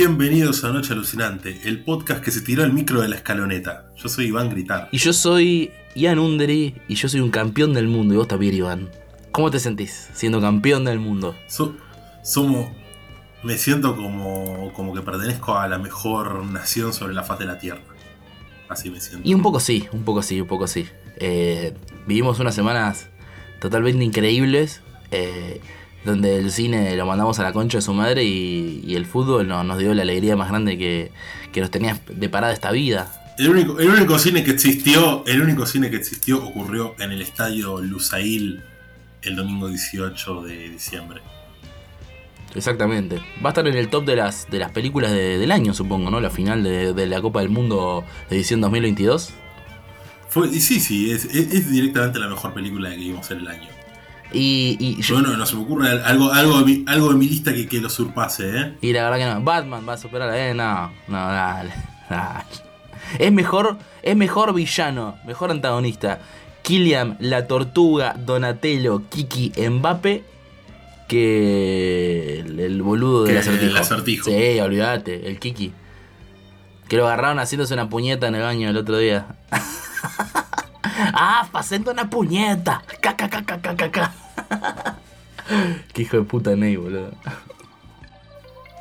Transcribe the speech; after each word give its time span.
Bienvenidos 0.00 0.62
a 0.62 0.70
Noche 0.70 0.92
Alucinante, 0.92 1.60
el 1.64 1.82
podcast 1.82 2.22
que 2.22 2.30
se 2.30 2.40
tiró 2.42 2.62
el 2.62 2.72
micro 2.72 3.00
de 3.00 3.08
la 3.08 3.16
escaloneta. 3.16 3.90
Yo 3.96 4.08
soy 4.08 4.26
Iván 4.26 4.48
Gritar. 4.48 4.88
Y 4.92 4.98
yo 4.98 5.12
soy 5.12 5.72
Ian 5.96 6.20
Undery 6.20 6.76
y 6.86 6.94
yo 6.94 7.08
soy 7.08 7.18
un 7.18 7.32
campeón 7.32 7.74
del 7.74 7.88
mundo. 7.88 8.14
Y 8.14 8.16
vos 8.16 8.28
también, 8.28 8.54
Iván. 8.54 8.90
¿Cómo 9.32 9.50
te 9.50 9.58
sentís 9.58 10.08
siendo 10.14 10.40
campeón 10.40 10.84
del 10.84 11.00
mundo? 11.00 11.34
So- 11.48 11.74
somos. 12.22 12.70
Me 13.42 13.58
siento 13.58 13.96
como, 13.96 14.72
como 14.72 14.94
que 14.94 15.00
pertenezco 15.02 15.58
a 15.58 15.66
la 15.66 15.78
mejor 15.78 16.44
nación 16.46 16.92
sobre 16.92 17.12
la 17.12 17.24
faz 17.24 17.40
de 17.40 17.46
la 17.46 17.58
tierra. 17.58 17.82
Así 18.68 18.90
me 18.90 19.00
siento. 19.00 19.28
Y 19.28 19.34
un 19.34 19.42
poco 19.42 19.58
sí, 19.58 19.88
un 19.90 20.04
poco 20.04 20.22
sí, 20.22 20.40
un 20.40 20.46
poco 20.46 20.68
sí. 20.68 20.86
Eh, 21.16 21.74
vivimos 22.06 22.38
unas 22.38 22.54
semanas 22.54 23.08
totalmente 23.60 24.04
increíbles. 24.04 24.80
eh, 25.10 25.60
donde 26.08 26.36
el 26.38 26.50
cine 26.50 26.96
lo 26.96 27.06
mandamos 27.06 27.38
a 27.38 27.42
la 27.44 27.52
concha 27.52 27.78
de 27.78 27.82
su 27.82 27.92
madre 27.94 28.24
y, 28.24 28.82
y 28.86 28.96
el 28.96 29.06
fútbol 29.06 29.46
no- 29.46 29.62
nos 29.64 29.78
dio 29.78 29.94
la 29.94 30.02
alegría 30.02 30.34
más 30.36 30.48
grande 30.48 30.76
que, 30.76 31.12
que 31.52 31.60
nos 31.60 31.70
tenía 31.70 31.98
deparada 32.10 32.52
esta 32.52 32.70
vida. 32.72 33.12
El 33.38 33.50
único, 33.50 33.78
el 33.78 33.88
único 33.90 34.18
cine 34.18 34.42
que 34.42 34.50
existió, 34.50 35.24
el 35.26 35.40
único 35.40 35.64
cine 35.66 35.90
que 35.90 35.96
existió 35.96 36.44
ocurrió 36.44 36.96
en 36.98 37.12
el 37.12 37.22
estadio 37.22 37.80
Lusail 37.80 38.62
el 39.22 39.36
domingo 39.36 39.68
18 39.68 40.42
de 40.42 40.68
diciembre. 40.70 41.20
Exactamente. 42.54 43.16
Va 43.44 43.46
a 43.46 43.48
estar 43.50 43.66
en 43.68 43.74
el 43.76 43.88
top 43.88 44.04
de 44.06 44.16
las, 44.16 44.50
de 44.50 44.58
las 44.58 44.72
películas 44.72 45.12
de- 45.12 45.38
del 45.38 45.52
año, 45.52 45.74
supongo, 45.74 46.10
¿no? 46.10 46.20
La 46.20 46.30
final 46.30 46.62
de, 46.64 46.94
de 46.94 47.06
la 47.06 47.20
Copa 47.20 47.40
del 47.40 47.50
Mundo 47.50 48.04
de 48.30 48.36
edición 48.36 48.60
2022. 48.60 49.30
Fue, 50.30 50.48
sí, 50.48 50.80
sí, 50.80 51.10
es, 51.10 51.24
es- 51.26 51.52
es 51.52 51.70
directamente 51.70 52.18
la 52.18 52.28
mejor 52.28 52.54
película 52.54 52.90
que 52.90 52.96
vimos 52.96 53.30
en 53.30 53.38
el 53.38 53.48
año. 53.48 53.68
Y, 54.32 54.76
y, 54.78 55.00
yo- 55.02 55.14
Bueno, 55.16 55.36
no 55.36 55.46
se 55.46 55.56
me 55.56 55.62
ocurre 55.62 55.90
algo, 56.02 56.30
algo, 56.32 56.58
de, 56.60 56.64
mi, 56.64 56.84
algo 56.86 57.08
de 57.10 57.14
mi 57.16 57.28
lista 57.28 57.52
que, 57.54 57.66
que 57.66 57.80
lo 57.80 57.88
surpase, 57.88 58.50
¿eh? 58.60 58.74
y 58.82 58.92
la 58.92 59.04
verdad 59.08 59.18
que 59.18 59.34
no. 59.38 59.42
Batman 59.44 59.86
va 59.88 59.94
a 59.94 59.96
superar, 59.98 60.34
eh, 60.36 60.52
no, 60.54 60.92
no, 61.08 61.16
dale, 61.16 61.70
dale. 62.10 62.44
Es 63.18 63.32
mejor, 63.32 63.78
es 64.02 64.16
mejor 64.16 64.52
villano, 64.52 65.16
mejor 65.26 65.50
antagonista. 65.50 66.20
Killian, 66.62 67.16
la 67.20 67.46
tortuga, 67.46 68.14
Donatello, 68.18 69.02
Kiki, 69.08 69.52
Mbappe 69.70 70.24
que 71.08 72.40
el, 72.40 72.60
el 72.60 72.82
boludo 72.82 73.24
del 73.24 73.38
acertijo. 73.38 73.70
el 73.70 73.76
acertijo. 73.78 74.24
Sí, 74.30 74.60
olvídate, 74.60 75.26
el 75.28 75.38
Kiki. 75.38 75.72
Que 76.86 76.96
lo 76.98 77.06
agarraron 77.06 77.38
haciéndose 77.38 77.72
una 77.72 77.88
puñeta 77.88 78.28
en 78.28 78.34
el 78.34 78.42
baño 78.42 78.68
el 78.68 78.76
otro 78.76 78.98
día. 78.98 79.26
ah, 81.14 81.48
pasando 81.50 81.90
una 81.90 82.08
puñeta. 82.08 82.82
Ca, 83.00 83.16
ca, 83.16 83.28
ca, 83.28 83.42
ca, 83.44 83.60
ca, 83.60 83.76
ca, 83.76 83.90
ca. 83.90 84.12
Qué 85.92 86.02
hijo 86.02 86.18
de 86.18 86.22
puta 86.24 86.54
Ney, 86.56 86.76
boludo. 86.76 87.10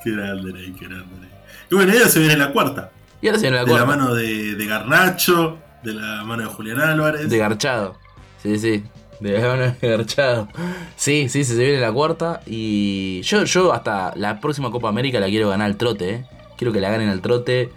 Qué 0.04 0.12
grande, 0.12 0.54
Ney, 0.54 0.74
qué 0.74 0.86
grande. 0.88 1.20
Ney. 1.22 1.30
Y 1.72 1.76
bueno, 1.76 1.94
ella 1.94 2.08
se 2.08 2.20
viene 2.20 2.38
la 2.38 2.52
cuarta. 2.52 2.92
Y 3.22 3.28
ahora 3.28 3.40
se 3.40 3.44
viene 3.50 3.58
la 3.58 3.64
De 3.66 3.72
la 3.72 3.86
cuarta. 3.86 3.98
mano 3.98 4.14
de, 4.14 4.56
de 4.56 4.66
Garnacho, 4.66 5.58
de 5.84 5.94
la 5.94 6.24
mano 6.24 6.44
de 6.44 6.50
Julián 6.50 6.80
Álvarez. 6.82 7.30
De 7.30 7.38
Garchado. 7.38 7.98
Sí, 8.44 8.60
sí. 8.60 8.84
De 9.20 9.40
la 9.40 9.48
mano 9.48 9.76
de 9.82 9.90
Garchado. 9.90 10.48
Sí, 10.96 11.28
sí, 11.30 11.44
se 11.44 11.56
viene 11.56 11.80
la 11.80 11.92
cuarta. 11.92 12.42
Y 12.46 13.22
yo, 13.24 13.44
yo 13.46 13.74
hasta 13.74 14.14
la 14.16 14.40
próxima 14.40 14.70
Copa 14.72 14.90
América 14.90 15.20
la 15.20 15.28
quiero 15.28 15.50
ganar 15.50 15.66
al 15.68 15.78
trote, 15.78 16.10
¿eh? 16.12 16.26
Quiero 16.58 16.72
que 16.74 16.82
la 16.82 16.90
ganen 16.90 17.10
al 17.10 17.22
trote. 17.22 17.72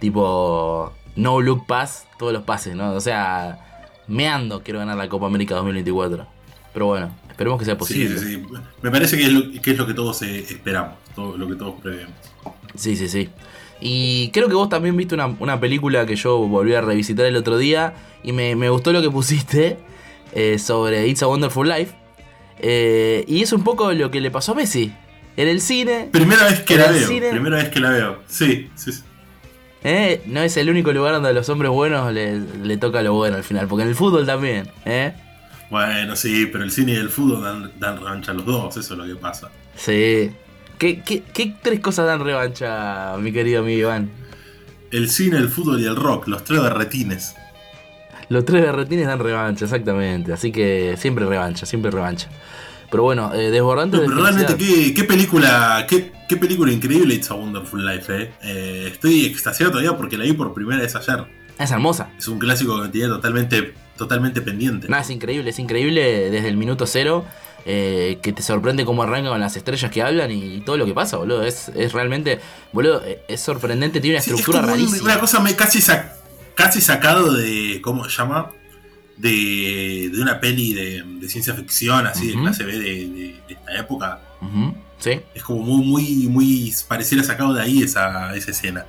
Tipo, 0.00 0.92
no 1.16 1.40
look 1.40 1.66
pass, 1.66 2.06
todos 2.18 2.32
los 2.32 2.42
pases, 2.42 2.74
¿no? 2.76 2.92
O 2.92 3.00
sea, 3.00 3.84
meando 4.08 4.62
quiero 4.62 4.78
ganar 4.80 4.96
la 4.96 5.08
Copa 5.08 5.26
América 5.26 5.54
2024. 5.56 6.26
Pero 6.72 6.86
bueno, 6.86 7.14
esperemos 7.28 7.58
que 7.58 7.64
sea 7.66 7.74
Sí, 7.74 7.78
posible. 7.78 8.18
sí, 8.18 8.34
sí. 8.36 8.42
Me 8.80 8.90
parece 8.90 9.16
que 9.18 9.24
es 9.24 9.32
lo 9.32 9.60
que, 9.60 9.70
es 9.72 9.76
lo 9.78 9.86
que 9.86 9.94
todos 9.94 10.22
eh, 10.22 10.38
esperamos, 10.38 10.94
todo 11.14 11.36
lo 11.36 11.46
que 11.48 11.54
todos 11.54 11.80
prevemos. 11.80 12.14
Sí, 12.74 12.96
sí, 12.96 13.08
sí. 13.08 13.28
Y 13.80 14.30
creo 14.32 14.48
que 14.48 14.54
vos 14.54 14.68
también 14.68 14.96
viste 14.96 15.14
una, 15.14 15.26
una 15.26 15.58
película 15.60 16.06
que 16.06 16.14
yo 16.16 16.38
volví 16.38 16.72
a 16.74 16.80
revisitar 16.80 17.26
el 17.26 17.36
otro 17.36 17.58
día 17.58 17.94
y 18.22 18.32
me, 18.32 18.54
me 18.56 18.70
gustó 18.70 18.92
lo 18.92 19.02
que 19.02 19.10
pusiste 19.10 19.78
eh, 20.32 20.58
sobre 20.58 21.06
It's 21.08 21.22
a 21.22 21.26
Wonderful 21.26 21.68
Life. 21.68 21.94
Eh, 22.58 23.24
y 23.26 23.42
es 23.42 23.52
un 23.52 23.64
poco 23.64 23.92
lo 23.92 24.10
que 24.10 24.20
le 24.20 24.30
pasó 24.30 24.52
a 24.52 24.54
Messi. 24.54 24.92
En 25.36 25.48
el 25.48 25.60
cine, 25.60 26.08
Primera 26.12 26.44
vez 26.44 26.60
que 26.60 26.74
¿En 26.74 26.80
la 26.80 26.90
veo, 26.92 27.08
cine? 27.08 27.30
primera 27.30 27.56
vez 27.56 27.68
que 27.70 27.80
la 27.80 27.90
veo. 27.90 28.18
Sí, 28.28 28.70
sí, 28.76 28.92
sí. 28.92 29.02
¿Eh? 29.84 30.22
no 30.26 30.40
es 30.42 30.56
el 30.56 30.70
único 30.70 30.92
lugar 30.92 31.14
donde 31.14 31.30
a 31.30 31.32
los 31.32 31.48
hombres 31.48 31.70
buenos 31.70 32.12
le, 32.12 32.38
le 32.40 32.76
toca 32.76 33.02
lo 33.02 33.14
bueno 33.14 33.36
al 33.36 33.44
final. 33.44 33.66
Porque 33.68 33.82
en 33.82 33.88
el 33.88 33.94
fútbol 33.94 34.26
también, 34.26 34.68
¿eh? 34.84 35.12
Bueno, 35.70 36.16
sí, 36.16 36.46
pero 36.52 36.64
el 36.64 36.70
cine 36.70 36.92
y 36.92 36.96
el 36.96 37.08
fútbol 37.08 37.42
dan, 37.42 37.72
dan 37.78 37.96
revancha 37.96 38.32
a 38.32 38.34
los 38.34 38.44
dos, 38.44 38.76
eso 38.76 38.94
es 38.94 38.98
lo 38.98 39.06
que 39.06 39.16
pasa. 39.16 39.50
Sí. 39.74 40.30
¿Qué, 40.78 41.00
qué, 41.00 41.22
qué 41.32 41.54
tres 41.62 41.80
cosas 41.80 42.06
dan 42.06 42.24
revancha, 42.24 43.16
mi 43.18 43.32
querido 43.32 43.60
amigo 43.60 43.78
Iván? 43.88 44.10
El 44.90 45.08
cine, 45.08 45.38
el 45.38 45.48
fútbol 45.48 45.80
y 45.80 45.86
el 45.86 45.96
rock, 45.96 46.26
los 46.28 46.44
tres 46.44 46.60
berretines. 46.60 47.34
Los 48.28 48.44
tres 48.44 48.62
berretines 48.62 49.06
dan 49.06 49.18
revancha, 49.18 49.64
exactamente. 49.64 50.32
Así 50.32 50.52
que 50.52 50.96
siempre 50.98 51.24
revancha, 51.24 51.64
siempre 51.66 51.90
revancha. 51.90 52.28
Pero 52.92 53.02
bueno, 53.04 53.32
eh, 53.34 53.50
desbordante 53.50 53.96
No, 53.96 54.02
de 54.02 54.08
pero 54.10 54.22
realmente, 54.22 54.54
qué, 54.56 54.92
qué 54.94 55.04
película, 55.04 55.84
qué, 55.88 56.12
qué 56.28 56.36
película 56.36 56.70
increíble 56.70 57.14
It's 57.14 57.30
a 57.30 57.34
Wonderful 57.34 57.84
Life, 57.84 58.14
eh. 58.14 58.30
Eh, 58.42 58.88
Estoy 58.92 59.24
extasiado 59.24 59.72
todavía 59.72 59.96
porque 59.96 60.16
la 60.18 60.24
vi 60.24 60.34
por 60.34 60.52
primera 60.52 60.80
vez 60.82 60.94
ayer. 60.94 61.24
Es 61.58 61.70
hermosa. 61.70 62.10
Es 62.18 62.28
un 62.28 62.38
clásico 62.38 62.76
que 62.76 62.82
me 62.82 62.88
tenía 62.90 63.08
totalmente, 63.08 63.72
totalmente 63.96 64.42
pendiente. 64.42 64.88
Nada, 64.88 65.02
es 65.02 65.10
increíble, 65.10 65.50
es 65.50 65.58
increíble 65.58 66.30
desde 66.30 66.48
el 66.48 66.56
minuto 66.56 66.86
cero. 66.86 67.24
eh, 67.64 68.18
que 68.22 68.32
te 68.32 68.42
sorprende 68.42 68.84
cómo 68.84 69.04
arranca 69.04 69.28
con 69.30 69.40
las 69.40 69.56
estrellas 69.56 69.88
que 69.90 70.02
hablan 70.02 70.32
y, 70.32 70.60
todo 70.62 70.76
lo 70.76 70.84
que 70.84 70.94
pasa, 70.94 71.16
boludo. 71.16 71.44
Es, 71.44 71.68
es 71.74 71.92
realmente, 71.92 72.40
boludo, 72.72 73.02
eh, 73.06 73.22
es 73.28 73.40
sorprendente, 73.40 74.00
tiene 74.00 74.16
una 74.16 74.22
Sí, 74.22 74.30
es 74.32 74.40
estructura 74.40 74.64
un- 74.66 74.70
rarísima. 74.70 75.02
una 75.04 75.20
cosa 75.20 75.38
me- 75.40 75.54
casi, 75.56 75.80
sa- 75.80 76.16
casi 76.56 76.80
sacado 76.80 77.32
de. 77.32 77.80
¿Cómo 77.80 78.04
se 78.04 78.10
llama? 78.18 78.50
De, 79.16 80.10
de 80.12 80.20
una 80.22 80.40
peli 80.40 80.74
de, 80.74 81.02
de 81.20 81.28
ciencia 81.28 81.54
ficción, 81.54 82.06
así 82.06 82.28
de 82.28 82.32
Ujú. 82.34 82.42
clase 82.42 82.64
B 82.64 82.72
de, 82.78 82.84
de- 82.84 83.40
de 83.46 83.54
esta 83.54 83.76
época. 83.78 84.20
Sí. 84.98 85.20
Es 85.34 85.42
como 85.42 85.62
muy, 85.62 85.82
muy, 85.84 86.26
muy. 86.28 86.74
Pareciera 86.88 87.22
sacado 87.22 87.52
de 87.54 87.62
ahí 87.62 87.82
esa, 87.82 88.34
esa 88.34 88.50
escena. 88.50 88.84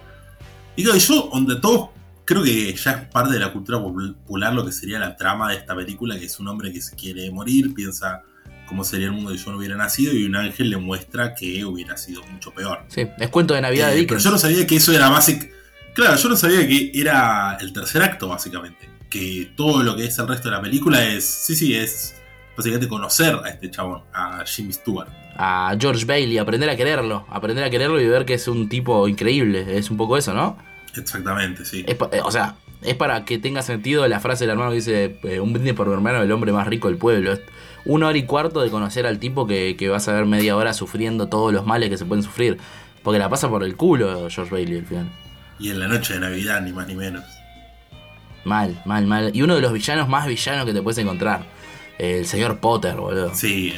Y 0.75 0.84
claro, 0.84 0.97
yo, 1.00 1.29
donde 1.34 1.56
todos. 1.57 1.89
Creo 2.25 2.41
que 2.41 2.73
ya 2.73 2.91
es 2.91 3.07
parte 3.09 3.34
de 3.34 3.39
la 3.39 3.51
cultura 3.51 3.79
popular 3.81 4.53
lo 4.53 4.66
que 4.66 4.72
sería 4.72 4.97
la 4.97 5.17
trama 5.17 5.50
de 5.51 5.57
esta 5.57 5.75
película, 5.75 6.17
que 6.17 6.23
es 6.25 6.40
un 6.40 6.47
hombre 6.47 6.72
que 6.72 6.81
se 6.81 6.95
quiere 6.95 7.29
morir, 7.31 7.73
piensa 7.73 8.22
cómo 8.66 8.85
sería 8.85 9.07
el 9.07 9.11
mundo 9.11 9.31
si 9.31 9.44
yo 9.44 9.51
no 9.51 9.57
hubiera 9.57 9.75
nacido, 9.75 10.13
y 10.13 10.23
un 10.23 10.38
ángel 10.38 10.69
le 10.69 10.78
muestra 10.78 11.35
que 11.35 11.66
hubiera 11.66 11.97
sido 11.97 12.23
mucho 12.28 12.51
peor. 12.51 12.79
Sí, 12.88 13.05
es 13.19 13.28
cuento 13.28 13.53
de 13.53 13.59
Navidad 13.61 13.88
de 13.88 13.95
Eh, 13.95 13.95
pero 14.07 14.19
Dickens. 14.19 14.23
yo 14.23 14.31
no 14.31 14.38
sabía 14.38 14.66
que 14.66 14.78
eso 14.78 14.94
era 14.94 15.09
básico. 15.09 15.47
Claro, 15.94 16.16
yo 16.16 16.29
no 16.29 16.38
sabía 16.38 16.66
que 16.66 16.91
era 16.94 17.57
el 17.59 17.73
tercer 17.73 18.01
acto, 18.01 18.29
básicamente. 18.29 18.88
Que 19.13 19.51
todo 19.56 19.84
lo 19.84 19.96
que 19.96 20.06
es 20.06 20.18
el 20.18 20.28
resto 20.28 20.50
de 20.50 20.56
la 20.56 20.62
película 20.62 21.03
es. 21.06 21.24
Sí, 21.24 21.56
sí, 21.56 21.75
es 21.75 22.16
básicamente 22.57 22.88
conocer 22.88 23.35
a 23.44 23.50
este 23.50 23.69
chabón, 23.69 24.01
a 24.12 24.44
Jimmy 24.44 24.74
Stewart. 24.74 25.07
A 25.35 25.76
George 25.79 26.03
Bailey, 26.05 26.40
aprender 26.40 26.67
a 26.67 26.76
quererlo. 26.76 27.28
Aprender 27.29 27.64
a 27.64 27.70
quererlo 27.70 28.02
y 28.02 28.08
ver 28.08 28.26
que 28.26 28.34
es 28.34 28.47
un 28.47 28.70
tipo 28.70 29.08
increíble. 29.08 29.78
Es 29.78 29.91
un 29.91 29.97
poco 29.97 30.17
eso, 30.17 30.34
¿no? 30.34 30.58
Exactamente, 30.96 31.64
sí. 31.64 31.85
Es 31.88 31.96
eh, 32.11 32.22
o 32.23 32.32
sea, 32.32 32.55
es 32.82 32.96
para 32.96 33.23
que 33.23 33.38
tenga 33.38 33.61
sentido 33.61 34.08
la 34.08 34.20
frase 34.20 34.46
del 34.46 34.52
hermano 34.53 34.72
que 34.72 34.78
dice: 34.78 35.20
eh, 35.26 35.40
Un 35.40 35.53
brindis 35.53 35.73
por 35.73 35.85
mi 35.85 35.93
hermano, 35.93 36.23
el 36.23 36.32
hombre 36.32 36.52
más 36.52 36.66
rico 36.66 36.88
del 36.88 36.97
pueblo. 36.97 37.34
Es 37.34 37.41
una 37.85 38.08
hora 38.08 38.17
y 38.17 38.26
cuarto 38.26 38.61
de 38.61 38.72
conocer 38.72 39.05
al 39.05 39.20
tipo 39.20 39.46
que, 39.46 39.76
que 39.78 39.90
vas 39.90 40.08
a 40.08 40.14
ver 40.14 40.26
media 40.26 40.55
hora 40.55 40.73
sufriendo 40.73 41.29
todos 41.29 41.53
los 41.53 41.67
males 41.67 41.91
que 41.91 41.97
se 41.99 42.05
pueden 42.05 42.23
sufrir. 42.23 42.58
Porque 43.03 43.20
la 43.20 43.29
pasa 43.29 43.47
por 43.47 43.64
el 43.64 43.76
culo 43.76 44.28
George 44.32 44.52
Bailey 44.52 44.79
al 44.79 44.85
final. 44.88 45.09
Y 45.59 45.70
en 45.70 45.79
la 45.79 45.88
noche 45.88 46.16
de 46.16 46.20
Navidad, 46.20 46.61
ni 46.61 46.72
más 46.72 46.88
ni 46.88 46.96
menos. 46.96 47.23
Mal, 48.45 48.81
mal, 48.85 49.05
mal. 49.07 49.31
Y 49.34 49.41
uno 49.41 49.55
de 49.55 49.61
los 49.61 49.72
villanos 49.73 50.07
más 50.09 50.28
villanos 50.28 50.66
que 50.66 50.73
te 50.73 50.81
puedes 50.81 50.97
encontrar. 50.97 51.45
El 51.97 52.25
señor 52.25 52.59
Potter, 52.59 52.95
boludo. 52.95 53.34
Sí. 53.35 53.73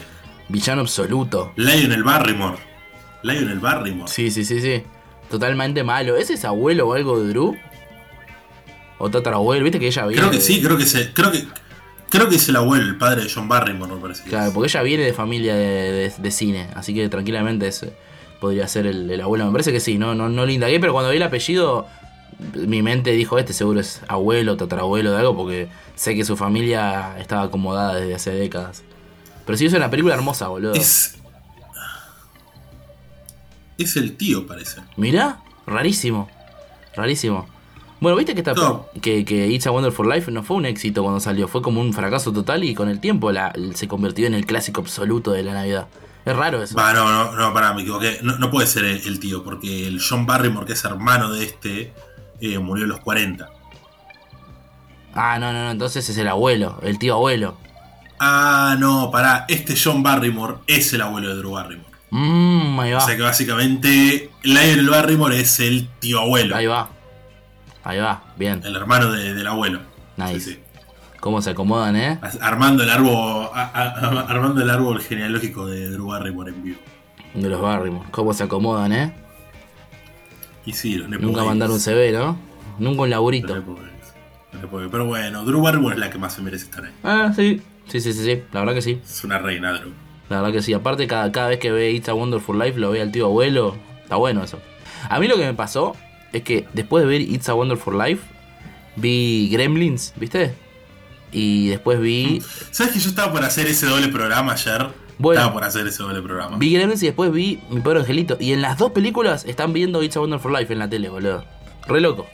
Villano 0.50 0.82
absoluto. 0.82 1.54
Lionel 1.56 2.04
Barrymore. 2.04 2.58
Lionel 3.24 3.60
Barrymore. 3.60 4.12
Sí, 4.12 4.32
sí, 4.32 4.44
sí, 4.46 4.62
sí. 4.62 4.84
Totalmente 5.30 5.84
malo. 5.84 6.16
¿Ese 6.16 6.34
es 6.36 6.46
abuelo 6.46 6.88
o 6.88 6.94
algo 6.94 7.20
de 7.20 7.30
Drew? 7.30 7.56
O 8.98 9.10
tatarabuelo, 9.10 9.64
viste 9.64 9.80
que 9.80 9.88
ella 9.88 10.06
viene. 10.06 10.22
creo 10.22 10.32
que 10.32 10.38
de- 10.38 10.44
sí, 10.44 10.62
creo 10.62 10.78
que 10.78 10.86
se. 10.86 11.14
Creo 11.14 11.32
que. 11.32 11.46
Creo 12.10 12.30
que 12.30 12.36
es 12.36 12.48
el 12.48 12.56
abuelo, 12.56 12.86
el 12.86 12.98
padre 12.98 13.24
de 13.24 13.30
John 13.34 13.50
Barrymore, 13.50 13.94
me 13.96 14.00
parece. 14.00 14.24
Claro, 14.24 14.54
porque 14.54 14.68
ella 14.70 14.82
viene 14.84 15.04
de 15.04 15.12
familia 15.14 15.54
de, 15.56 15.92
de- 15.92 16.14
de 16.18 16.32
cine, 16.32 16.68
así 16.76 16.94
que 16.94 17.10
tranquilamente 17.10 17.68
es- 17.68 17.86
podría 18.40 18.68
ser 18.68 18.86
el, 18.86 19.10
el 19.10 19.20
abuelo. 19.22 19.46
Me 19.48 19.52
parece 19.52 19.72
que 19.74 19.80
sí, 19.80 19.98
no, 19.98 20.16
no, 20.16 20.30
no 20.30 20.46
le 20.46 20.54
indagué, 20.54 20.80
pero 20.80 20.94
cuando 20.94 21.10
vi 21.12 21.18
el 21.18 21.24
apellido, 21.24 21.88
mi 22.54 22.82
mente 22.82 23.12
dijo, 23.12 23.38
este 23.38 23.54
seguro 23.54 23.80
es 23.80 24.02
abuelo, 24.08 24.58
tatarabuelo 24.58 25.12
de 25.12 25.18
algo, 25.18 25.36
porque 25.36 25.70
sé 25.96 26.16
que 26.16 26.26
su 26.26 26.36
familia 26.38 27.18
estaba 27.20 27.44
acomodada 27.44 27.96
desde 27.96 28.16
hace 28.16 28.32
décadas. 28.32 28.84
Pero 29.46 29.58
sí 29.58 29.66
es 29.68 29.74
una 29.74 29.90
película 29.90 30.16
hermosa, 30.16 30.48
boludo. 30.48 30.74
Es. 30.74 31.16
Es 33.78 33.96
el 33.98 34.16
tío, 34.16 34.48
parece. 34.48 34.82
Mirá, 34.96 35.40
rarísimo, 35.68 36.30
rarísimo. 36.96 37.48
Bueno, 38.00 38.18
viste 38.18 38.34
que, 38.34 38.40
esta, 38.42 38.54
No. 38.54 38.88
que, 39.02 39.26
que 39.26 39.48
It's 39.48 39.68
a 39.68 39.72
Wonderful 39.72 40.08
Life 40.10 40.32
no 40.32 40.44
fue 40.44 40.58
un 40.58 40.66
éxito 40.66 41.02
cuando 41.02 41.20
salió, 41.20 41.48
fue 41.48 41.62
como 41.62 41.82
un 41.82 41.94
fracaso 41.94 42.32
total 42.32 42.64
y 42.64 42.74
con 42.76 42.90
el 42.90 43.00
tiempo 43.00 43.32
la, 43.32 43.54
se 43.74 43.88
convirtió 43.88 44.28
en 44.28 44.34
el 44.34 44.46
clásico 44.46 44.82
absoluto 44.82 45.32
de 45.32 45.44
la 45.44 45.54
Navidad. 45.54 45.88
Es 46.26 46.36
raro 46.36 46.62
eso. 46.64 46.76
No, 46.78 46.94
no, 46.94 47.32
no, 47.34 47.54
pará, 47.54 47.74
me 47.74 47.82
equivoqué. 47.82 48.20
No, 48.24 48.38
no 48.38 48.50
puede 48.50 48.68
ser 48.68 48.86
el, 48.86 49.02
el 49.06 49.20
tío, 49.20 49.44
porque 49.44 49.88
el 49.88 50.02
John 50.02 50.26
Barrymore, 50.26 50.66
que 50.66 50.74
es 50.74 50.84
hermano 50.84 51.32
de 51.32 51.44
este, 51.46 51.94
eh, 52.42 52.60
murió 52.60 52.86
a 52.86 52.88
los 52.88 53.00
40. 53.02 53.48
Ah, 55.14 55.38
no, 55.40 55.54
no, 55.54 55.64
no, 55.64 55.72
entonces 55.72 56.08
es 56.10 56.18
el 56.18 56.28
abuelo, 56.28 56.80
el 56.84 57.00
tío 57.00 57.14
abuelo. 57.16 57.58
Ah, 58.20 58.76
no, 58.80 59.10
pará. 59.12 59.46
Este 59.48 59.76
John 59.82 60.04
Barrymore 60.04 60.56
es 60.68 60.92
el 60.94 61.02
abuelo 61.02 61.30
de 61.30 61.36
Drew 61.36 61.52
Barrymore. 61.52 61.90
Mmm, 62.12 62.80
ahí 62.80 62.92
va. 62.92 62.98
O 63.04 63.06
sea 63.06 63.16
que 63.16 63.22
básicamente 63.24 64.30
Lionel 64.44 64.90
Barrymore 64.90 65.40
es 65.40 65.60
el 65.60 65.88
tío 66.00 66.20
abuelo. 66.22 66.56
Ahí 66.56 66.66
va. 66.66 66.90
Ahí 67.84 68.00
va, 68.00 68.24
bien. 68.38 68.62
El 68.64 68.76
hermano 68.76 69.12
de- 69.12 69.34
del 69.34 69.48
abuelo. 69.48 69.82
Nice. 70.18 70.40
Sí, 70.40 70.52
sí. 70.54 70.60
¿Cómo 71.20 71.42
se 71.42 71.52
acomodan, 71.52 71.96
eh? 71.96 72.20
Armando 72.42 72.84
el 72.84 72.90
árbol. 72.90 73.50
a- 73.54 73.72
a- 73.74 74.22
armando 74.30 74.62
el 74.62 74.70
árbol 74.70 75.02
genealógico 75.02 75.66
de 75.68 75.90
Drew 75.90 76.08
Barrymore 76.08 76.52
en 76.52 76.64
vivo. 76.64 76.80
De 77.34 77.50
los 77.50 77.62
Barrymore. 77.62 78.08
¿Cómo 78.12 78.34
se 78.34 78.44
acomodan, 78.44 78.94
eh? 78.94 79.14
Y 80.66 80.74
sí, 80.74 80.96
los 80.96 81.10
Nepo 81.10 81.22
Nunca 81.24 81.38
Babies. 81.38 81.50
mandaron 81.50 81.74
un 81.76 81.80
CV, 81.82 82.12
¿no? 82.12 82.38
Nunca 82.80 83.02
un 83.04 83.10
Los 83.10 83.10
laburito. 83.10 83.56
Nepo 83.56 83.76
Babies. 83.76 83.92
Los 84.54 84.62
Nepo 84.64 84.76
Babies. 84.78 84.92
Pero 84.92 85.06
bueno, 85.06 85.44
Drew 85.46 85.62
Barrymore 85.62 85.96
es 85.96 86.00
la 86.00 86.10
que 86.10 86.18
más 86.18 86.34
se 86.34 86.42
merece 86.42 86.66
estar 86.66 86.84
ahí. 86.86 86.92
Ah, 87.04 87.32
sí. 87.36 87.62
Sí, 87.88 88.02
sí, 88.02 88.14
sí, 88.14 88.24
sí. 88.24 88.42
La 88.52 88.62
verdad 88.62 88.74
que 88.74 88.82
sí. 88.82 89.00
Es 89.04 89.24
una 89.24 89.38
reina, 89.38 89.74
Drew. 89.74 89.92
La 90.30 90.38
verdad 90.42 90.54
que 90.54 90.62
sí. 90.64 90.74
Aparte, 90.74 91.06
cada, 91.08 91.32
cada 91.32 91.50
vez 91.50 91.60
que 91.60 91.72
ve 91.72 91.92
It's 91.92 92.10
a 92.10 92.14
Wonderful 92.16 92.58
Life 92.58 92.80
lo 92.80 92.92
ve 92.92 93.02
al 93.02 93.12
tío 93.12 93.26
abuelo. 93.28 93.76
Está 94.04 94.16
bueno 94.16 94.44
eso. 94.44 94.60
A 95.08 95.20
mí 95.20 95.28
lo 95.28 95.38
que 95.38 95.46
me 95.46 95.54
pasó 95.54 95.96
es 96.34 96.42
que 96.42 96.66
después 96.74 97.04
de 97.04 97.10
ver 97.10 97.22
It's 97.22 97.48
a 97.48 97.54
Wonderful 97.54 97.98
Life, 97.98 98.24
vi 98.96 99.50
Gremlins, 99.52 100.14
¿viste? 100.16 100.56
Y 101.32 101.68
después 101.68 102.00
vi. 102.00 102.42
¿Sabes 102.72 102.94
que 102.94 103.00
yo 103.00 103.10
estaba 103.10 103.32
por 103.32 103.44
hacer 103.44 103.68
ese 103.68 103.86
doble 103.86 104.08
programa 104.08 104.54
ayer? 104.54 104.88
Bueno. 105.18 105.40
estaba 105.42 105.54
por 105.54 105.64
hacer 105.64 105.88
ese 105.88 106.04
doble 106.04 106.22
programa. 106.22 106.58
Vi 106.58 106.74
Gremlins 106.74 107.02
y 107.04 107.08
después 107.08 107.32
vi 107.32 107.60
Mi 107.70 107.82
Pobre 107.82 108.00
Angelito. 108.00 108.38
Y 108.40 108.52
en 108.54 108.62
las 108.62 108.78
dos 108.78 108.92
películas 108.92 109.46
están 109.46 109.72
viendo 109.74 110.04
It's 110.04 110.18
a 110.18 110.20
Wonderful 110.22 110.52
Life 110.54 110.72
en 110.74 110.80
la 110.80 110.90
tele, 110.90 111.10
boludo. 111.10 111.44
Re 111.88 112.02
loco. 112.02 112.28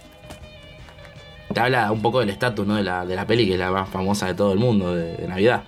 Te 1.53 1.59
habla 1.59 1.91
un 1.91 2.01
poco 2.01 2.21
del 2.21 2.29
estatus, 2.29 2.65
¿no? 2.65 2.75
De 2.75 2.83
la, 2.83 3.05
de 3.05 3.15
la 3.15 3.27
peli, 3.27 3.45
que 3.45 3.53
es 3.53 3.59
la 3.59 3.71
más 3.71 3.89
famosa 3.89 4.25
de 4.27 4.33
todo 4.35 4.53
el 4.53 4.59
mundo, 4.59 4.95
de, 4.95 5.17
de 5.17 5.27
Navidad. 5.27 5.63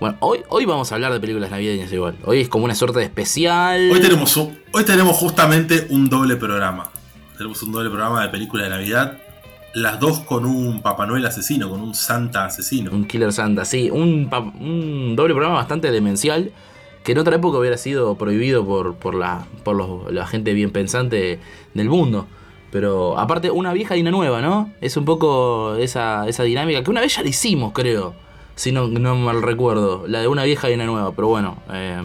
Bueno, 0.00 0.16
hoy, 0.20 0.40
hoy 0.48 0.64
vamos 0.64 0.90
a 0.90 0.94
hablar 0.94 1.12
de 1.12 1.20
películas 1.20 1.50
navideñas 1.50 1.92
igual. 1.92 2.16
Hoy 2.24 2.40
es 2.40 2.48
como 2.48 2.64
una 2.64 2.74
suerte 2.74 3.00
de 3.00 3.04
especial. 3.04 3.90
Hoy 3.92 4.00
tenemos, 4.00 4.36
un- 4.36 4.58
hoy 4.72 4.84
tenemos 4.84 5.16
justamente 5.16 5.86
un 5.90 6.08
doble 6.08 6.36
programa. 6.36 6.90
Tenemos 7.36 7.62
un 7.62 7.72
doble 7.72 7.90
programa 7.90 8.22
de 8.22 8.28
película 8.30 8.64
de 8.64 8.70
Navidad. 8.70 9.18
Las 9.74 10.00
dos 10.00 10.20
con 10.20 10.44
un 10.46 10.80
Papá 10.82 11.06
Noel 11.06 11.24
asesino, 11.26 11.68
con 11.68 11.80
un 11.80 11.94
Santa 11.94 12.46
asesino. 12.46 12.90
Un 12.90 13.04
Killer 13.06 13.32
Santa, 13.32 13.64
sí. 13.64 13.90
Un, 13.90 14.28
un 14.60 15.14
doble 15.16 15.34
programa 15.34 15.56
bastante 15.56 15.90
demencial. 15.90 16.50
Que 17.04 17.12
en 17.12 17.18
otra 17.18 17.36
época 17.36 17.58
hubiera 17.58 17.76
sido 17.76 18.16
prohibido 18.16 18.66
por, 18.66 18.94
por, 18.96 19.14
la, 19.14 19.46
por 19.64 19.76
los- 19.76 20.12
la 20.12 20.26
gente 20.26 20.52
bien 20.52 20.70
pensante 20.70 21.38
del 21.74 21.88
mundo. 21.88 22.26
Pero 22.70 23.18
aparte, 23.18 23.50
una 23.50 23.72
vieja 23.72 23.96
y 23.96 24.02
una 24.02 24.10
nueva, 24.10 24.42
¿no? 24.42 24.70
Es 24.80 24.96
un 24.96 25.04
poco 25.06 25.76
esa, 25.76 26.26
esa 26.28 26.42
dinámica 26.42 26.82
que 26.82 26.90
una 26.90 27.00
vez 27.00 27.16
ya 27.16 27.22
la 27.22 27.28
hicimos, 27.28 27.72
creo. 27.72 28.14
Si 28.56 28.72
no, 28.72 28.88
no 28.88 29.14
mal 29.16 29.40
recuerdo. 29.42 30.04
La 30.06 30.20
de 30.20 30.28
una 30.28 30.44
vieja 30.44 30.70
y 30.70 30.74
una 30.74 30.84
nueva. 30.86 31.12
Pero 31.12 31.28
bueno, 31.28 31.56
eh, 31.72 32.02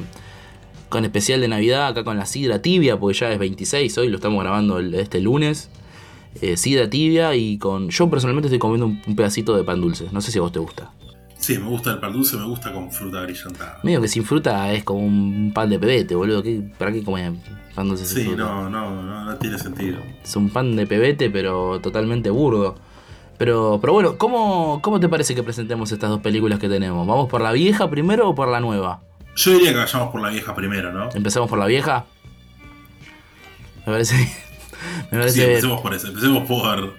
con 0.90 1.04
especial 1.04 1.42
de 1.42 1.48
Navidad, 1.50 1.88
acá 1.88 2.04
con 2.04 2.18
la 2.18 2.26
sidra 2.26 2.62
tibia, 2.62 2.98
porque 2.98 3.18
ya 3.18 3.32
es 3.32 3.40
26 3.40 3.98
hoy, 3.98 4.10
lo 4.10 4.18
estamos 4.18 4.42
grabando 4.44 4.80
este 4.80 5.20
lunes. 5.20 5.70
Eh, 6.42 6.58
sidra 6.58 6.90
tibia 6.90 7.36
y 7.36 7.58
con. 7.58 7.90
Yo 7.90 8.10
personalmente 8.10 8.48
estoy 8.48 8.60
comiendo 8.60 8.86
un, 8.88 9.02
un 9.06 9.16
pedacito 9.16 9.56
de 9.56 9.64
pan 9.64 9.80
dulce. 9.82 10.08
No 10.12 10.22
sé 10.22 10.32
si 10.32 10.40
a 10.40 10.42
vos 10.42 10.52
te 10.52 10.60
gusta. 10.60 10.92
Sí, 11.38 11.58
me 11.58 11.68
gusta 11.68 11.92
el 11.92 12.00
pan 12.00 12.14
dulce, 12.14 12.38
me 12.38 12.46
gusta 12.46 12.72
con 12.72 12.90
fruta 12.92 13.22
brillantada. 13.22 13.80
Medio 13.84 14.02
que 14.02 14.08
sin 14.08 14.24
fruta 14.24 14.72
es 14.72 14.84
como 14.84 15.02
un 15.02 15.52
pan 15.54 15.70
de 15.70 15.78
pebete, 15.78 16.16
boludo. 16.16 16.42
¿Qué, 16.42 16.62
¿Para 16.78 16.92
qué 16.94 17.04
comen 17.04 17.42
pan 17.76 17.88
dulce 17.90 18.06
sin 18.06 18.18
Sí, 18.18 18.24
fruta? 18.26 18.44
no, 18.44 18.70
no, 18.70 19.02
no, 19.04 19.26
no 19.26 19.36
tiene 19.38 19.58
sentido. 19.60 20.00
Es 20.24 20.36
un 20.38 20.50
pan 20.50 20.76
de 20.76 20.88
pebete, 20.88 21.30
pero 21.30 21.80
totalmente 21.82 22.30
burdo. 22.30 22.76
Pero, 23.38 23.80
pero 23.82 23.92
bueno, 23.94 24.18
¿cómo, 24.18 24.80
¿cómo 24.82 25.00
te 25.02 25.10
parece 25.10 25.36
que 25.36 25.44
presentemos 25.44 25.92
estas 25.92 26.10
dos 26.10 26.22
películas 26.22 26.60
que 26.60 26.70
tenemos? 26.70 27.06
¿Vamos 27.06 27.30
por 27.30 27.42
la 27.42 27.52
vieja 27.52 27.90
primero 27.90 28.30
o 28.30 28.36
por 28.36 28.48
la 28.48 28.60
nueva? 28.62 29.02
Yo 29.36 29.52
diría 29.52 29.72
que 29.72 29.78
vayamos 29.80 30.12
por 30.12 30.22
la 30.22 30.30
vieja 30.30 30.56
primero, 30.56 30.94
¿no? 30.94 31.10
¿Empezamos 31.14 31.50
por 31.50 31.60
la 31.60 31.66
vieja? 31.66 32.06
Me 33.86 33.92
parece 33.92 34.16
bien. 34.16 34.30
Me 35.12 35.20
parece 35.20 35.36
Sí, 35.36 35.42
empecemos 35.44 35.82
por 35.82 35.94
eso. 35.94 36.08
Empecemos 36.08 36.46
por, 36.48 36.96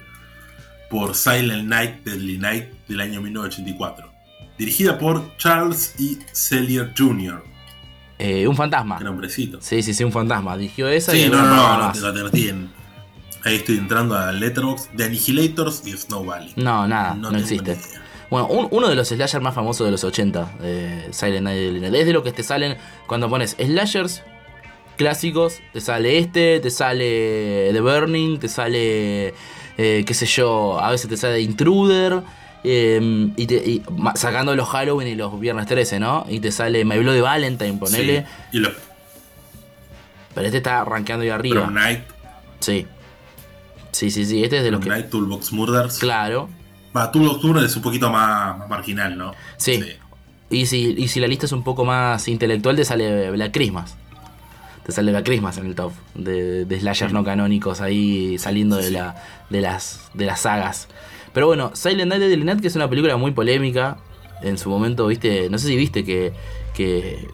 por 0.90 1.14
Silent 1.14 1.69
Night, 1.69 2.04
Deadly 2.04 2.38
Night 2.38 2.64
del 2.88 3.00
año 3.00 3.20
1984. 3.20 4.12
Dirigida 4.58 4.98
por 4.98 5.36
Charles 5.36 5.94
E. 5.98 6.19
Sellier 6.32 6.92
Jr. 6.96 7.42
Eh, 8.19 8.46
un 8.46 8.56
fantasma. 8.56 8.98
Qué 8.98 9.04
nombrecito. 9.04 9.58
Sí, 9.60 9.82
sí, 9.82 9.92
sí, 9.92 10.04
un 10.04 10.12
fantasma. 10.12 10.56
Dirigió 10.56 10.88
esa 10.88 11.14
y 11.14 11.25
Sí, 11.25 11.28
no, 11.28 11.38
alguna 11.38 11.56
no, 11.56 11.78
más. 11.86 12.00
no, 12.00 12.12
no, 12.12 12.31
te 12.31 12.38
lo. 12.38 12.69
Ahí 13.46 13.56
estoy 13.56 13.76
entrando 13.76 14.16
a 14.16 14.32
Letterboxd 14.32 14.90
de 14.92 15.04
Annihilators 15.04 15.82
y 15.87 15.92
Snow 15.96 16.25
Valley. 16.25 16.52
No, 16.56 16.87
nada, 16.88 17.14
no, 17.14 17.30
existe. 17.37 17.72
idea. 17.72 18.00
Bueno, 18.30 18.46
un- 18.46 18.69
uno 18.70 18.88
de 18.88 18.94
los 18.94 19.08
slashers 19.08 19.42
más 19.42 19.54
famosos 19.54 19.87
de 19.87 19.90
los 19.90 20.02
80, 20.02 20.54
eh, 20.62 21.08
Silent 21.12 21.42
Night. 21.44 21.94
Es 21.94 22.06
de 22.06 22.12
lo 22.14 22.22
que 22.22 22.32
te 22.32 22.42
salen 22.42 22.78
cuando 23.06 23.28
pones 23.28 23.54
slashers 23.60 24.22
clásicos, 24.94 25.61
te 25.73 25.81
sale 25.81 26.19
este, 26.19 26.61
te 26.61 26.70
sale 26.70 27.70
The 27.73 27.81
Burning, 27.81 28.38
te 28.38 28.49
sale, 28.49 29.35
eh, 29.79 30.05
qué 30.06 30.14
sé 30.14 30.26
yo, 30.26 30.79
a 30.81 30.91
veces 30.91 31.08
te 31.08 31.17
sale 31.17 31.41
Intruder, 31.41 32.23
eh, 32.64 33.29
y, 33.37 33.46
te- 33.46 33.56
y 33.69 33.82
sacando 34.14 34.55
los 34.56 34.69
Halloween 34.69 35.08
y 35.08 35.14
los 35.14 35.38
viernes 35.38 35.67
13, 35.67 36.00
¿no? 36.00 36.25
Y 36.29 36.41
te 36.41 36.50
sale 36.52 36.85
My 36.85 36.99
Bloody 36.99 37.20
Valentine, 37.20 37.75
ponele. 37.79 38.26
Sí. 38.52 38.58
Y 38.58 38.62
Pero 40.35 40.47
este 40.47 40.59
está 40.59 40.85
rankeando 40.85 41.23
ahí 41.25 41.30
arriba. 41.30 41.62
Prom 41.62 41.75
Night, 41.75 42.00
Sí. 42.61 42.87
Sí, 43.92 44.11
sí, 44.11 44.25
sí, 44.25 44.42
este 44.42 44.59
es 44.59 44.64
de 44.64 44.71
los 44.73 44.80
Prom 44.80 44.92
que... 44.95 44.99
Night, 45.00 45.11
Toolbox 45.11 45.52
Murders. 45.52 45.99
Claro. 45.99 46.49
Va, 46.97 47.12
Toolbox 47.12 47.45
Murders 47.45 47.66
es 47.71 47.76
un 47.76 47.83
poquito 47.83 48.11
más, 48.11 48.59
más 48.59 48.68
marginal, 48.68 49.16
¿no? 49.16 49.33
Sí. 49.57 49.85
Y 50.50 50.66
si, 50.66 50.95
y 50.99 51.09
si 51.09 51.21
la 51.21 51.26
lista 51.26 51.47
es 51.47 51.52
un 51.52 51.62
poco 51.64 51.85
más 51.85 52.26
intelectual, 52.28 52.76
te 52.76 52.85
sale 52.85 53.30
Black 53.30 53.52
Christmas. 53.52 53.97
Te 54.85 54.93
sale 54.93 55.11
Black 55.12 55.25
Christmas 55.25 55.57
en 55.59 55.67
el 55.67 55.75
top 55.75 55.93
de, 56.14 56.64
de 56.67 56.81
slashers 56.81 57.12
no 57.12 57.25
canónicos 57.25 57.81
ahí 57.81 58.37
saliendo 58.38 58.76
de, 58.76 58.91
la, 58.91 59.17
de, 59.50 59.61
las, 59.61 60.11
de 60.14 60.26
las 60.26 60.41
sagas. 60.41 60.88
Pero 61.33 61.47
bueno, 61.47 61.71
Silent 61.75 62.09
Night 62.11 62.21
Deadly 62.23 62.45
Night, 62.45 62.61
que 62.61 62.69
es 62.69 62.76
una 62.76 62.88
película 62.88 63.17
muy 63.17 63.33
polémica. 63.33 63.97
En 64.43 64.59
su 64.59 64.69
momento, 64.69 65.07
viste, 65.07 65.49
no 65.49 65.59
sé 65.59 65.69
si 65.69 65.76
viste 65.76 66.05
que, 66.05 66.33
que 66.75 67.29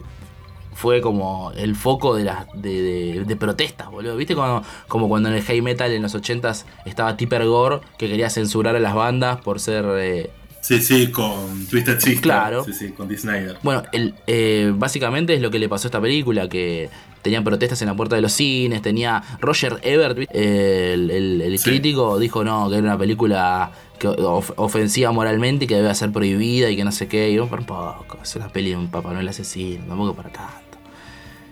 fue 0.73 1.01
como 1.01 1.51
el 1.57 1.75
foco 1.75 2.15
de, 2.15 2.23
las 2.23 2.45
de, 2.53 2.81
de- 2.81 3.25
de 3.25 3.35
protestas, 3.35 3.89
boludo. 3.91 4.15
¿Viste 4.15 4.33
como, 4.33 4.63
como 4.87 5.09
cuando 5.09 5.29
en 5.29 5.35
el 5.35 5.43
heavy 5.43 5.61
metal 5.61 5.91
en 5.91 6.01
los 6.01 6.15
80s 6.15 6.63
estaba 6.85 7.17
Tipper 7.17 7.45
Gore, 7.45 7.81
que 7.97 8.07
quería 8.07 8.29
censurar 8.29 8.75
a 8.75 8.79
las 8.79 8.93
bandas 8.95 9.41
por 9.41 9.59
ser... 9.59 9.85
eh, 9.97 10.31
Sí, 10.61 10.79
sí, 10.79 11.09
con 11.11 11.65
Twisted 11.67 11.99
Sister. 11.99 12.21
Claro. 12.21 12.63
Sí, 12.63 12.71
sí, 12.73 12.89
con 12.91 13.09
Snyder. 13.15 13.57
Bueno, 13.63 13.81
el, 13.91 14.13
eh, 14.27 14.71
básicamente 14.75 15.33
es 15.33 15.41
lo 15.41 15.49
que 15.49 15.57
le 15.59 15.67
pasó 15.67 15.87
a 15.87 15.89
esta 15.89 15.99
película, 15.99 16.47
que 16.47 16.87
tenían 17.21 17.43
protestas 17.43 17.81
en 17.81 17.87
la 17.87 17.95
puerta 17.95 18.15
de 18.15 18.21
los 18.21 18.33
cines, 18.33 18.81
tenía 18.81 19.21
Roger 19.39 19.79
Ebert. 19.83 20.17
Eh, 20.33 20.91
el, 20.93 21.11
el- 21.11 21.41
el 21.41 21.59
Sí. 21.59 21.69
crítico, 21.69 22.17
dijo 22.19 22.43
no, 22.43 22.69
que 22.69 22.75
era 22.77 22.83
una 22.83 22.97
película 22.97 23.71
que 23.99 24.07
of- 24.07 24.53
ofensiva 24.57 25.11
moralmente 25.11 25.65
y 25.65 25.67
que 25.67 25.75
debe 25.75 25.93
ser 25.93 26.11
prohibida 26.11 26.69
y 26.69 26.75
que 26.75 26.83
no 26.83 26.91
sé 26.91 27.07
qué. 27.07 27.29
Y 27.29 27.35
yo, 27.35 27.47
por 27.47 27.59
un 27.59 27.65
poco, 27.65 28.17
es 28.23 28.35
una 28.35 28.49
peli 28.49 28.71
de 28.71 28.77
un 28.77 28.87
Papá 28.89 29.13
Noel 29.13 29.27
asesino, 29.29 29.85
tampoco 29.87 30.13
para 30.15 30.29
tanto. 30.29 30.59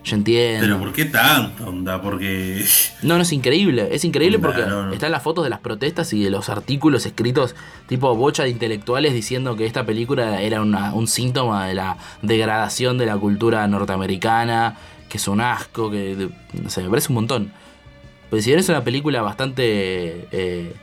Yo 0.01 0.15
entiendo. 0.15 0.61
Pero 0.65 0.79
¿por 0.79 0.93
qué 0.93 1.05
tanta 1.05 1.65
onda? 1.67 2.01
Porque. 2.01 2.63
No, 3.03 3.15
no, 3.17 3.21
es 3.21 3.31
increíble. 3.33 3.89
Es 3.91 4.03
increíble 4.05 4.39
porque 4.39 4.61
no, 4.61 4.87
no. 4.87 4.93
están 4.93 5.11
las 5.11 5.21
fotos 5.21 5.43
de 5.43 5.49
las 5.49 5.59
protestas 5.59 6.11
y 6.13 6.23
de 6.23 6.29
los 6.29 6.49
artículos 6.49 7.05
escritos 7.05 7.53
tipo 7.87 8.13
bocha 8.15 8.43
de 8.43 8.49
intelectuales 8.49 9.13
diciendo 9.13 9.55
que 9.55 9.65
esta 9.65 9.85
película 9.85 10.41
era 10.41 10.61
una- 10.61 10.93
un 10.93 11.07
síntoma 11.07 11.67
de 11.67 11.75
la 11.75 11.97
degradación 12.21 12.97
de 12.97 13.05
la 13.05 13.17
cultura 13.17 13.67
norteamericana, 13.67 14.77
que 15.09 15.17
es 15.17 15.27
un 15.27 15.41
asco, 15.41 15.91
que 15.91 16.15
de- 16.15 16.29
no 16.53 16.69
sé, 16.69 16.81
me 16.83 16.89
parece 16.89 17.09
un 17.09 17.15
montón. 17.15 17.51
Pero 18.29 18.41
si 18.41 18.49
bien 18.51 18.59
es 18.59 18.69
una 18.69 18.83
película 18.83 19.21
bastante, 19.21 20.27
eh, 20.31 20.73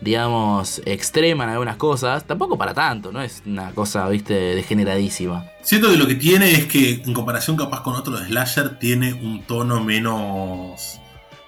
digamos, 0.00 0.82
extrema 0.84 1.44
en 1.44 1.50
algunas 1.50 1.76
cosas, 1.76 2.24
tampoco 2.26 2.58
para 2.58 2.74
tanto, 2.74 3.12
no 3.12 3.22
es 3.22 3.42
una 3.46 3.70
cosa, 3.70 4.08
viste, 4.08 4.34
degeneradísima. 4.34 5.46
Siento 5.62 5.90
que 5.90 5.96
lo 5.96 6.06
que 6.06 6.16
tiene 6.16 6.52
es 6.52 6.66
que, 6.66 7.02
en 7.04 7.14
comparación 7.14 7.56
capaz 7.56 7.82
con 7.82 7.94
otros 7.94 8.20
slasher, 8.26 8.78
tiene 8.78 9.14
un 9.14 9.42
tono 9.42 9.82
menos. 9.82 11.00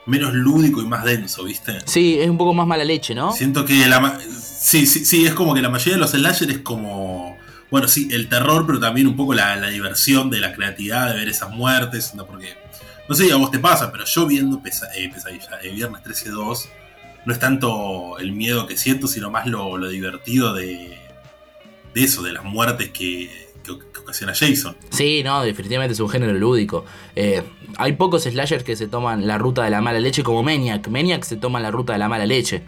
menos 0.06 0.32
lúdico 0.32 0.80
y 0.80 0.86
más 0.86 1.04
denso, 1.04 1.44
¿viste? 1.44 1.80
Sí, 1.84 2.18
es 2.18 2.30
un 2.30 2.38
poco 2.38 2.54
más 2.54 2.66
mala 2.66 2.82
leche, 2.84 3.14
¿no? 3.14 3.32
Siento 3.32 3.64
que 3.66 3.86
la. 3.86 4.18
Sí, 4.40 4.86
sí, 4.86 5.04
sí, 5.04 5.26
es 5.26 5.34
como 5.34 5.52
que 5.54 5.60
la 5.62 5.68
mayoría 5.68 5.94
de 5.94 6.00
los 6.00 6.10
slasher 6.12 6.50
es 6.50 6.58
como. 6.58 7.36
Bueno, 7.70 7.86
sí, 7.88 8.08
el 8.12 8.28
terror, 8.28 8.66
pero 8.66 8.80
también 8.80 9.06
un 9.06 9.16
poco 9.16 9.34
la, 9.34 9.56
la 9.56 9.68
diversión 9.68 10.30
de 10.30 10.40
la 10.40 10.54
creatividad 10.54 11.10
de 11.10 11.18
ver 11.18 11.28
esas 11.28 11.50
muertes. 11.50 12.14
¿no? 12.14 12.26
Porque. 12.26 12.56
No 13.08 13.14
sé 13.14 13.32
a 13.32 13.36
vos 13.36 13.50
te 13.50 13.58
pasa, 13.58 13.90
pero 13.90 14.04
yo 14.04 14.26
viendo 14.26 14.62
pesa, 14.62 14.86
eh, 14.94 15.10
Pesadilla, 15.12 15.58
eh, 15.62 15.70
Viernes 15.70 16.02
13 16.02 16.28
2, 16.28 16.68
no 17.24 17.32
es 17.32 17.38
tanto 17.38 18.18
el 18.18 18.32
miedo 18.32 18.66
que 18.66 18.76
siento, 18.76 19.06
sino 19.06 19.30
más 19.30 19.46
lo, 19.46 19.78
lo 19.78 19.88
divertido 19.88 20.52
de. 20.54 20.98
de 21.94 22.04
eso, 22.04 22.22
de 22.22 22.32
las 22.32 22.44
muertes 22.44 22.90
que, 22.90 23.48
que, 23.64 23.72
ocasiona 23.98 24.34
Jason. 24.34 24.76
Sí, 24.90 25.22
no, 25.22 25.42
definitivamente 25.42 25.94
es 25.94 26.00
un 26.00 26.08
género 26.08 26.34
lúdico. 26.34 26.84
Eh, 27.16 27.42
hay 27.76 27.92
pocos 27.92 28.24
slashers 28.24 28.64
que 28.64 28.76
se 28.76 28.88
toman 28.88 29.26
la 29.26 29.38
ruta 29.38 29.62
de 29.64 29.70
la 29.70 29.80
mala 29.80 30.00
leche 30.00 30.22
como 30.22 30.42
Maniac. 30.42 30.88
Maniac 30.88 31.24
se 31.24 31.36
toma 31.36 31.60
la 31.60 31.70
ruta 31.70 31.94
de 31.94 31.98
la 31.98 32.08
mala 32.08 32.26
leche. 32.26 32.62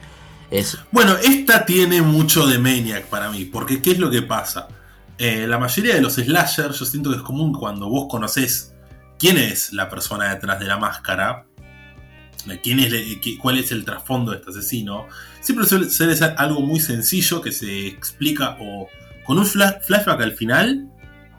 Es... 0.50 0.76
Bueno, 0.90 1.16
esta 1.22 1.64
tiene 1.64 2.02
mucho 2.02 2.46
de 2.46 2.58
Maniac 2.58 3.06
para 3.06 3.30
mí, 3.30 3.44
porque 3.44 3.80
¿qué 3.80 3.92
es 3.92 3.98
lo 3.98 4.10
que 4.10 4.22
pasa? 4.22 4.68
Eh, 5.22 5.46
la 5.46 5.58
mayoría 5.58 5.94
de 5.94 6.00
los 6.00 6.14
slashers 6.14 6.78
yo 6.78 6.86
siento 6.86 7.10
que 7.10 7.16
es 7.16 7.22
común 7.22 7.52
cuando 7.52 7.90
vos 7.90 8.06
conocés 8.08 8.72
quién 9.18 9.36
es 9.36 9.70
la 9.74 9.90
persona 9.90 10.34
detrás 10.34 10.58
de 10.58 10.64
la 10.64 10.78
máscara, 10.78 11.44
quién 12.62 12.80
es, 12.80 12.94
cuál 13.38 13.58
es 13.58 13.70
el 13.70 13.84
trasfondo 13.84 14.30
de 14.30 14.38
este 14.38 14.48
asesino, 14.48 15.08
siempre 15.42 15.66
suele 15.66 16.16
ser 16.16 16.34
algo 16.38 16.62
muy 16.62 16.80
sencillo 16.80 17.42
que 17.42 17.52
se 17.52 17.88
explica 17.88 18.56
o 18.60 18.88
con 19.26 19.38
un 19.38 19.44
flashback 19.44 20.22
al 20.22 20.32
final 20.32 20.88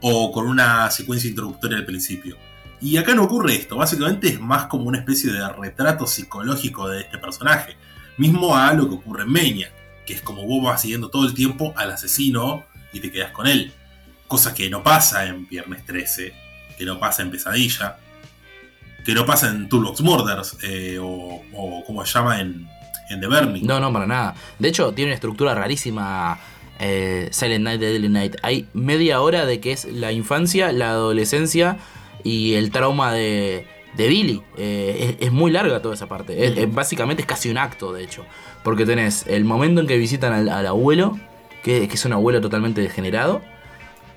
o 0.00 0.30
con 0.30 0.46
una 0.46 0.88
secuencia 0.92 1.28
introductoria 1.28 1.78
al 1.78 1.84
principio. 1.84 2.36
Y 2.80 2.98
acá 2.98 3.16
no 3.16 3.24
ocurre 3.24 3.56
esto, 3.56 3.78
básicamente 3.78 4.28
es 4.28 4.40
más 4.40 4.66
como 4.66 4.84
una 4.84 4.98
especie 4.98 5.32
de 5.32 5.48
retrato 5.54 6.06
psicológico 6.06 6.88
de 6.88 7.00
este 7.00 7.18
personaje, 7.18 7.76
mismo 8.16 8.54
a 8.54 8.72
lo 8.74 8.88
que 8.88 8.94
ocurre 8.94 9.24
en 9.24 9.32
Meña, 9.32 9.70
que 10.06 10.14
es 10.14 10.22
como 10.22 10.46
vos 10.46 10.62
vas 10.62 10.82
siguiendo 10.82 11.08
todo 11.08 11.26
el 11.26 11.34
tiempo 11.34 11.74
al 11.74 11.90
asesino 11.90 12.70
y 12.92 13.00
te 13.00 13.10
quedas 13.10 13.30
con 13.32 13.46
él, 13.46 13.72
cosa 14.26 14.54
que 14.54 14.68
no 14.70 14.82
pasa 14.82 15.26
en 15.26 15.48
Viernes 15.48 15.84
13, 15.84 16.32
que 16.76 16.84
no 16.84 16.98
pasa 16.98 17.22
en 17.22 17.30
Pesadilla, 17.30 17.98
que 19.04 19.14
no 19.14 19.26
pasa 19.26 19.48
en 19.48 19.68
Toolbox 19.68 20.00
Murders 20.00 20.56
eh, 20.62 20.98
o, 21.00 21.42
como 21.86 22.04
se 22.06 22.12
llama 22.12 22.40
en, 22.40 22.68
en 23.10 23.20
The 23.20 23.26
Burning. 23.26 23.66
No, 23.66 23.80
no, 23.80 23.92
para 23.92 24.06
nada. 24.06 24.34
De 24.58 24.68
hecho, 24.68 24.92
tiene 24.92 25.10
una 25.10 25.14
estructura 25.14 25.54
rarísima 25.54 26.38
eh, 26.78 27.28
Silent 27.30 27.64
Night, 27.64 27.80
Deadly 27.80 28.08
Night. 28.08 28.36
Hay 28.42 28.66
media 28.74 29.20
hora 29.20 29.46
de 29.46 29.60
que 29.60 29.72
es 29.72 29.84
la 29.84 30.12
infancia, 30.12 30.72
la 30.72 30.90
adolescencia 30.90 31.78
y 32.24 32.54
el 32.54 32.70
trauma 32.70 33.12
de, 33.12 33.66
de 33.96 34.08
Billy. 34.08 34.42
Eh, 34.56 35.16
es, 35.20 35.32
muy 35.32 35.50
larga 35.50 35.80
toda 35.80 35.94
esa 35.94 36.08
parte. 36.08 36.66
básicamente 36.66 37.22
es 37.22 37.28
casi 37.28 37.50
un 37.50 37.58
acto, 37.58 37.92
de 37.92 38.02
hecho. 38.04 38.24
Porque 38.62 38.86
tenés 38.86 39.26
el 39.26 39.44
momento 39.44 39.80
en 39.80 39.86
que 39.86 39.96
visitan 39.96 40.32
al, 40.32 40.66
abuelo, 40.66 41.18
que, 41.62 41.84
es 41.84 42.04
un 42.04 42.12
abuelo 42.12 42.40
totalmente 42.40 42.80
degenerado. 42.80 43.42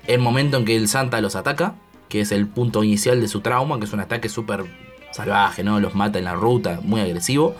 El 0.06 0.20
momento 0.20 0.56
en 0.56 0.64
que 0.64 0.76
el 0.76 0.88
Santa 0.88 1.20
los 1.20 1.36
ataca, 1.36 1.74
que 2.08 2.20
es 2.20 2.32
el 2.32 2.46
punto 2.46 2.84
inicial 2.84 3.20
de 3.20 3.28
su 3.28 3.40
trauma, 3.40 3.78
que 3.78 3.84
es 3.84 3.92
un 3.92 4.00
ataque 4.00 4.28
súper 4.28 4.64
salvaje, 5.12 5.64
¿no? 5.64 5.80
Los 5.80 5.94
mata 5.94 6.18
en 6.18 6.24
la 6.24 6.34
ruta, 6.34 6.80
muy 6.82 7.00
agresivo. 7.00 7.56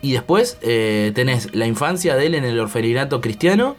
Y 0.00 0.12
después 0.12 0.58
eh, 0.62 1.12
tenés 1.14 1.54
la 1.54 1.66
infancia 1.66 2.16
de 2.16 2.26
él 2.26 2.34
en 2.34 2.44
el 2.44 2.58
orfelinato 2.58 3.20
cristiano 3.20 3.76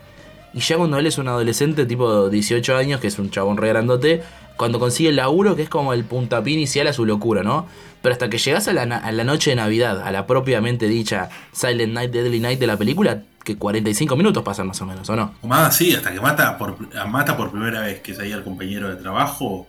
y 0.54 0.60
ya 0.62 0.78
cuando 0.78 0.98
él 0.98 1.06
es 1.06 1.18
un 1.18 1.28
adolescente, 1.28 1.86
tipo 1.86 2.30
18 2.30 2.76
años, 2.76 3.00
que 3.00 3.08
es 3.08 3.20
un 3.20 3.30
chabón 3.30 3.58
re 3.58 3.70
grandote, 3.70 4.24
cuando 4.58 4.80
consigue 4.80 5.10
el 5.10 5.16
laburo, 5.18 5.56
que 5.56 5.62
es 5.62 5.70
como 5.70 5.94
el 5.94 6.04
puntapié 6.04 6.54
inicial 6.54 6.88
a 6.88 6.94
su 6.94 7.06
locura, 7.06 7.44
¿no? 7.44 7.68
Pero 8.02 8.14
hasta 8.14 8.30
que 8.30 8.38
llegas 8.38 8.68
a 8.68 8.74
la, 8.74 8.84
a 8.84 9.12
la 9.12 9.24
noche 9.24 9.52
de 9.52 9.56
Navidad, 9.56 10.02
a 10.02 10.12
la 10.12 10.26
propiamente 10.26 10.88
dicha 10.88 11.30
Silent 11.52 11.94
Night, 11.94 12.12
Deadly 12.12 12.40
Night 12.40 12.60
de 12.60 12.68
la 12.68 12.78
película, 12.78 13.24
que 13.44 13.58
45 13.58 14.16
minutos 14.16 14.44
pasan 14.44 14.68
más 14.68 14.82
o 14.82 14.86
menos, 14.86 15.10
¿o 15.10 15.16
no? 15.16 15.34
O 15.42 15.48
más, 15.48 15.76
sí, 15.76 15.94
hasta 15.94 16.12
que 16.12 16.22
mata 16.22 16.58
por, 16.58 16.78
mata 17.08 17.36
por 17.36 17.52
primera 17.52 17.82
vez, 17.82 18.02
que 18.02 18.12
es 18.12 18.20
ahí 18.20 18.32
el 18.32 18.44
compañero 18.44 18.90
de 18.90 18.96
trabajo, 18.96 19.68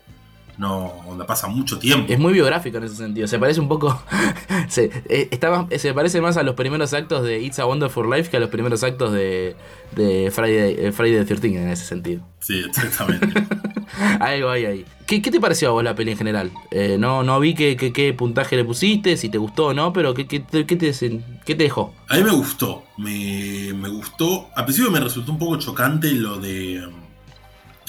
no 0.60 0.92
donde 1.06 1.24
pasa 1.24 1.48
mucho 1.48 1.78
tiempo. 1.78 2.12
Es 2.12 2.18
muy 2.18 2.34
biográfico 2.34 2.76
en 2.76 2.84
ese 2.84 2.96
sentido. 2.96 3.26
Se 3.26 3.38
parece 3.38 3.60
un 3.60 3.68
poco. 3.68 4.00
se, 4.68 4.90
eh, 5.08 5.78
se 5.78 5.94
parece 5.94 6.20
más 6.20 6.36
a 6.36 6.42
los 6.42 6.54
primeros 6.54 6.92
actos 6.92 7.24
de 7.24 7.40
It's 7.40 7.58
a 7.58 7.66
Wonderful 7.66 8.08
Life 8.10 8.30
que 8.30 8.36
a 8.36 8.40
los 8.40 8.50
primeros 8.50 8.84
actos 8.84 9.12
de, 9.12 9.56
de 9.96 10.30
Friday, 10.30 10.76
eh, 10.78 10.92
Friday 10.92 11.24
the 11.24 11.24
13 11.24 11.62
en 11.62 11.70
ese 11.70 11.86
sentido. 11.86 12.22
Sí, 12.40 12.62
exactamente. 12.68 13.26
Algo 14.20 14.50
hay 14.50 14.64
ahí. 14.64 14.84
¿Qué, 15.06 15.20
¿Qué, 15.20 15.30
te 15.30 15.40
pareció 15.40 15.68
a 15.68 15.72
vos 15.72 15.84
la 15.84 15.94
peli 15.94 16.12
en 16.12 16.18
general? 16.18 16.50
Eh, 16.70 16.96
no, 16.98 17.22
no 17.22 17.40
vi 17.40 17.54
qué 17.54 18.14
puntaje 18.16 18.56
le 18.56 18.64
pusiste, 18.64 19.16
si 19.16 19.28
te 19.28 19.38
gustó 19.38 19.66
o 19.66 19.74
no, 19.74 19.92
pero 19.92 20.14
¿qué, 20.14 20.24
te, 20.24 20.66
¿qué 20.66 20.76
te 20.76 21.54
dejó? 21.54 21.94
A 22.08 22.16
mí 22.16 22.22
me 22.22 22.30
gustó. 22.30 22.84
Me, 22.96 23.72
gustó. 23.88 24.48
Al 24.54 24.64
principio 24.64 24.90
me 24.90 25.00
resultó 25.00 25.32
un 25.32 25.38
poco 25.38 25.56
chocante 25.56 26.12
lo 26.12 26.38
de 26.38 26.88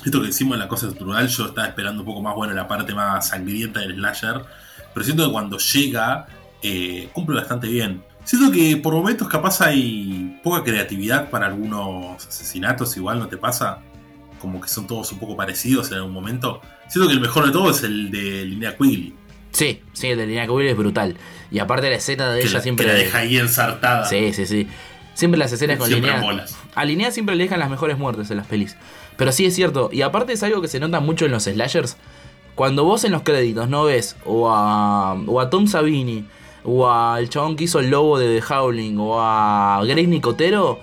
esto 0.03 0.19
que 0.19 0.27
decimos 0.27 0.55
en 0.55 0.61
la 0.61 0.67
cosa 0.67 0.87
natural, 0.87 1.27
yo 1.27 1.45
estaba 1.45 1.67
esperando 1.67 2.01
un 2.01 2.07
poco 2.07 2.21
más, 2.21 2.35
bueno, 2.35 2.55
la 2.55 2.67
parte 2.67 2.95
más 2.95 3.27
sangrienta 3.27 3.81
del 3.81 3.95
slasher, 3.95 4.41
pero 4.95 5.03
siento 5.03 5.27
que 5.27 5.31
cuando 5.31 5.59
llega, 5.59 6.25
eh, 6.63 7.09
cumple 7.13 7.35
bastante 7.35 7.67
bien. 7.67 8.03
Siento 8.23 8.51
que 8.51 8.77
por 8.77 8.95
momentos 8.95 9.27
capaz 9.27 9.61
hay 9.61 10.39
poca 10.43 10.63
creatividad 10.63 11.29
para 11.29 11.47
algunos 11.47 12.25
asesinatos, 12.25 12.97
igual 12.97 13.19
no 13.19 13.27
te 13.27 13.37
pasa, 13.37 13.79
como 14.41 14.59
que 14.59 14.67
son 14.67 14.87
todos 14.87 15.11
un 15.11 15.19
poco 15.19 15.37
parecidos 15.37 15.91
en 15.91 15.97
algún 15.97 16.13
momento. 16.13 16.61
Siento 16.87 17.07
que 17.07 17.13
el 17.13 17.21
mejor 17.21 17.45
de 17.45 17.51
todos 17.51 17.77
es 17.77 17.83
el 17.83 18.09
de 18.09 18.45
Linnea 18.45 18.75
Quigley. 18.75 19.13
Sí, 19.51 19.81
sí, 19.93 20.07
el 20.07 20.17
de 20.17 20.25
Linnea 20.25 20.47
Quigley 20.47 20.69
es 20.69 20.77
brutal. 20.77 21.15
Y 21.51 21.59
aparte 21.59 21.89
la 21.89 21.97
escena 21.97 22.31
de 22.31 22.41
ella 22.41 22.59
siempre... 22.61 22.85
Que 22.85 22.91
la 22.91 22.97
deja 22.97 23.19
ahí 23.19 23.37
ensartada. 23.37 24.05
Sí, 24.05 24.33
sí, 24.33 24.45
sí. 24.45 24.67
Siempre 25.13 25.37
las 25.37 25.51
escenas 25.51 25.77
con 25.77 25.89
Linnea... 25.89 26.45
A 26.73 26.85
Linnea 26.85 27.11
siempre 27.11 27.35
le 27.35 27.43
dejan 27.43 27.59
las 27.59 27.69
mejores 27.69 27.97
muertes 27.97 28.31
en 28.31 28.37
las 28.37 28.47
pelis. 28.47 28.75
Pero 29.17 29.31
sí 29.31 29.45
es 29.45 29.53
cierto, 29.53 29.89
y 29.93 30.01
aparte 30.01 30.33
es 30.33 30.41
algo 30.41 30.61
que 30.61 30.67
se 30.67 30.79
nota 30.79 30.99
mucho 30.99 31.25
en 31.25 31.31
los 31.31 31.43
slashers. 31.43 31.97
Cuando 32.55 32.83
vos 32.85 33.03
en 33.03 33.11
los 33.11 33.21
créditos 33.21 33.69
no 33.69 33.83
ves 33.83 34.15
o 34.25 34.49
a, 34.49 35.13
o 35.13 35.39
a 35.39 35.49
Tom 35.49 35.67
Savini, 35.67 36.25
o 36.63 36.89
al 36.89 37.29
chabón 37.29 37.55
que 37.55 37.65
hizo 37.65 37.79
el 37.79 37.89
lobo 37.89 38.17
de 38.17 38.39
The 38.39 38.53
Howling, 38.53 38.97
o 38.97 39.21
a 39.21 39.81
Grace 39.83 40.07
Nicotero, 40.07 40.79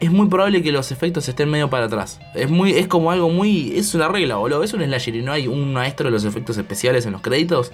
es 0.00 0.10
muy 0.10 0.28
probable 0.28 0.62
que 0.62 0.72
los 0.72 0.92
efectos 0.92 1.28
estén 1.28 1.50
medio 1.50 1.70
para 1.70 1.86
atrás. 1.86 2.20
Es 2.34 2.48
muy 2.50 2.72
es 2.72 2.86
como 2.86 3.10
algo 3.10 3.30
muy. 3.30 3.76
Es 3.76 3.94
una 3.94 4.08
regla, 4.08 4.36
boludo. 4.36 4.62
Es 4.62 4.72
un 4.72 4.82
slasher 4.82 5.16
y 5.16 5.22
no 5.22 5.32
hay 5.32 5.48
un 5.48 5.72
maestro 5.72 6.06
de 6.06 6.12
los 6.12 6.24
efectos 6.24 6.56
especiales 6.56 7.04
en 7.06 7.12
los 7.12 7.20
créditos. 7.20 7.72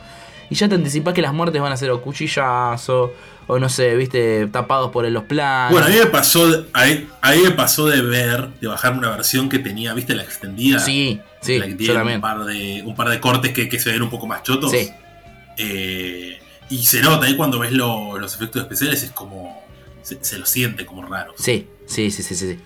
Y 0.51 0.55
ya 0.55 0.69
te 0.69 0.75
anticipas 0.75 1.15
que 1.15 1.23
las 1.23 1.33
muertes 1.33 1.61
van 1.61 1.73
a 1.73 1.77
ser 1.77 1.91
o 1.91 2.03
cuchillazo, 2.03 3.15
o 3.47 3.59
no 3.59 3.69
sé, 3.69 3.97
viste, 3.97 4.47
tapados 4.49 4.91
por 4.91 5.09
los 5.09 5.25
planos. 5.25 5.73
Bueno, 5.73 5.87
a 5.87 5.91
mí 5.91 5.97
me 5.97 6.07
pasó, 6.07 6.67
ahí, 6.75 7.09
me 7.43 7.51
pasó 7.53 7.87
de 7.87 8.03
ver, 8.03 8.51
de 8.61 8.69
bajar 8.69 8.93
una 8.93 9.11
versión 9.11 9.49
que 9.49 9.59
tenía, 9.59 9.95
viste, 9.95 10.15
la 10.15 10.23
extendida. 10.23 10.81
Sí, 10.81 11.21
sí, 11.41 11.59
la 11.59 11.67
que 11.67 11.75
tiene 11.75 12.17
Un 12.17 12.21
par 12.21 12.45
de, 12.45 12.83
un 12.85 12.95
par 12.95 13.09
de 13.09 13.21
cortes 13.21 13.53
que, 13.53 13.79
se 13.79 13.91
ven 13.91 14.03
un 14.03 14.11
poco 14.11 14.27
más 14.27 14.43
chotos. 14.43 14.71
Sí. 14.71 14.91
Eh, 15.57 16.39
y 16.69 16.79
se 16.83 17.01
nota 17.01 17.27
ahí 17.27 17.37
cuando 17.37 17.59
ves 17.59 17.73
los 17.73 18.35
efectos 18.35 18.63
especiales, 18.63 19.03
es 19.03 19.11
como. 19.13 19.64
Se, 20.05 20.39
lo 20.39 20.47
siente 20.47 20.85
como 20.85 21.03
raro. 21.03 21.33
Sí, 21.37 21.67
sí, 21.87 22.11
sí, 22.11 22.23
sí, 22.23 22.35
sí. 22.35 22.59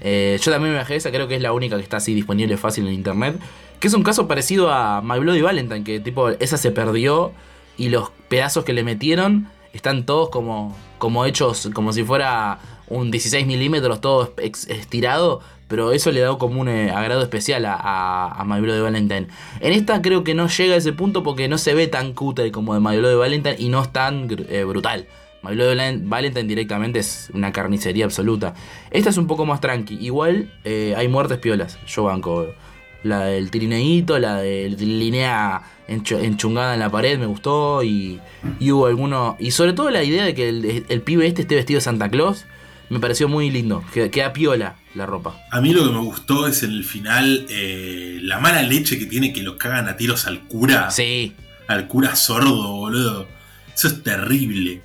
Eh, 0.00 0.38
yo 0.40 0.52
también 0.52 0.72
me 0.72 0.78
bajé 0.78 0.96
esa, 0.96 1.10
creo 1.10 1.26
que 1.26 1.36
es 1.36 1.42
la 1.42 1.52
única 1.52 1.76
que 1.76 1.82
está 1.82 1.96
así 1.96 2.14
disponible 2.14 2.56
fácil 2.56 2.86
en 2.86 2.94
internet. 2.94 3.36
Que 3.80 3.88
es 3.88 3.94
un 3.94 4.02
caso 4.02 4.28
parecido 4.28 4.70
a 4.70 5.00
My 5.02 5.18
Bloody 5.18 5.40
Valentine, 5.40 5.82
que 5.82 6.00
tipo, 6.00 6.28
esa 6.28 6.56
se 6.58 6.70
perdió 6.70 7.32
y 7.76 7.88
los 7.88 8.10
pedazos 8.28 8.64
que 8.64 8.72
le 8.72 8.84
metieron 8.84 9.48
están 9.72 10.06
todos 10.06 10.28
como, 10.28 10.76
como 10.98 11.24
hechos, 11.24 11.70
como 11.74 11.92
si 11.92 12.04
fuera 12.04 12.58
un 12.86 13.10
16 13.10 13.46
milímetros, 13.46 14.00
todo 14.00 14.34
estirado, 14.38 15.40
pero 15.68 15.92
eso 15.92 16.12
le 16.12 16.20
da 16.20 16.36
como 16.38 16.60
un 16.60 16.68
eh, 16.68 16.90
agrado 16.90 17.22
especial 17.22 17.64
a, 17.64 18.28
a, 18.28 18.44
My 18.44 18.60
Bloody 18.60 18.80
Valentine. 18.80 19.28
En 19.60 19.72
esta 19.72 20.02
creo 20.02 20.22
que 20.22 20.34
no 20.34 20.48
llega 20.48 20.74
a 20.74 20.76
ese 20.76 20.92
punto 20.92 21.22
porque 21.22 21.48
no 21.48 21.58
se 21.58 21.74
ve 21.74 21.88
tan 21.88 22.12
cutre 22.12 22.52
como 22.52 22.74
de 22.74 22.80
My 22.80 22.96
Bloody 22.98 23.16
Valentine 23.16 23.56
y 23.58 23.68
no 23.68 23.82
es 23.82 23.92
tan 23.92 24.28
eh, 24.48 24.64
brutal. 24.64 25.06
My 25.44 25.54
Bloody 25.54 26.00
Valentine 26.02 26.48
directamente 26.48 27.00
es 27.00 27.30
una 27.34 27.52
carnicería 27.52 28.06
absoluta. 28.06 28.54
Esta 28.90 29.10
es 29.10 29.18
un 29.18 29.26
poco 29.26 29.44
más 29.44 29.60
tranqui. 29.60 29.98
Igual 30.00 30.50
eh, 30.64 30.94
hay 30.96 31.06
muertes 31.08 31.38
piolas. 31.38 31.78
Yo 31.86 32.04
banco 32.04 32.54
la 33.02 33.26
del 33.26 33.50
trineíto, 33.50 34.18
la 34.18 34.38
del 34.38 34.76
linea 34.78 35.62
enchungada 35.86 36.72
en 36.72 36.80
la 36.80 36.90
pared 36.90 37.18
me 37.18 37.26
gustó 37.26 37.82
y, 37.82 38.18
hubo 38.60 38.86
alguno... 38.86 39.36
Y 39.38 39.50
sobre 39.50 39.74
todo 39.74 39.90
la 39.90 40.02
idea 40.02 40.24
de 40.24 40.34
que 40.34 40.48
el, 40.48 41.02
pibe 41.02 41.26
este 41.26 41.42
esté 41.42 41.56
vestido 41.56 41.76
de 41.76 41.82
Santa 41.82 42.08
Claus 42.08 42.46
me 42.88 42.98
pareció 43.00 43.28
muy 43.28 43.50
lindo, 43.50 43.84
que 43.92 44.10
queda 44.10 44.32
piola 44.32 44.76
la 44.94 45.04
ropa. 45.04 45.36
A 45.50 45.60
mí 45.60 45.74
lo 45.74 45.84
que 45.84 45.90
me 45.90 45.98
gustó 45.98 46.46
es 46.46 46.62
en 46.62 46.70
el 46.70 46.84
final 46.84 47.46
eh, 47.50 48.18
la 48.22 48.40
mala 48.40 48.62
leche 48.62 48.98
que 48.98 49.04
tiene 49.04 49.34
que 49.34 49.42
lo 49.42 49.58
cagan 49.58 49.88
a 49.88 49.96
tiros 49.98 50.26
al 50.26 50.40
cura. 50.40 50.90
Sí. 50.90 51.34
Al 51.68 51.86
cura 51.86 52.16
sordo, 52.16 52.72
boludo. 52.72 53.26
Eso 53.74 53.88
es 53.88 54.02
terrible. 54.02 54.80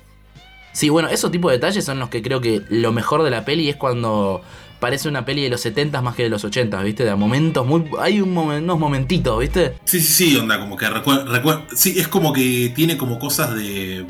Sí, 0.80 0.88
bueno, 0.88 1.10
esos 1.10 1.30
tipos 1.30 1.50
de 1.50 1.58
detalles 1.58 1.84
son 1.84 1.98
los 1.98 2.08
que 2.08 2.22
creo 2.22 2.40
que 2.40 2.62
lo 2.70 2.90
mejor 2.90 3.22
de 3.22 3.28
la 3.28 3.44
peli 3.44 3.68
es 3.68 3.76
cuando 3.76 4.40
parece 4.78 5.10
una 5.10 5.26
peli 5.26 5.42
de 5.42 5.50
los 5.50 5.60
70 5.60 6.00
más 6.00 6.14
que 6.14 6.22
de 6.22 6.30
los 6.30 6.42
80, 6.42 6.82
¿viste? 6.82 7.04
De 7.04 7.14
momentos 7.16 7.66
muy. 7.66 7.84
Hay 8.00 8.22
unos 8.22 8.78
momentitos, 8.78 9.38
¿viste? 9.38 9.74
Sí, 9.84 10.00
sí, 10.00 10.30
sí, 10.30 10.36
onda, 10.38 10.58
como 10.58 10.78
que 10.78 10.88
recuerda. 10.88 11.66
sí, 11.76 11.98
es 11.98 12.08
como 12.08 12.32
que 12.32 12.72
tiene 12.74 12.96
como 12.96 13.18
cosas 13.18 13.54
de. 13.54 14.06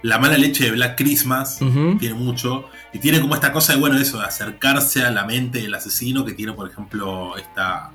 La 0.00 0.18
mala 0.18 0.38
leche 0.38 0.64
de 0.64 0.70
Black 0.70 0.96
Christmas, 0.96 1.58
tiene 1.58 2.14
mucho. 2.14 2.64
Y 2.94 2.98
tiene 2.98 3.20
como 3.20 3.34
esta 3.34 3.52
cosa 3.52 3.74
de, 3.74 3.80
bueno, 3.80 3.98
eso, 3.98 4.20
de 4.20 4.24
acercarse 4.24 5.04
a 5.04 5.10
la 5.10 5.26
mente 5.26 5.60
del 5.60 5.74
asesino, 5.74 6.24
que 6.24 6.32
tiene, 6.32 6.54
por 6.54 6.70
ejemplo, 6.70 7.36
esta. 7.36 7.90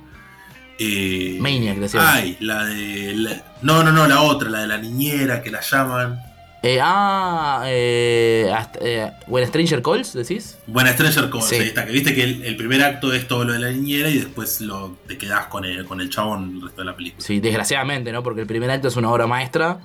Eh, 0.78 1.38
Maniac, 1.40 1.78
decía. 1.78 2.08
Ay, 2.08 2.36
la 2.38 2.66
de. 2.66 3.42
no, 3.62 3.82
no, 3.82 3.90
no, 3.90 4.06
la 4.06 4.20
otra, 4.20 4.48
la 4.48 4.60
de 4.60 4.68
la 4.68 4.78
niñera 4.78 5.42
que 5.42 5.50
la 5.50 5.60
llaman. 5.60 6.25
Eh, 6.68 6.80
ah, 6.82 7.62
eh, 7.66 8.50
hasta- 8.52 8.78
eh, 8.82 9.12
When 9.28 9.46
Stranger 9.46 9.80
Calls, 9.82 10.12
decís. 10.14 10.58
Buena 10.66 10.92
Stranger 10.92 11.30
Calls, 11.30 11.44
Sí. 11.46 11.54
ahí 11.56 11.68
está, 11.68 11.86
que 11.86 11.92
viste 11.92 12.12
que 12.12 12.24
el, 12.24 12.42
el 12.44 12.56
primer 12.56 12.82
acto 12.82 13.12
es 13.12 13.28
todo 13.28 13.44
lo 13.44 13.52
de 13.52 13.60
la 13.60 13.70
niñera 13.70 14.08
y 14.10 14.18
después 14.18 14.60
lo, 14.62 14.96
te 15.06 15.16
quedás 15.16 15.46
con 15.46 15.64
el, 15.64 15.84
con 15.84 16.00
el 16.00 16.10
chabón 16.10 16.56
el 16.56 16.62
resto 16.62 16.80
de 16.80 16.86
la 16.86 16.96
película. 16.96 17.24
Sí, 17.24 17.38
desgraciadamente, 17.38 18.10
¿no? 18.10 18.24
Porque 18.24 18.40
el 18.40 18.48
primer 18.48 18.68
acto 18.72 18.88
es 18.88 18.96
una 18.96 19.10
obra 19.12 19.28
maestra 19.28 19.78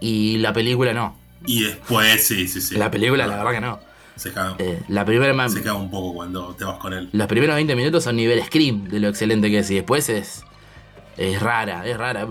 y 0.00 0.38
la 0.38 0.52
película 0.52 0.92
no. 0.92 1.16
Y 1.46 1.62
después, 1.62 2.26
sí, 2.26 2.48
sí, 2.48 2.60
sí. 2.60 2.74
La 2.74 2.90
película, 2.90 3.26
la 3.28 3.36
verdad 3.36 3.52
que 3.52 3.60
no. 3.60 3.78
Se 4.16 4.32
caga, 4.32 4.56
Eh, 4.58 4.80
la 4.88 5.04
primera 5.04 5.48
se 5.48 5.62
caga 5.62 5.74
un 5.74 5.88
poco 5.92 6.14
cuando 6.14 6.52
te 6.56 6.64
vas 6.64 6.78
con 6.78 6.92
él. 6.94 7.08
los 7.12 7.28
primeros 7.28 7.54
20 7.54 7.76
minutos 7.76 8.02
son 8.02 8.16
nivel 8.16 8.42
Scream 8.42 8.88
de 8.88 8.98
lo 8.98 9.06
excelente 9.08 9.48
que 9.48 9.60
es 9.60 9.70
y 9.70 9.76
después 9.76 10.08
es 10.08 10.42
es 11.16 11.40
rara, 11.40 11.86
es 11.86 11.96
rara. 11.96 12.26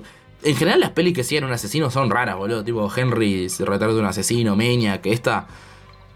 En 0.47 0.55
general 0.55 0.79
las 0.79 0.91
pelis 0.91 1.13
que 1.13 1.25
siguen 1.25 1.43
un 1.43 1.51
asesino 1.51 1.91
son 1.91 2.09
raras, 2.09 2.37
boludo, 2.37 2.63
tipo 2.63 2.89
Henry 2.95 3.49
se 3.49 3.65
retrata 3.65 3.93
de 3.93 3.99
un 3.99 4.05
asesino, 4.05 4.55
Meña, 4.55 5.01
que 5.01 5.11
esta 5.11 5.45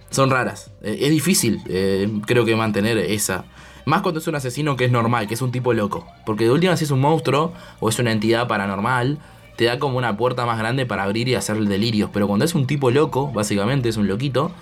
son 0.09 0.29
raras. 0.29 0.71
Eh, 0.81 0.99
es 1.01 1.09
difícil, 1.09 1.61
eh, 1.67 2.09
creo 2.25 2.45
que 2.45 2.55
mantener 2.55 2.97
esa. 2.97 3.43
Más 3.83 4.01
cuando 4.01 4.21
es 4.21 4.27
un 4.29 4.35
asesino 4.35 4.77
que 4.77 4.85
es 4.85 4.91
normal, 4.91 5.27
que 5.27 5.33
es 5.33 5.41
un 5.41 5.51
tipo 5.51 5.73
loco. 5.73 6.07
Porque 6.25 6.45
de 6.45 6.51
última 6.51 6.77
si 6.77 6.85
es 6.85 6.91
un 6.91 7.01
monstruo 7.01 7.51
o 7.81 7.89
es 7.89 7.99
una 7.99 8.13
entidad 8.13 8.47
paranormal, 8.47 9.19
te 9.57 9.65
da 9.65 9.79
como 9.79 9.97
una 9.97 10.15
puerta 10.15 10.45
más 10.45 10.57
grande 10.57 10.85
para 10.85 11.03
abrir 11.03 11.27
y 11.27 11.35
hacer 11.35 11.57
delirios. 11.57 12.09
Pero 12.13 12.25
cuando 12.25 12.45
es 12.45 12.55
un 12.55 12.67
tipo 12.67 12.89
loco, 12.89 13.33
básicamente 13.33 13.89
es 13.89 13.97
un 13.97 14.07
loquito, 14.07 14.53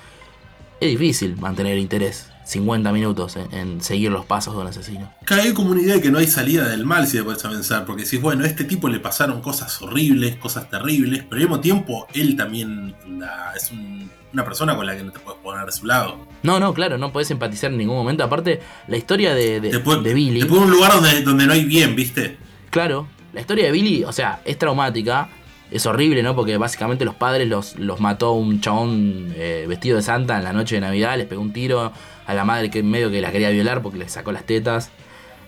es 0.82 0.90
difícil 0.90 1.36
mantener 1.38 1.78
interés. 1.78 2.28
50 2.46 2.92
minutos 2.92 3.36
en, 3.36 3.54
en 3.54 3.80
seguir 3.82 4.10
los 4.12 4.26
pasos 4.26 4.56
de 4.56 4.62
un 4.62 4.66
asesino. 4.68 5.14
Cae 5.24 5.54
como 5.54 5.70
una 5.70 5.82
idea 5.84 5.96
de 5.96 6.02
que 6.02 6.10
no 6.10 6.18
hay 6.18 6.26
salida 6.26 6.68
del 6.68 6.84
mal 6.84 7.06
si 7.06 7.18
te 7.18 7.24
pones 7.24 7.46
a 7.46 7.50
pensar, 7.52 7.86
porque 7.86 8.06
decís, 8.06 8.20
bueno, 8.20 8.44
a 8.44 8.48
este 8.48 8.64
tipo 8.64 8.90
le 8.90 9.00
pasaron 9.00 9.40
cosas 9.42 9.80
horribles, 9.84 10.36
cosas 10.38 10.68
terribles, 10.68 11.20
pero 11.30 11.36
al 11.36 11.42
mismo 11.48 11.60
tiempo 11.60 12.08
él 12.16 12.36
también 12.36 12.96
la- 13.20 13.54
es 13.56 13.70
un- 13.72 14.10
una 14.34 14.44
persona 14.44 14.76
con 14.76 14.88
la 14.88 14.98
que 14.98 15.04
no 15.04 15.12
te 15.12 15.20
puedes 15.20 15.40
poner 15.42 15.64
de 15.68 15.72
su 15.72 15.86
lado. 15.86 16.18
No, 16.42 16.60
no, 16.60 16.74
claro, 16.74 16.98
no 16.98 17.12
podés 17.14 17.30
empatizar 17.30 17.70
en 17.72 17.78
ningún 17.78 17.98
momento. 17.98 18.24
Aparte, 18.24 18.60
la 18.88 18.98
historia 18.98 19.36
de, 19.36 19.62
de, 19.62 19.70
Billy. 20.16 20.40
te 20.40 20.46
pone 20.48 20.62
un 20.66 20.72
lugar 20.72 20.94
donde, 20.94 21.22
donde 21.22 21.46
no 21.46 21.54
hay 21.54 21.66
bien, 21.66 21.96
¿viste? 21.96 22.36
Claro, 22.72 23.08
la 23.32 23.42
historia 23.42 23.66
de 23.66 23.72
Billy, 23.72 24.04
o 24.06 24.12
sea, 24.12 24.42
es 24.44 24.58
traumática, 24.58 25.30
es 25.72 25.86
horrible, 25.86 26.24
¿no? 26.24 26.36
Porque 26.36 26.58
básicamente 26.58 27.06
los 27.06 27.16
padres 27.16 27.48
los, 27.48 27.78
los 27.78 28.00
mató 28.00 28.32
un 28.34 28.60
chabón 28.62 29.34
eh, 29.36 29.66
vestido 29.68 29.98
de 29.98 30.02
santa 30.04 30.38
en 30.38 30.44
la 30.44 30.54
noche 30.54 30.76
de 30.76 30.82
Navidad, 30.82 31.18
les 31.18 31.28
pegó 31.28 31.42
un 31.42 31.54
tiro 31.54 31.92
a 32.26 32.34
la 32.34 32.44
madre 32.46 32.70
que 32.70 32.82
medio 32.84 33.10
que 33.12 33.22
la 33.22 33.32
quería 33.32 33.50
violar 33.50 33.82
porque 33.82 33.98
le 34.00 34.10
sacó 34.10 34.32
las 34.32 34.44
tetas 34.46 34.90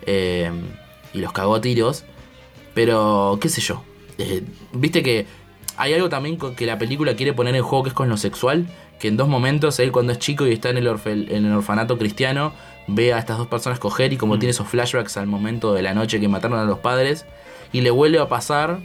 eh, 0.06 0.52
y 1.14 1.20
los 1.20 1.32
cagó 1.32 1.56
a 1.56 1.62
tiros. 1.62 2.04
Pero, 2.74 3.38
qué 3.42 3.50
sé 3.50 3.62
yo, 3.62 3.84
eh, 4.18 4.44
viste 4.74 5.04
que 5.04 5.26
hay 5.78 5.94
algo 5.94 6.10
también 6.10 6.38
que 6.38 6.66
la 6.66 6.78
película 6.78 7.16
quiere 7.16 7.34
poner 7.34 7.56
en 7.56 7.64
juego 7.64 7.84
que 7.84 7.90
es 7.90 7.96
con 7.96 8.08
lo 8.08 8.18
sexual, 8.18 8.68
que 9.00 9.08
en 9.08 9.18
dos 9.18 9.28
momentos 9.28 9.80
él 9.80 9.92
cuando 9.92 10.14
es 10.14 10.20
chico 10.20 10.46
y 10.48 10.54
está 10.54 10.70
en 10.70 10.78
el, 10.78 10.88
orfe- 10.88 11.30
en 11.32 11.46
el 11.46 11.52
orfanato 11.54 11.98
cristiano, 11.98 12.54
ve 12.88 13.14
a 13.14 13.20
estas 13.20 13.38
dos 13.38 13.48
personas 13.48 13.80
coger 13.80 14.14
y 14.14 14.18
como 14.18 14.36
Mm. 14.36 14.40
tiene 14.40 14.52
esos 14.52 14.68
flashbacks 14.68 15.18
al 15.18 15.28
momento 15.28 15.74
de 15.74 15.82
la 15.82 15.94
noche 15.94 16.20
que 16.20 16.28
mataron 16.28 16.60
a 16.60 16.66
los 16.66 16.80
padres, 16.80 17.26
y 17.74 17.82
le 17.82 17.90
vuelve 17.92 18.20
a 18.20 18.28
pasar 18.30 18.80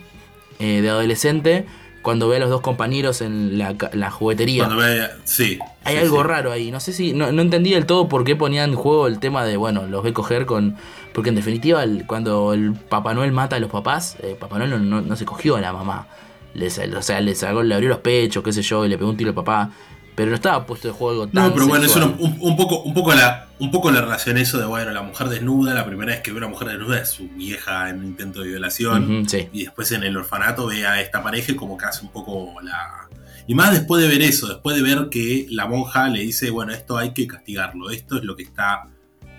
eh, 0.59 0.81
de 0.81 0.89
adolescente 0.89 1.67
cuando 2.03 2.29
ve 2.29 2.37
a 2.37 2.39
los 2.41 2.51
dos 2.51 2.61
compañeros 2.61 3.21
en 3.21 3.59
la, 3.59 3.75
la 3.93 4.11
juguetería. 4.13 4.65
Cuando 4.65 4.83
ve, 4.83 5.09
sí. 5.25 5.59
Hay 5.83 5.97
sí, 5.97 6.02
algo 6.02 6.19
sí. 6.19 6.23
raro 6.28 6.52
ahí. 6.52 6.71
No 6.71 6.78
sé 6.78 6.93
si. 6.93 7.13
No, 7.13 7.33
no 7.33 7.43
entendí 7.43 7.71
del 7.71 7.85
todo 7.87 8.09
por 8.09 8.23
qué 8.25 8.37
ponían 8.37 8.71
en 8.71 8.76
juego 8.76 9.09
el 9.09 9.19
tema 9.19 9.45
de, 9.45 9.57
bueno, 9.57 9.87
los 9.89 10.04
ve 10.04 10.13
coger 10.13 10.47
con. 10.47 10.76
Porque 11.13 11.30
en 11.30 11.35
definitiva, 11.37 11.83
el- 11.83 12.07
cuando 12.07 12.52
el 12.52 12.75
Papá 12.75 13.13
Noel 13.15 13.33
mata 13.33 13.57
a 13.57 13.59
los 13.59 13.71
papás, 13.71 14.17
eh, 14.23 14.37
Papá 14.39 14.59
Noel 14.59 14.71
no, 14.71 14.78
no- 14.78 15.00
no 15.00 15.17
se 15.17 15.25
cogió 15.25 15.57
a 15.57 15.61
la 15.61 15.73
mamá. 15.73 16.07
Les, 16.54 16.78
o 16.78 17.02
sea, 17.02 17.21
le 17.21 17.35
abrió 17.75 17.89
los 17.89 17.99
pechos, 17.99 18.43
qué 18.45 18.52
sé 18.52 18.63
yo, 18.63 18.87
y 18.87 18.89
le 18.89 18.97
pegó 18.99 19.11
un 19.11 19.17
tiro 19.17 19.30
al 19.30 19.35
papá. 19.35 19.71
Pero 20.17 20.31
no 20.31 20.35
estaba 20.35 20.67
puesto 20.67 20.89
de 20.89 20.95
juego 20.95 21.29
tan. 21.29 21.35
No, 21.35 21.55
pero 21.55 21.67
bueno, 21.69 21.85
es 21.85 21.93
sexual. 21.93 22.17
una- 22.19 22.29
un, 22.31 22.39
un 22.41 22.57
poco, 22.57 22.81
un 22.83 22.95
poco 22.95 23.15
la, 23.15 23.49
un 23.59 23.71
poco 23.71 23.91
la 23.91 24.00
relación 24.00 24.39
eso 24.39 24.59
de 24.59 24.65
bueno, 24.65 24.91
la 24.93 25.02
mujer 25.02 25.29
desnuda, 25.29 25.75
la 25.75 25.85
primera 25.87 26.13
vez 26.13 26.23
que 26.23 26.31
ve 26.33 26.37
a 26.39 26.39
una 26.39 26.49
mujer 26.49 26.69
desnuda 26.69 27.00
es 27.02 27.11
su 27.11 27.29
vieja 27.29 27.91
en 27.91 27.99
un 27.99 28.07
intento 28.07 28.41
de 28.41 28.49
violación. 28.49 29.29
Sí. 29.29 29.49
Y 29.52 29.65
después 29.65 29.93
en 29.93 30.02
el 30.05 30.17
orfanato 30.17 30.67
ve 30.67 30.87
a 30.87 31.00
esta 31.02 31.23
pareja 31.23 31.52
y 31.52 31.55
como 31.55 31.76
que 31.76 31.85
hace 31.85 32.02
un 32.05 32.11
poco 32.13 32.61
la. 32.63 33.09
Y 33.47 33.55
más 33.55 33.73
después 33.73 34.02
de 34.02 34.09
ver 34.09 34.23
eso, 34.23 34.49
después 34.49 34.75
de 34.75 34.83
ver 34.83 35.09
que 35.11 35.47
la 35.50 35.67
monja 35.67 36.09
le 36.09 36.21
dice, 36.23 36.50
bueno, 36.50 36.73
esto 36.73 36.97
hay 36.99 37.11
que 37.13 37.26
castigarlo, 37.29 37.91
esto 37.91 38.17
es 38.17 38.25
lo 38.25 38.35
que 38.35 38.43
está 38.43 38.89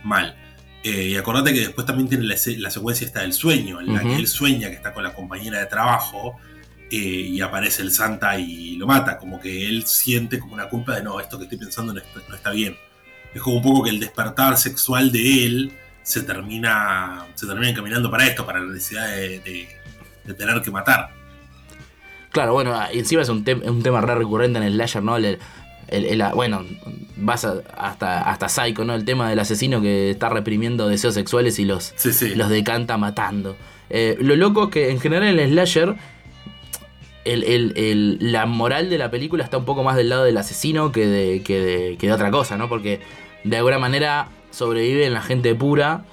mal. 0.03 0.35
Eh, 0.83 1.09
y 1.09 1.15
acordate 1.17 1.53
que 1.53 1.59
después 1.61 1.85
también 1.87 2.07
tiene 2.07 2.23
la, 2.23 2.35
la 2.59 2.69
secuencia 2.71 3.05
esta 3.05 3.21
del 3.21 3.33
sueño, 3.33 3.81
en 3.81 3.93
la 3.93 4.01
que 4.01 4.15
él 4.15 4.27
sueña 4.27 4.69
que 4.69 4.75
está 4.75 4.93
con 4.93 5.03
la 5.03 5.13
compañera 5.13 5.59
de 5.59 5.65
trabajo 5.65 6.35
eh, 6.91 6.95
y 6.97 7.41
aparece 7.41 7.81
el 7.81 7.91
santa 7.91 8.39
y 8.39 8.75
lo 8.77 8.87
mata, 8.87 9.17
como 9.17 9.39
que 9.39 9.67
él 9.67 9.85
siente 9.85 10.39
como 10.39 10.53
una 10.53 10.69
culpa 10.69 10.95
de 10.95 11.03
no, 11.03 11.19
esto 11.19 11.37
que 11.37 11.43
estoy 11.45 11.57
pensando 11.59 11.93
no 11.93 11.99
está, 11.99 12.19
no 12.29 12.35
está 12.35 12.51
bien. 12.51 12.77
Es 13.33 13.41
como 13.41 13.57
un 13.57 13.63
poco 13.63 13.83
que 13.83 13.89
el 13.89 13.99
despertar 13.99 14.57
sexual 14.57 15.11
de 15.11 15.45
él 15.45 15.71
se 16.03 16.23
termina, 16.23 17.25
se 17.35 17.45
termina 17.45 17.69
encaminando 17.69 18.09
para 18.09 18.25
esto, 18.25 18.45
para 18.45 18.59
la 18.59 18.71
necesidad 18.71 19.07
de, 19.15 19.39
de- 19.41 19.67
de 20.23 20.33
tener 20.33 20.61
que 20.61 20.71
matar. 20.71 21.09
Claro, 22.31 22.53
bueno, 22.53 22.73
ah, 22.75 22.89
encima 22.91 23.21
es 23.21 23.29
un, 23.29 23.43
tem- 23.45 23.67
un 23.69 23.81
tema 23.81 24.01
re 24.01 24.15
recurrente 24.15 24.57
en 24.59 24.63
el 24.65 24.73
slasher, 24.73 25.01
¿no? 25.03 25.15
El, 25.17 25.25
el- 25.25 25.39
el- 25.89 26.05
el- 26.21 26.33
bueno, 26.33 26.65
vas 27.17 27.45
a- 27.45 27.61
hasta, 27.77 28.21
hasta 28.29 28.49
Psycho, 28.49 28.83
¿no? 28.85 28.93
El 28.95 29.05
tema 29.05 29.29
del 29.29 29.39
asesino 29.39 29.81
que 29.81 30.11
está 30.11 30.29
reprimiendo 30.29 30.87
deseos 30.87 31.13
sexuales 31.13 31.59
y 31.59 31.65
los, 31.65 31.93
Sí, 31.95 32.11
sí. 32.13 32.35
los 32.35 32.49
decanta 32.49 32.97
matando. 32.97 33.55
Eh, 33.89 34.17
lo 34.19 34.35
loco 34.35 34.65
es 34.65 34.69
que 34.71 34.91
en 34.91 34.99
general 34.99 35.29
en 35.29 35.39
el 35.39 35.49
slasher 35.51 35.95
el- 37.27 37.43
el- 37.43 37.73
el- 37.77 38.17
la 38.31 38.45
moral 38.45 38.89
de 38.89 38.97
la 38.97 39.11
película 39.11 39.43
está 39.43 39.57
un 39.57 39.65
poco 39.65 39.83
más 39.83 39.95
del 39.95 40.09
lado 40.09 40.23
del 40.23 40.37
asesino 40.37 40.91
que 40.91 41.05
de, 41.07 41.41
que 41.43 41.59
de, 41.59 41.97
que 41.97 42.07
de 42.07 42.13
otra 42.13 42.31
cosa, 42.31 42.57
¿no? 42.57 42.67
Porque 42.69 42.99
de 43.43 43.57
alguna 43.57 43.79
manera 43.79 44.27
sobreviven 44.51 45.13
la 45.13 45.21
gente 45.21 45.53
pura 45.55 46.03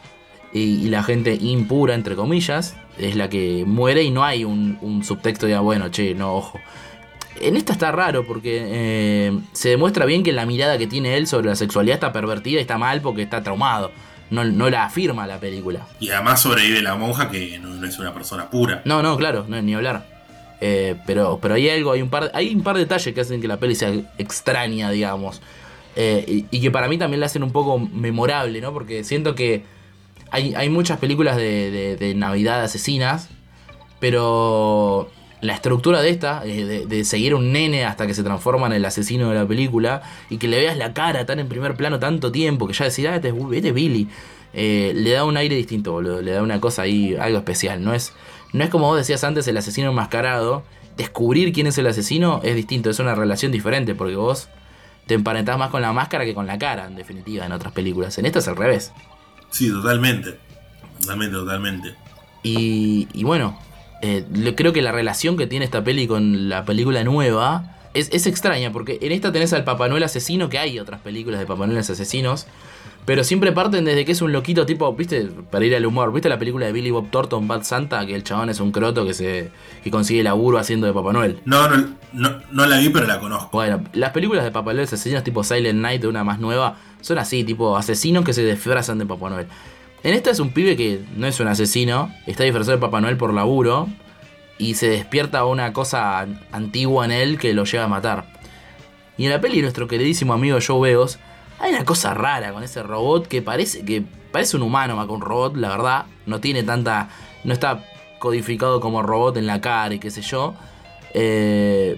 y, 0.53 0.61
y 0.85 0.89
la 0.89 1.03
gente 1.03 1.37
impura, 1.41 1.95
entre 1.95 2.15
comillas, 2.17 2.77
es 2.99 3.17
la 3.17 3.29
que 3.29 3.65
muere 3.67 4.03
y 4.03 4.11
no 4.11 4.25
hay 4.25 4.45
un, 4.45 4.79
un 4.83 5.03
subtexto 5.05 5.47
de, 5.47 5.59
bueno, 5.59 5.89
che, 5.91 6.15
no, 6.15 6.35
ojo. 6.35 6.59
En 7.41 7.57
esta 7.57 7.73
está 7.73 7.91
raro 7.91 8.25
porque 8.25 8.63
eh, 8.65 9.39
se 9.53 9.71
demuestra 9.71 10.07
bien 10.07 10.23
que 10.23 10.33
la 10.33 10.47
mirada 10.47 10.79
que 10.79 10.87
tiene 10.87 11.17
él 11.17 11.27
sobre 11.27 11.49
la 11.49 11.57
sexualidad 11.57 11.95
está 11.95 12.13
pervertida 12.13 12.59
y 12.59 12.63
está 12.63 12.79
mal 12.79 13.01
porque 13.01 13.23
está 13.23 13.43
traumado. 13.43 13.91
No, 14.31 14.45
no 14.45 14.71
la 14.71 14.85
afirma 14.85 15.27
la 15.27 15.39
película. 15.41 15.87
Y 16.01 16.11
además 16.11 16.41
sobrevive 16.41 16.81
la 16.81 16.95
monja 16.95 17.31
que 17.31 17.59
no, 17.59 17.69
no 17.71 17.87
es 17.87 17.99
una 17.99 18.15
persona 18.15 18.49
pura. 18.51 18.83
No, 18.85 19.03
no, 19.03 19.17
claro, 19.17 19.45
no, 19.49 19.61
ni 19.61 19.75
hablar. 19.75 20.14
Eh, 20.67 20.97
pero, 21.05 21.41
pero 21.43 21.57
hay 21.57 21.69
algo, 21.69 21.93
hay 21.93 22.01
un 22.01 22.09
par, 22.09 22.31
hay 22.33 22.55
un 22.55 22.63
par 22.63 22.77
de 22.77 22.85
detalles 22.85 23.15
que 23.15 23.21
hacen 23.21 23.43
que 23.43 23.49
la 23.49 23.59
peli 23.59 23.75
sea 23.75 23.93
extraña, 24.17 24.91
digamos. 24.91 25.43
Eh, 25.95 26.47
y, 26.51 26.61
que 26.63 26.71
para 26.71 26.89
mí 26.89 26.97
también 26.97 27.21
la 27.21 27.27
hacen 27.27 27.43
un 27.43 27.53
poco 27.53 27.79
memorable, 27.79 28.63
¿no? 28.63 28.73
Porque 28.73 29.05
siento 29.05 29.35
que 29.35 29.63
hay, 30.31 30.55
hay 30.55 30.71
muchas 30.71 30.99
películas 30.99 31.37
de, 31.37 32.15
Navidad 32.17 32.63
asesinas, 32.63 33.29
pero 34.01 35.11
la 35.43 35.53
estructura 35.53 36.01
de 36.01 36.09
esta, 36.09 36.47
eh, 36.47 36.65
de, 36.65 36.87
de 36.87 37.05
seguir 37.05 37.35
un 37.35 37.53
nene 37.53 37.85
hasta 37.85 38.07
que 38.07 38.15
se 38.15 38.23
transforma 38.23 38.67
en 38.67 38.73
el 38.73 38.87
asesino 38.87 39.29
de 39.29 39.35
la 39.35 39.47
película, 39.47 40.01
y 40.31 40.39
que 40.39 40.49
le 40.49 40.57
veas 40.57 40.79
la 40.79 40.95
cara 40.95 41.27
tan 41.27 41.41
en 41.41 41.49
primer 41.51 41.77
plano 41.77 41.99
tanto 41.99 42.33
tiempo, 42.33 42.67
que 42.67 42.73
ya 42.73 42.87
decís, 42.87 43.05
ah, 43.07 43.17
este 43.17 43.29
es, 43.29 43.35
este 43.53 43.69
es 43.69 43.75
Billy, 43.75 44.09
eh, 44.55 44.93
le 44.95 45.11
da 45.11 45.25
un 45.25 45.37
aire 45.37 45.57
distinto, 45.57 45.93
boludo, 45.93 46.23
le 46.23 46.31
da 46.31 46.43
una 46.43 46.59
cosa 46.59 46.83
ahí, 46.83 47.15
algo 47.21 47.37
especial, 47.37 47.85
no 47.85 47.93
es, 47.93 48.15
no 48.55 48.63
es 48.63 48.71
como 48.71 48.87
vos 48.87 48.97
decías 48.97 49.25
antes, 49.25 49.49
el 49.49 49.57
asesino 49.57 49.91
enmascarado, 49.91 50.63
descubrir 50.97 51.53
quién 51.53 51.67
es 51.67 51.77
el 51.77 51.89
asesino 51.89 52.41
es 52.45 52.55
distinto, 52.55 52.89
es 52.89 53.01
una 53.01 53.17
relación 53.17 53.51
diferente, 53.51 53.97
porque 53.97 54.15
vos 54.15 54.49
te 55.07 55.15
emparentás 55.15 55.59
más 55.59 55.71
con 55.71 55.83
la 55.83 55.93
máscara 55.93 56.25
que 56.25 56.35
con 56.35 56.47
la 56.47 56.57
cara, 56.57 56.87
en 56.87 56.95
definitiva, 56.95 57.45
en 57.45 57.51
otras 57.51 57.73
películas. 57.73 58.17
En 58.17 58.27
esta 58.27 58.39
es 58.39 58.47
al 58.47 58.55
revés. 58.55 58.93
Sí, 59.51 59.69
totalmente. 59.71 60.39
Totalmente, 61.01 61.35
totalmente. 61.35 61.95
Y, 62.45 63.09
y 63.13 63.25
bueno, 63.25 63.59
eh, 64.03 64.25
creo 64.57 64.73
que 64.73 64.83
la 64.83 64.93
relación 64.93 65.37
que 65.37 65.49
tiene 65.49 65.65
esta 65.65 65.83
peli 65.83 66.07
con 66.07 66.49
la 66.49 66.65
película 66.65 67.03
nueva 67.03 67.77
es, 67.93 68.09
es 68.13 68.29
extraña, 68.29 68.71
porque 68.71 69.01
en 69.03 69.11
esta 69.11 69.33
tenés 69.33 69.53
al 69.53 69.65
Papá 69.65 69.89
Noel 69.89 70.05
asesino, 70.05 70.49
que 70.49 70.61
hay 70.61 70.79
otras 70.79 71.01
películas 71.01 71.41
de 71.41 71.47
Papá 71.47 71.67
Noel 71.67 71.79
asesinos, 71.79 72.47
pero 73.05 73.23
siempre 73.23 73.53
parten 73.53 73.85
desde 73.85 74.05
que 74.05 74.13
es 74.13 74.23
un 74.23 74.33
loquito 74.33 74.65
tipo, 74.65 74.93
viste, 74.95 75.29
para 75.51 75.65
ir 75.65 75.75
al 75.77 75.85
humor, 75.85 76.13
viste 76.13 76.29
la 76.29 76.39
película 76.39 76.65
de 76.67 76.73
Billy 76.73 76.91
Bob 76.91 77.11
Thornton, 77.11 77.47
Bad 77.47 77.63
Santa, 77.65 78.07
que 78.07 78.15
el 78.15 78.25
chabón 78.25 78.49
es 78.49 78.61
un 78.61 78.73
croto 78.73 79.05
que 79.05 79.13
se 79.13 79.51
que 79.83 79.91
consigue 79.91 80.23
laburo 80.23 80.59
haciendo 80.59 80.87
de 80.87 80.93
Papá 80.95 81.13
Noel. 81.13 81.41
No, 81.45 81.69
no, 81.69 81.87
no, 82.15 82.41
no 82.51 82.67
la 82.67 82.79
vi, 82.79 82.89
pero 82.89 83.07
la 83.07 83.21
conozco. 83.21 83.51
Bueno, 83.53 83.83
las 83.93 84.13
películas 84.13 84.43
de 84.45 84.51
Papá 84.51 84.73
Noel 84.73 84.85
asesinos 84.85 85.23
tipo 85.23 85.45
Silent 85.45 85.81
Night, 85.81 86.01
de 86.01 86.09
una 86.09 86.25
más 86.25 86.39
nueva, 86.39 86.77
son 87.03 87.19
así, 87.19 87.45
tipo 87.45 87.77
asesinos 87.77 88.25
que 88.25 88.33
se 88.33 88.45
disfrazan 88.45 88.99
de 88.99 89.05
Papá 89.07 89.29
Noel. 89.29 89.47
En 90.03 90.15
esta 90.15 90.31
es 90.31 90.41
un 90.41 90.51
pibe 90.51 90.77
que 90.77 91.01
no 91.17 91.27
es 91.27 91.39
un 91.41 91.49
asesino, 91.49 92.11
está 92.27 92.45
disfrazado 92.45 92.77
de 92.77 92.81
Papá 92.81 93.01
Noel 93.03 93.17
por 93.19 93.35
laburo 93.35 93.89
y 94.57 94.75
se 94.75 94.89
despierta 94.89 95.45
una 95.45 95.73
cosa 95.73 96.21
an- 96.21 96.41
antigua 96.53 97.05
en 97.05 97.11
él 97.11 97.39
que 97.39 97.53
lo 97.55 97.65
lleva 97.65 97.85
a 97.85 97.89
matar. 97.89 98.33
Y 99.19 99.25
en 99.27 99.31
la 99.31 99.41
peli 99.41 99.61
nuestro 99.63 99.89
queridísimo 99.89 100.33
amigo 100.33 100.59
Joe 100.67 100.81
Veos, 100.91 101.19
hay 101.59 101.73
una 101.73 101.85
cosa 101.85 102.15
rara 102.15 102.53
con 102.53 102.63
ese 102.63 102.83
robot 102.83 103.27
que 103.29 103.43
parece 103.43 103.85
que 103.85 104.03
parece 104.33 104.57
un 104.57 104.63
humano 104.63 104.97
más 104.97 105.07
que 105.07 105.13
un 105.13 105.21
robot, 105.21 105.57
la 105.57 105.69
verdad, 105.69 106.07
no 106.27 106.41
tiene 106.41 106.63
tanta 106.63 107.09
no 107.45 107.53
está 107.53 107.85
codificado 108.19 108.81
como 108.81 109.03
robot 109.03 109.37
en 109.37 109.47
la 109.47 109.61
cara 109.61 109.95
y 109.95 109.99
qué 109.99 110.11
sé 110.11 110.23
yo. 110.23 110.55
Eh, 111.13 111.97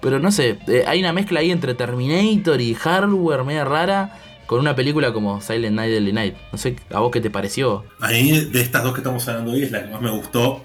Pero 0.00 0.18
no 0.20 0.30
sé, 0.30 0.58
eh, 0.68 0.84
hay 0.86 1.00
una 1.00 1.12
mezcla 1.12 1.40
ahí 1.40 1.50
entre 1.50 1.74
Terminator 1.74 2.60
y 2.60 2.74
hardware 2.74 3.44
media 3.44 3.64
rara 3.64 4.18
con 4.46 4.60
una 4.60 4.74
película 4.76 5.12
como 5.12 5.40
Silent 5.40 5.74
Night 5.76 5.90
Deadly 5.90 6.12
Night. 6.12 6.34
No 6.52 6.58
sé, 6.58 6.76
¿a 6.92 7.00
vos 7.00 7.10
qué 7.10 7.20
te 7.20 7.30
pareció? 7.30 7.84
A 8.00 8.08
mí, 8.08 8.30
de 8.32 8.60
estas 8.60 8.82
dos 8.84 8.92
que 8.92 9.00
estamos 9.00 9.26
hablando 9.28 9.52
hoy, 9.52 9.62
es 9.62 9.70
la 9.70 9.82
que 9.84 9.90
más 9.90 10.00
me 10.02 10.10
gustó. 10.10 10.62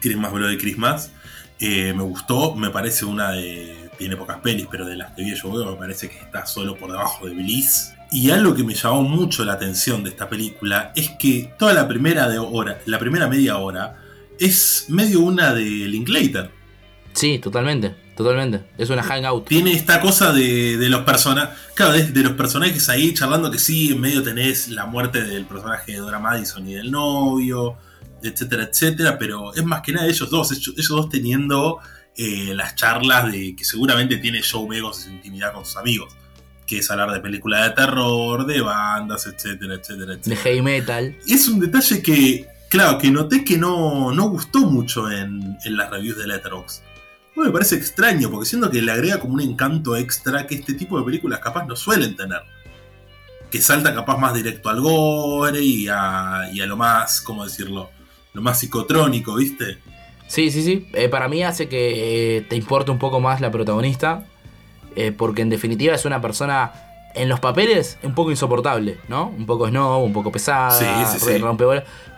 Christmas 0.00 0.32
de 0.32 0.58
Christmas. 0.58 1.12
Eh, 1.60 1.94
me 1.96 2.02
gustó, 2.02 2.54
me 2.54 2.70
parece 2.70 3.04
una 3.04 3.30
de. 3.30 3.85
Tiene 3.98 4.16
pocas 4.16 4.38
pelis, 4.40 4.66
pero 4.70 4.84
de 4.84 4.96
las 4.96 5.12
que 5.12 5.22
vi 5.22 5.34
yo 5.34 5.50
me 5.50 5.76
parece 5.76 6.08
que 6.08 6.18
está 6.18 6.46
solo 6.46 6.76
por 6.76 6.90
debajo 6.90 7.26
de 7.26 7.34
Bliss. 7.34 7.94
Y 8.10 8.30
algo 8.30 8.54
que 8.54 8.62
me 8.62 8.74
llamó 8.74 9.02
mucho 9.02 9.44
la 9.44 9.54
atención 9.54 10.04
de 10.04 10.10
esta 10.10 10.28
película 10.28 10.92
es 10.94 11.10
que 11.10 11.52
toda 11.58 11.72
la 11.72 11.88
primera 11.88 12.28
de 12.28 12.38
hora, 12.38 12.78
la 12.86 12.98
primera 12.98 13.26
media 13.26 13.56
hora, 13.56 13.96
es 14.38 14.86
medio 14.88 15.20
una 15.20 15.52
de 15.52 15.64
Linklater. 15.64 16.50
Sí, 17.16 17.38
totalmente, 17.38 17.94
totalmente. 18.14 18.66
Es 18.76 18.90
una 18.90 19.02
hangout. 19.02 19.48
Tiene 19.48 19.72
esta 19.72 20.02
cosa 20.02 20.32
de, 20.32 20.76
los 20.90 21.00
personajes. 21.02 21.56
Claro, 21.74 21.94
de, 21.94 22.22
los 22.22 22.32
personajes 22.32 22.90
ahí 22.90 23.14
charlando 23.14 23.50
que 23.50 23.58
sí, 23.58 23.92
en 23.92 24.00
medio 24.00 24.22
tenés 24.22 24.68
la 24.68 24.84
muerte 24.84 25.24
del 25.24 25.46
personaje 25.46 25.92
de 25.92 25.98
Dora 25.98 26.18
Madison 26.18 26.68
y 26.68 26.74
del 26.74 26.90
novio, 26.90 27.78
etcétera, 28.22 28.64
etcétera. 28.64 29.18
Pero 29.18 29.54
es 29.54 29.64
más 29.64 29.80
que 29.80 29.92
nada 29.92 30.06
ellos 30.06 30.28
dos, 30.28 30.52
ellos, 30.52 30.74
dos 30.88 31.08
teniendo 31.08 31.78
eh, 32.16 32.54
las 32.54 32.74
charlas 32.74 33.30
de 33.30 33.54
que 33.56 33.64
seguramente 33.64 34.16
tiene 34.16 34.42
Joe 34.42 34.68
Begos 34.68 35.06
en 35.06 35.14
intimidad 35.14 35.52
con 35.52 35.64
sus 35.64 35.76
amigos 35.76 36.16
que 36.66 36.78
es 36.78 36.90
hablar 36.90 37.12
de 37.12 37.20
películas 37.20 37.68
de 37.68 37.70
terror, 37.74 38.44
de 38.44 38.60
bandas, 38.60 39.26
etcétera, 39.26 39.74
etcétera, 39.74 40.14
etcétera. 40.14 40.34
De 40.34 40.36
heavy 40.36 40.62
metal. 40.62 41.16
Es 41.26 41.48
un 41.48 41.60
detalle 41.60 42.02
que, 42.02 42.48
claro, 42.68 42.98
que 42.98 43.10
noté 43.10 43.44
que 43.44 43.56
no, 43.56 44.12
no 44.12 44.28
gustó 44.28 44.60
mucho 44.60 45.10
en, 45.10 45.56
en 45.64 45.76
las 45.76 45.90
reviews 45.90 46.18
de 46.18 46.26
Letterboxd. 46.26 46.82
Bueno, 47.34 47.50
me 47.50 47.52
parece 47.52 47.76
extraño, 47.76 48.30
porque 48.30 48.48
siento 48.48 48.70
que 48.70 48.82
le 48.82 48.92
agrega 48.92 49.20
como 49.20 49.34
un 49.34 49.42
encanto 49.42 49.96
extra 49.96 50.46
que 50.46 50.56
este 50.56 50.74
tipo 50.74 50.98
de 50.98 51.04
películas 51.04 51.38
capaz 51.40 51.66
no 51.66 51.76
suelen 51.76 52.16
tener. 52.16 52.40
Que 53.50 53.60
salta 53.60 53.94
capaz 53.94 54.16
más 54.16 54.34
directo 54.34 54.68
al 54.68 54.80
gore 54.80 55.62
y 55.62 55.86
a, 55.88 56.50
y 56.52 56.60
a 56.60 56.66
lo 56.66 56.76
más, 56.76 57.20
¿cómo 57.20 57.44
decirlo? 57.44 57.90
Lo 58.32 58.42
más 58.42 58.58
psicotrónico, 58.58 59.34
¿viste? 59.36 59.78
Sí, 60.26 60.50
sí, 60.50 60.62
sí. 60.62 60.86
Eh, 60.92 61.08
para 61.08 61.28
mí 61.28 61.42
hace 61.42 61.68
que 61.68 62.38
eh, 62.38 62.40
te 62.42 62.56
importe 62.56 62.90
un 62.90 62.98
poco 62.98 63.20
más 63.20 63.40
la 63.40 63.50
protagonista. 63.50 64.26
Eh, 64.96 65.12
porque 65.12 65.42
en 65.42 65.50
definitiva 65.50 65.94
es 65.94 66.06
una 66.06 66.22
persona 66.22 66.72
en 67.14 67.28
los 67.28 67.38
papeles 67.38 67.98
un 68.02 68.14
poco 68.14 68.30
insoportable, 68.30 68.96
¿no? 69.08 69.28
Un 69.28 69.44
poco 69.44 69.68
snob, 69.68 70.02
un 70.02 70.12
poco 70.12 70.32
pesada, 70.32 70.70
sí, 70.70 71.18
sí, 71.18 71.18
sí. 71.18 71.42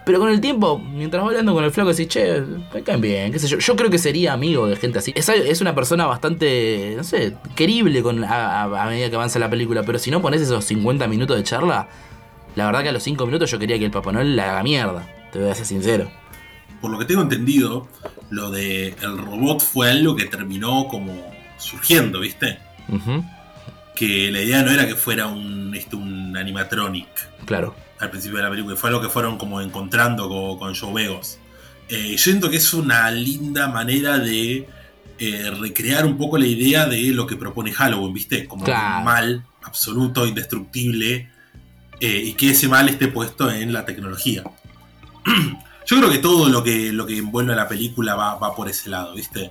Pero 0.06 0.20
con 0.20 0.30
el 0.30 0.40
tiempo, 0.40 0.78
mientras 0.78 1.22
vas 1.22 1.30
hablando 1.30 1.52
con 1.52 1.64
el 1.64 1.70
flaco, 1.70 1.90
decís, 1.90 2.08
che, 2.08 2.40
me 2.72 2.82
caen 2.82 3.00
bien, 3.00 3.30
qué 3.30 3.38
sé 3.38 3.46
yo. 3.46 3.58
Yo 3.58 3.76
creo 3.76 3.90
que 3.90 3.98
sería 3.98 4.32
amigo 4.32 4.66
de 4.66 4.76
gente 4.76 5.00
así. 5.00 5.12
Es, 5.14 5.60
una 5.60 5.74
persona 5.74 6.06
bastante, 6.06 6.94
no 6.96 7.04
sé, 7.04 7.34
querible 7.54 8.02
con, 8.02 8.24
a, 8.24 8.86
medida 8.88 9.10
que 9.10 9.16
avanza 9.16 9.38
la 9.38 9.50
película. 9.50 9.82
Pero 9.82 9.98
si 9.98 10.10
no 10.10 10.22
pones 10.22 10.40
esos 10.40 10.64
50 10.64 11.06
minutos 11.08 11.36
de 11.36 11.42
charla, 11.42 11.88
la 12.54 12.66
verdad 12.66 12.84
que 12.84 12.88
a 12.88 12.92
los 12.92 13.02
5 13.02 13.26
minutos 13.26 13.50
yo 13.50 13.58
quería 13.58 13.78
que 13.78 13.84
el 13.84 13.90
Papá 13.90 14.12
Noel 14.12 14.34
la 14.34 14.52
haga 14.52 14.62
mierda. 14.62 15.06
Te 15.30 15.40
voy 15.40 15.50
a 15.50 15.54
ser 15.54 15.66
sincero. 15.66 16.08
Por 16.80 16.90
lo 16.90 16.98
que 16.98 17.04
tengo 17.04 17.22
entendido, 17.22 17.88
lo 18.30 18.50
de 18.50 18.88
el 18.88 19.18
robot 19.18 19.60
fue 19.60 19.90
algo 19.90 20.16
que 20.16 20.26
terminó 20.26 20.88
como 20.88 21.32
surgiendo, 21.58 22.20
¿viste? 22.20 22.58
Que 23.94 24.30
la 24.30 24.42
idea 24.42 24.62
no 24.62 24.70
era 24.70 24.86
que 24.86 24.94
fuera 24.94 25.26
un, 25.26 25.74
este, 25.74 25.96
un 25.96 26.36
animatronic. 26.36 27.08
Claro 27.44 27.74
al 27.98 28.10
principio 28.10 28.38
de 28.38 28.44
la 28.44 28.50
película. 28.50 28.76
Fue 28.76 28.90
algo 28.90 29.00
que 29.00 29.08
fueron 29.08 29.38
como 29.38 29.60
encontrando 29.60 30.28
con, 30.28 30.58
con 30.58 30.74
Joe 30.74 30.92
Begos. 30.92 31.38
Eh, 31.88 32.12
yo 32.12 32.18
siento 32.18 32.50
que 32.50 32.56
es 32.56 32.74
una 32.74 33.10
linda 33.10 33.68
manera 33.68 34.18
de 34.18 34.68
eh, 35.18 35.50
recrear 35.58 36.06
un 36.06 36.16
poco 36.16 36.38
la 36.38 36.46
idea 36.46 36.86
de 36.86 37.02
lo 37.12 37.26
que 37.26 37.36
propone 37.36 37.72
Halloween, 37.72 38.12
¿viste? 38.12 38.46
Como 38.46 38.64
un 38.64 39.04
mal 39.04 39.44
absoluto, 39.62 40.26
indestructible, 40.26 41.30
eh, 42.00 42.22
y 42.24 42.34
que 42.34 42.50
ese 42.50 42.68
mal 42.68 42.88
esté 42.88 43.08
puesto 43.08 43.50
en 43.50 43.72
la 43.72 43.84
tecnología. 43.84 44.44
yo 45.88 45.96
creo 45.96 46.10
que 46.10 46.18
todo 46.18 46.48
lo 46.48 46.62
que, 46.62 46.92
lo 46.92 47.04
que 47.04 47.18
envuelve 47.18 47.52
a 47.52 47.56
la 47.56 47.66
película 47.66 48.14
va, 48.14 48.36
va 48.36 48.54
por 48.54 48.68
ese 48.68 48.88
lado, 48.88 49.14
¿viste? 49.14 49.50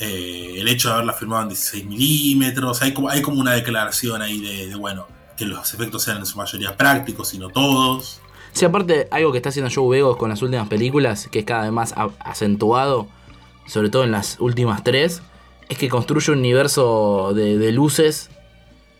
el 0.00 0.68
hecho 0.68 0.88
de 0.88 0.94
haberla 0.94 1.14
filmado 1.14 1.44
en 1.44 1.48
16 1.48 1.86
milímetros, 1.86 2.82
hay 2.82 2.92
como, 2.92 3.08
hay 3.08 3.22
como 3.22 3.40
una 3.40 3.52
declaración 3.52 4.20
ahí 4.20 4.40
de 4.40 4.74
bueno, 4.74 5.06
que 5.36 5.44
los 5.44 5.72
efectos 5.74 6.02
sean 6.02 6.18
en 6.18 6.26
su 6.26 6.36
mayoría 6.36 6.76
prácticos 6.76 7.32
y 7.34 7.38
no 7.38 7.48
todos. 7.48 8.20
Sí, 8.52 8.64
aparte, 8.64 9.08
algo 9.10 9.32
que 9.32 9.38
está 9.38 9.48
haciendo 9.48 9.70
Joe 9.74 9.96
Begos 9.96 10.16
con 10.16 10.30
las 10.30 10.40
últimas 10.42 10.68
películas, 10.68 11.28
que 11.30 11.40
es 11.40 11.44
cada 11.44 11.62
vez 11.62 11.72
más 11.72 11.94
acentuado, 12.20 13.08
sobre 13.66 13.88
todo 13.88 14.04
en 14.04 14.12
las 14.12 14.38
últimas 14.38 14.84
tres, 14.84 15.22
es 15.68 15.78
que 15.78 15.88
construye 15.88 16.30
un 16.32 16.38
universo 16.38 17.32
de, 17.34 17.72
luces 17.72 18.30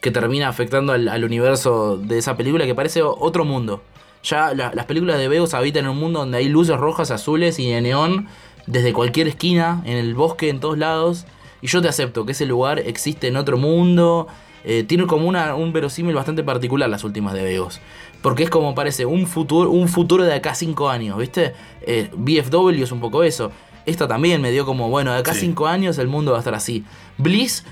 que 0.00 0.10
termina 0.10 0.48
afectando 0.48 0.92
al, 0.92 1.24
universo 1.24 1.96
de 1.96 2.18
esa 2.18 2.36
película 2.36 2.66
que 2.66 2.74
parece 2.74 3.02
otro 3.02 3.44
mundo. 3.44 3.82
Ya 4.24 4.54
las 4.54 4.86
películas 4.86 5.18
de 5.18 5.28
Begos 5.28 5.52
habitan 5.52 5.84
en 5.84 5.90
un 5.90 5.98
mundo 5.98 6.20
donde 6.20 6.38
hay 6.38 6.48
luces 6.48 6.76
rojas, 6.78 7.10
azules 7.10 7.58
y 7.58 7.70
de 7.70 7.82
neón 7.82 8.26
desde 8.66 8.94
cualquier 8.94 9.28
esquina, 9.28 9.82
en 9.84 9.98
el 9.98 10.14
bosque, 10.14 10.48
en 10.48 10.60
todos 10.60 10.78
lados. 10.78 11.26
Y 11.60 11.66
yo 11.66 11.82
te 11.82 11.88
acepto 11.88 12.24
que 12.24 12.32
ese 12.32 12.46
lugar 12.46 12.78
existe 12.78 13.28
en 13.28 13.36
otro 13.36 13.58
mundo, 13.58 14.26
eh, 14.64 14.82
tiene 14.82 15.06
como 15.06 15.28
una, 15.28 15.54
un 15.54 15.74
verosímil 15.74 16.14
bastante 16.14 16.42
particular 16.42 16.88
las 16.88 17.04
últimas 17.04 17.34
de 17.34 17.42
Vegos. 17.42 17.80
Porque 18.22 18.44
es 18.44 18.50
como 18.50 18.74
parece 18.74 19.04
un 19.04 19.26
futuro, 19.26 19.70
un 19.70 19.88
futuro 19.88 20.24
de 20.24 20.32
acá 20.32 20.54
5 20.54 20.88
años, 20.88 21.18
¿viste? 21.18 21.52
Eh, 21.82 22.08
BFW 22.14 22.82
es 22.82 22.92
un 22.92 23.00
poco 23.00 23.22
eso. 23.24 23.52
Esta 23.84 24.08
también 24.08 24.40
me 24.40 24.50
dio 24.50 24.64
como, 24.64 24.88
bueno, 24.88 25.12
de 25.12 25.18
acá 25.18 25.34
5 25.34 25.66
años 25.66 25.98
el 25.98 26.08
mundo 26.08 26.32
va 26.32 26.38
a 26.38 26.40
estar 26.40 26.54
así. 26.54 26.84
Bliss, 27.18 27.64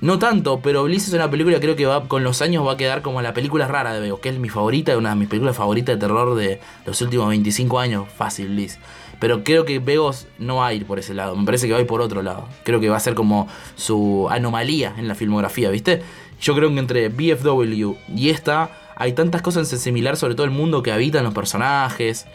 no 0.00 0.18
tanto, 0.18 0.60
pero 0.60 0.84
Bliss 0.84 1.08
es 1.08 1.14
una 1.14 1.30
película 1.30 1.56
que 1.56 1.62
creo 1.62 1.76
que 1.76 1.84
va 1.84 2.08
con 2.08 2.24
los 2.24 2.40
años 2.40 2.66
va 2.66 2.72
a 2.72 2.76
quedar 2.76 3.02
como 3.02 3.20
la 3.20 3.34
película 3.34 3.68
rara 3.68 3.92
de 3.92 4.00
Vegos, 4.00 4.20
que 4.20 4.30
es 4.30 4.38
mi 4.38 4.48
favorita, 4.48 4.96
una 4.96 5.10
de 5.10 5.16
mis 5.16 5.28
películas 5.28 5.56
favoritas 5.56 5.96
de 5.96 6.00
terror 6.00 6.34
de 6.34 6.60
los 6.86 7.00
últimos 7.02 7.28
25 7.28 7.78
años. 7.78 8.08
Fácil, 8.16 8.48
Bliss. 8.48 8.78
Pero 9.18 9.44
creo 9.44 9.66
que 9.66 9.78
Vegos 9.78 10.26
no 10.38 10.56
va 10.56 10.68
a 10.68 10.72
ir 10.72 10.86
por 10.86 10.98
ese 10.98 11.12
lado. 11.12 11.36
Me 11.36 11.44
parece 11.44 11.66
que 11.66 11.72
va 11.72 11.78
a 11.78 11.82
ir 11.82 11.86
por 11.86 12.00
otro 12.00 12.22
lado. 12.22 12.48
Creo 12.64 12.80
que 12.80 12.88
va 12.88 12.96
a 12.96 13.00
ser 13.00 13.14
como 13.14 13.46
su 13.76 14.26
anomalía 14.30 14.94
en 14.96 15.06
la 15.06 15.14
filmografía, 15.14 15.68
¿viste? 15.68 16.02
Yo 16.40 16.54
creo 16.54 16.70
que 16.70 16.78
entre 16.78 17.08
BFW 17.10 17.94
y 18.16 18.30
esta 18.30 18.70
hay 18.96 19.12
tantas 19.12 19.42
cosas 19.42 19.70
en 19.70 19.78
similar, 19.78 20.16
sobre 20.16 20.34
todo 20.34 20.44
el 20.44 20.50
mundo 20.50 20.82
que 20.82 20.92
habitan 20.92 21.24
los 21.24 21.34
personajes. 21.34 22.26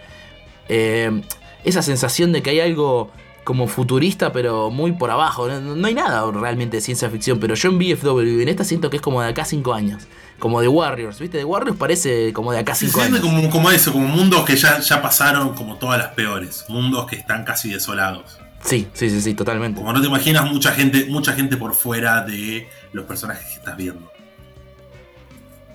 Eh, 0.69 1.21
esa 1.63 1.81
sensación 1.81 2.31
de 2.31 2.43
que 2.43 2.51
hay 2.51 2.59
algo 2.59 3.09
como 3.45 3.67
futurista, 3.67 4.33
pero 4.33 4.71
muy 4.71 4.91
por 4.91 5.11
abajo. 5.11 5.47
No, 5.47 5.87
hay 5.87 5.93
nada 5.93 6.29
realmente 6.31 6.77
de 6.77 6.81
ciencia 6.81 7.09
ficción, 7.09 7.39
pero 7.39 7.53
yo 7.55 7.69
en 7.69 7.77
BFW, 7.77 8.41
en 8.41 8.49
esta 8.49 8.65
siento 8.65 8.89
que 8.89 8.97
es 8.97 9.01
como 9.01 9.21
de 9.21 9.29
acá 9.29 9.45
5 9.45 9.73
años. 9.73 10.03
Como 10.39 10.59
de 10.59 10.67
Warriors, 10.67 11.19
¿viste? 11.19 11.37
De 11.37 11.45
Warriors 11.45 11.77
parece 11.77 12.33
como 12.33 12.51
de 12.51 12.59
acá 12.59 12.75
5 12.75 12.99
años. 12.99 13.19
Como, 13.21 13.49
como 13.49 13.71
eso, 13.71 13.93
como 13.93 14.07
mundos 14.07 14.43
que 14.43 14.57
ya, 14.57 14.79
ya 14.79 15.01
pasaron 15.01 15.53
como 15.53 15.77
todas 15.77 15.99
las 15.99 16.09
peores. 16.09 16.65
Mundos 16.67 17.05
que 17.05 17.15
están 17.15 17.45
casi 17.45 17.69
desolados. 17.69 18.39
Sí, 18.61 18.87
sí, 18.93 19.11
sí, 19.11 19.21
sí, 19.21 19.33
totalmente. 19.35 19.79
Como 19.79 19.93
no 19.93 20.01
te 20.01 20.07
imaginas 20.07 20.51
mucha 20.51 20.71
gente, 20.71 21.05
mucha 21.05 21.33
gente 21.33 21.55
por 21.55 21.75
fuera 21.75 22.21
de 22.21 22.67
los 22.93 23.05
personajes 23.05 23.45
que 23.45 23.53
estás 23.53 23.77
viendo. 23.77 24.11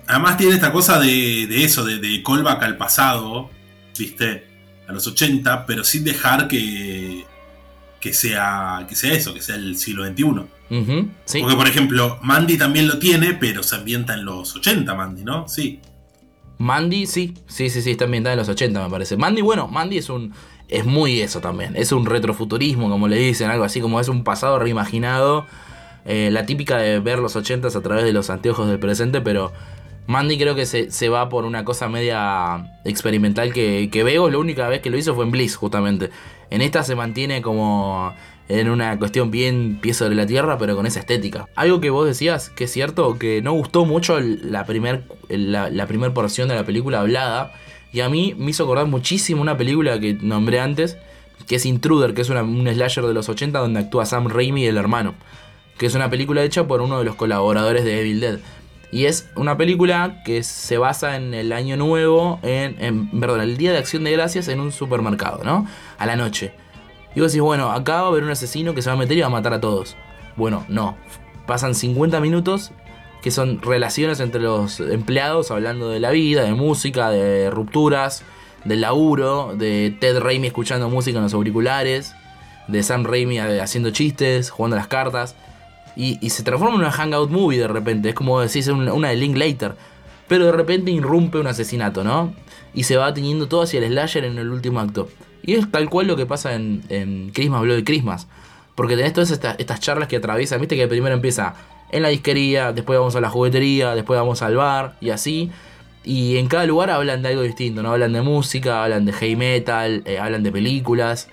Además 0.07 0.35
tiene 0.35 0.55
esta 0.55 0.73
cosa 0.73 0.99
de, 0.99 1.63
eso, 1.63 1.85
de, 1.85 1.99
de, 1.99 2.21
callback 2.21 2.61
al 2.63 2.75
pasado, 2.75 3.49
¿viste? 3.97 4.45
A 4.89 4.91
los 4.91 5.07
80, 5.07 5.65
pero 5.65 5.85
sin 5.85 6.03
dejar 6.03 6.49
que, 6.49 7.25
que, 8.01 8.13
sea, 8.13 8.85
que 8.89 8.95
sea 8.95 9.13
eso, 9.13 9.33
que 9.33 9.41
sea 9.41 9.55
el 9.55 9.77
siglo 9.77 10.05
XXI. 10.05 10.23
Porque, 11.39 11.55
por 11.55 11.67
ejemplo, 11.67 12.19
Mandy 12.21 12.57
también 12.57 12.87
lo 12.87 12.97
tiene, 12.97 13.33
pero 13.33 13.61
se 13.61 13.75
ambienta 13.75 14.15
en 14.15 14.25
los 14.25 14.55
80, 14.55 14.93
Mandy, 14.95 15.23
¿no? 15.23 15.47
Sí. 15.47 15.79
Mandy, 16.57 17.05
sí, 17.05 17.35
sí, 17.47 17.69
sí, 17.69 17.81
sí, 17.81 17.91
está 17.91 18.05
ambientada 18.05 18.33
en 18.33 18.39
los 18.39 18.49
80, 18.49 18.83
me 18.83 18.89
parece. 18.89 19.17
Mandy, 19.17 19.41
bueno, 19.41 19.67
Mandy 19.67 19.97
es 19.97 20.09
un, 20.09 20.33
es 20.67 20.85
muy 20.85 21.21
eso 21.21 21.41
también. 21.41 21.75
Es 21.75 21.91
un 21.91 22.05
retrofuturismo, 22.05 22.89
como 22.89 23.07
le 23.07 23.17
dicen, 23.17 23.49
algo 23.49 23.63
así 23.63 23.81
como 23.81 23.99
es 23.99 24.07
un 24.07 24.23
pasado 24.23 24.57
reimaginado. 24.57 25.45
Eh, 26.05 26.29
la 26.31 26.47
típica 26.47 26.77
de 26.77 26.99
ver 26.99 27.19
los 27.19 27.35
80 27.35 27.67
a 27.67 27.81
través 27.81 28.03
de 28.03 28.13
los 28.13 28.29
anteojos 28.31 28.67
del 28.67 28.79
presente, 28.79 29.21
pero 29.21 29.51
Mandy 30.11 30.37
creo 30.37 30.55
que 30.55 30.65
se, 30.65 31.09
va 31.09 31.29
por 31.29 31.45
una 31.45 31.63
cosa 31.63 31.87
media 31.87 32.79
experimental 32.83 33.53
que, 33.53 33.89
que 33.91 34.03
veo. 34.03 34.29
La 34.29 34.37
única 34.37 34.67
vez 34.67 34.81
que 34.81 34.89
lo 34.89 34.97
hizo 34.97 35.15
fue 35.15 35.23
en 35.23 35.31
Bliss, 35.31 35.55
justamente. 35.55 36.09
En 36.49 36.61
esta 36.61 36.83
se 36.83 36.95
mantiene 36.95 37.41
como 37.41 38.13
en 38.49 38.69
una 38.69 38.99
cuestión 38.99 39.31
bien 39.31 39.79
piezo 39.81 40.09
de 40.09 40.15
la 40.15 40.25
tierra, 40.25 40.57
pero 40.57 40.75
con 40.75 40.85
esa 40.85 40.99
estética. 40.99 41.47
Algo 41.55 41.79
que 41.79 41.89
vos 41.89 42.05
decías, 42.05 42.49
que 42.49 42.65
es 42.65 42.71
cierto, 42.71 43.17
que 43.17 43.41
no 43.41 43.53
gustó 43.53 43.85
mucho 43.85 44.19
la 44.19 44.65
primera 44.65 45.03
la, 45.29 45.87
porción 46.13 46.49
de 46.49 46.55
la 46.55 46.65
película 46.65 46.99
hablada 46.99 47.53
y 47.93 48.01
a 48.01 48.09
mí 48.09 48.35
me 48.37 48.51
hizo 48.51 48.63
acordar 48.63 48.87
muchísimo 48.87 49.41
una 49.41 49.55
película 49.55 49.97
que 49.99 50.15
nombré 50.15 50.59
antes, 50.59 50.97
que 51.47 51.55
es 51.55 51.65
Intruder, 51.65 52.13
que 52.13 52.21
es 52.21 52.29
un 52.29 52.67
slasher 52.67 53.05
de 53.05 53.13
los 53.13 53.29
80 53.29 53.57
donde 53.57 53.79
actúa 53.79 54.05
Sam 54.05 54.27
Raimi 54.27 54.63
y 54.63 54.67
el 54.67 54.77
hermano. 54.77 55.15
Que 55.77 55.85
es 55.85 55.95
una 55.95 56.09
película 56.09 56.43
hecha 56.43 56.67
por 56.67 56.81
uno 56.81 56.99
de 56.99 57.05
los 57.05 57.15
colaboradores 57.15 57.85
de 57.85 58.01
Evil 58.01 58.19
Dead. 58.19 58.39
Y 58.91 59.05
es 59.05 59.29
una 59.35 59.55
película 59.57 60.21
que 60.25 60.43
se 60.43 60.77
basa 60.77 61.15
en 61.15 61.33
el 61.33 61.53
año 61.53 61.77
nuevo, 61.77 62.39
en, 62.43 63.09
perdón, 63.19 63.41
el 63.41 63.55
día 63.55 63.71
de 63.71 63.77
acción 63.77 64.03
de 64.03 64.11
gracias 64.11 64.49
en 64.49 64.59
un 64.59 64.71
supermercado, 64.71 65.43
¿no? 65.43 65.65
A 65.97 66.05
la 66.05 66.17
noche. 66.17 66.51
Y 67.15 67.21
vos 67.21 67.31
decís, 67.31 67.41
bueno, 67.41 67.71
acá 67.71 68.01
va 68.01 68.07
a 68.07 68.07
haber 68.07 68.23
un 68.23 68.31
asesino 68.31 68.73
que 68.73 68.81
se 68.81 68.89
va 68.89 68.95
a 68.95 68.99
meter 68.99 69.17
y 69.17 69.21
va 69.21 69.27
a 69.27 69.31
matar 69.31 69.53
a 69.53 69.61
todos. 69.61 69.95
Bueno, 70.35 70.65
no. 70.67 70.97
Pasan 71.47 71.73
50 71.73 72.19
minutos 72.19 72.71
que 73.21 73.31
son 73.31 73.61
relaciones 73.61 74.19
entre 74.19 74.41
los 74.41 74.79
empleados 74.79 75.51
hablando 75.51 75.89
de 75.89 75.99
la 75.99 76.11
vida, 76.11 76.43
de 76.43 76.53
música, 76.53 77.09
de 77.09 77.49
rupturas, 77.49 78.23
del 78.65 78.81
laburo, 78.81 79.53
de 79.55 79.95
Ted 79.99 80.19
Raimi 80.19 80.47
escuchando 80.47 80.89
música 80.89 81.17
en 81.17 81.23
los 81.23 81.33
auriculares, 81.33 82.15
de 82.67 82.83
Sam 82.83 83.03
Raimi 83.03 83.37
haciendo 83.39 83.91
chistes, 83.91 84.49
jugando 84.49 84.75
las 84.75 84.87
cartas. 84.87 85.35
Y, 85.95 86.29
se 86.29 86.43
transforma 86.43 86.75
en 86.75 86.81
una 86.81 86.91
hangout 86.91 87.29
movie 87.29 87.59
de 87.59 87.67
repente. 87.67 88.09
Es 88.09 88.15
como 88.15 88.39
decís 88.39 88.67
una, 88.67 89.09
de 89.09 89.15
Linklater. 89.15 89.75
Pero 90.27 90.45
de 90.45 90.51
repente 90.51 90.91
irrumpe 90.91 91.37
un 91.39 91.47
asesinato, 91.47 92.03
¿no? 92.03 92.33
Y 92.73 92.83
se 92.83 92.95
va 92.95 93.13
teniendo 93.13 93.47
todo 93.47 93.63
hacia 93.63 93.79
el 93.79 93.87
slasher 93.87 94.23
en 94.23 94.37
el 94.37 94.49
último 94.49 94.79
acto. 94.79 95.09
Y 95.43 95.55
es 95.55 95.69
tal 95.69 95.89
cual 95.89 96.07
lo 96.07 96.15
que 96.15 96.25
pasa 96.25 96.55
en, 96.55 96.83
en 96.89 97.31
Christmas 97.31 97.61
Bloody 97.61 97.83
Christmas. 97.83 98.27
Porque 98.75 98.95
tenés 98.95 99.13
todas 99.13 99.31
estas, 99.31 99.79
charlas 99.79 100.07
que 100.07 100.17
atraviesan. 100.17 100.59
Viste 100.59 100.75
que 100.75 100.87
primero 100.87 101.13
empieza 101.13 101.55
en 101.91 102.03
la 102.03 102.09
disquería, 102.09 102.71
después 102.71 102.97
vamos 102.97 103.15
a 103.15 103.21
la 103.21 103.29
juguetería, 103.29 103.95
después 103.95 104.19
vamos 104.19 104.41
al 104.41 104.55
bar 104.55 104.95
y 105.01 105.09
así. 105.09 105.51
Y 106.03 106.37
en 106.37 106.47
cada 106.47 106.65
lugar 106.65 106.89
hablan 106.89 107.21
de 107.21 107.29
algo 107.29 107.43
distinto, 107.43 107.83
¿no? 107.83 107.91
Hablan 107.91 108.13
de 108.13 108.21
música, 108.21 108.83
hablan 108.83 109.05
de 109.05 109.13
heavy 109.13 109.35
metal, 109.35 110.01
eh, 110.05 110.17
hablan 110.17 110.41
de 110.43 110.51
películas. 110.51 111.27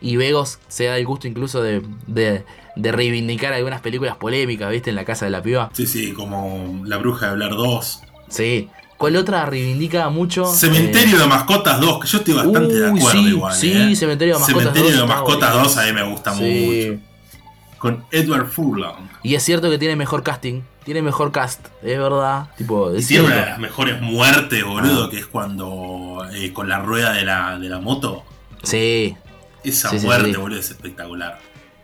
Y 0.00 0.16
Vegos 0.16 0.58
se 0.68 0.84
da 0.84 0.96
el 0.96 1.06
gusto 1.06 1.28
incluso 1.28 1.62
de, 1.62 1.82
de, 2.06 2.44
reivindicar 2.76 3.52
algunas 3.52 3.80
películas 3.80 4.16
polémicas, 4.16 4.70
¿viste? 4.70 4.90
En 4.90 4.96
la 4.96 5.04
casa 5.04 5.26
de 5.26 5.30
la 5.30 5.42
piba. 5.42 5.70
Sí, 5.72 5.86
sí, 5.86 6.12
como 6.12 6.82
La 6.84 6.96
Bruja 6.96 7.26
de 7.26 7.32
Hablar 7.32 7.50
2. 7.50 8.02
Sí, 8.28 8.68
¿Cuál 9.00 9.16
otra 9.16 9.46
reivindica 9.46 10.10
mucho? 10.10 10.44
Cementerio 10.44 11.18
de 11.18 11.26
Mascotas 11.26 11.80
2, 11.80 12.00
que 12.00 12.06
yo 12.06 12.18
estoy 12.18 12.34
bastante 12.34 12.74
de 12.74 12.86
acuerdo 12.88 13.10
sí, 13.10 13.28
igual. 13.28 13.54
Sí, 13.54 13.72
¿eh? 13.72 13.96
Cementerio 13.96 14.34
de 14.34 14.40
Mascotas 14.40 14.62
Cementerio 14.74 14.90
2. 14.90 15.00
de 15.00 15.06
Mascotas 15.06 15.54
2 15.54 15.76
a 15.78 15.86
mí 15.86 15.92
me 15.94 16.02
gusta 16.02 16.34
mucho. 16.34 17.00
Con 17.78 18.04
Edward 18.10 18.48
Furlong. 18.48 19.08
Y 19.22 19.36
es 19.36 19.42
cierto 19.42 19.70
que 19.70 19.78
tiene 19.78 19.96
mejor 19.96 20.22
casting. 20.22 20.60
Tiene 20.84 21.00
mejor 21.00 21.32
cast, 21.32 21.64
es 21.82 21.98
verdad. 21.98 22.50
Tipo, 22.58 22.94
y 22.94 23.02
tiene 23.02 23.24
una 23.24 23.36
de 23.36 23.46
las 23.46 23.58
mejores 23.58 24.02
muertes, 24.02 24.62
boludo, 24.62 25.04
ah. 25.04 25.10
que 25.10 25.20
es 25.20 25.26
cuando 25.26 26.26
eh, 26.34 26.52
con 26.52 26.68
la 26.68 26.80
rueda 26.80 27.14
de 27.14 27.24
la, 27.24 27.58
de 27.58 27.70
la 27.70 27.80
moto. 27.80 28.22
Sí. 28.64 29.16
Esa 29.64 29.92
muerte, 29.92 30.36
boludo, 30.36 30.58
es 30.58 30.70
espectacular. 30.70 31.38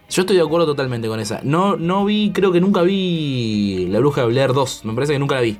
Yo 0.09 0.23
estoy 0.23 0.37
de 0.37 0.43
acuerdo 0.43 0.67
totalmente 0.67 1.09
con 1.09 1.19
esa. 1.19 1.41
No, 1.43 1.77
no 1.77 2.05
vi, 2.05 2.31
creo 2.33 2.53
que 2.53 2.61
nunca 2.61 2.83
vi 2.83 3.89
La 3.91 3.99
Bruja 3.99 4.21
de 4.21 4.29
Blair 4.29 4.53
2. 4.53 4.85
Me 4.85 4.95
parece 4.95 5.15
que 5.15 5.19
nunca 5.19 5.35
la 5.35 5.41
vi. 5.41 5.59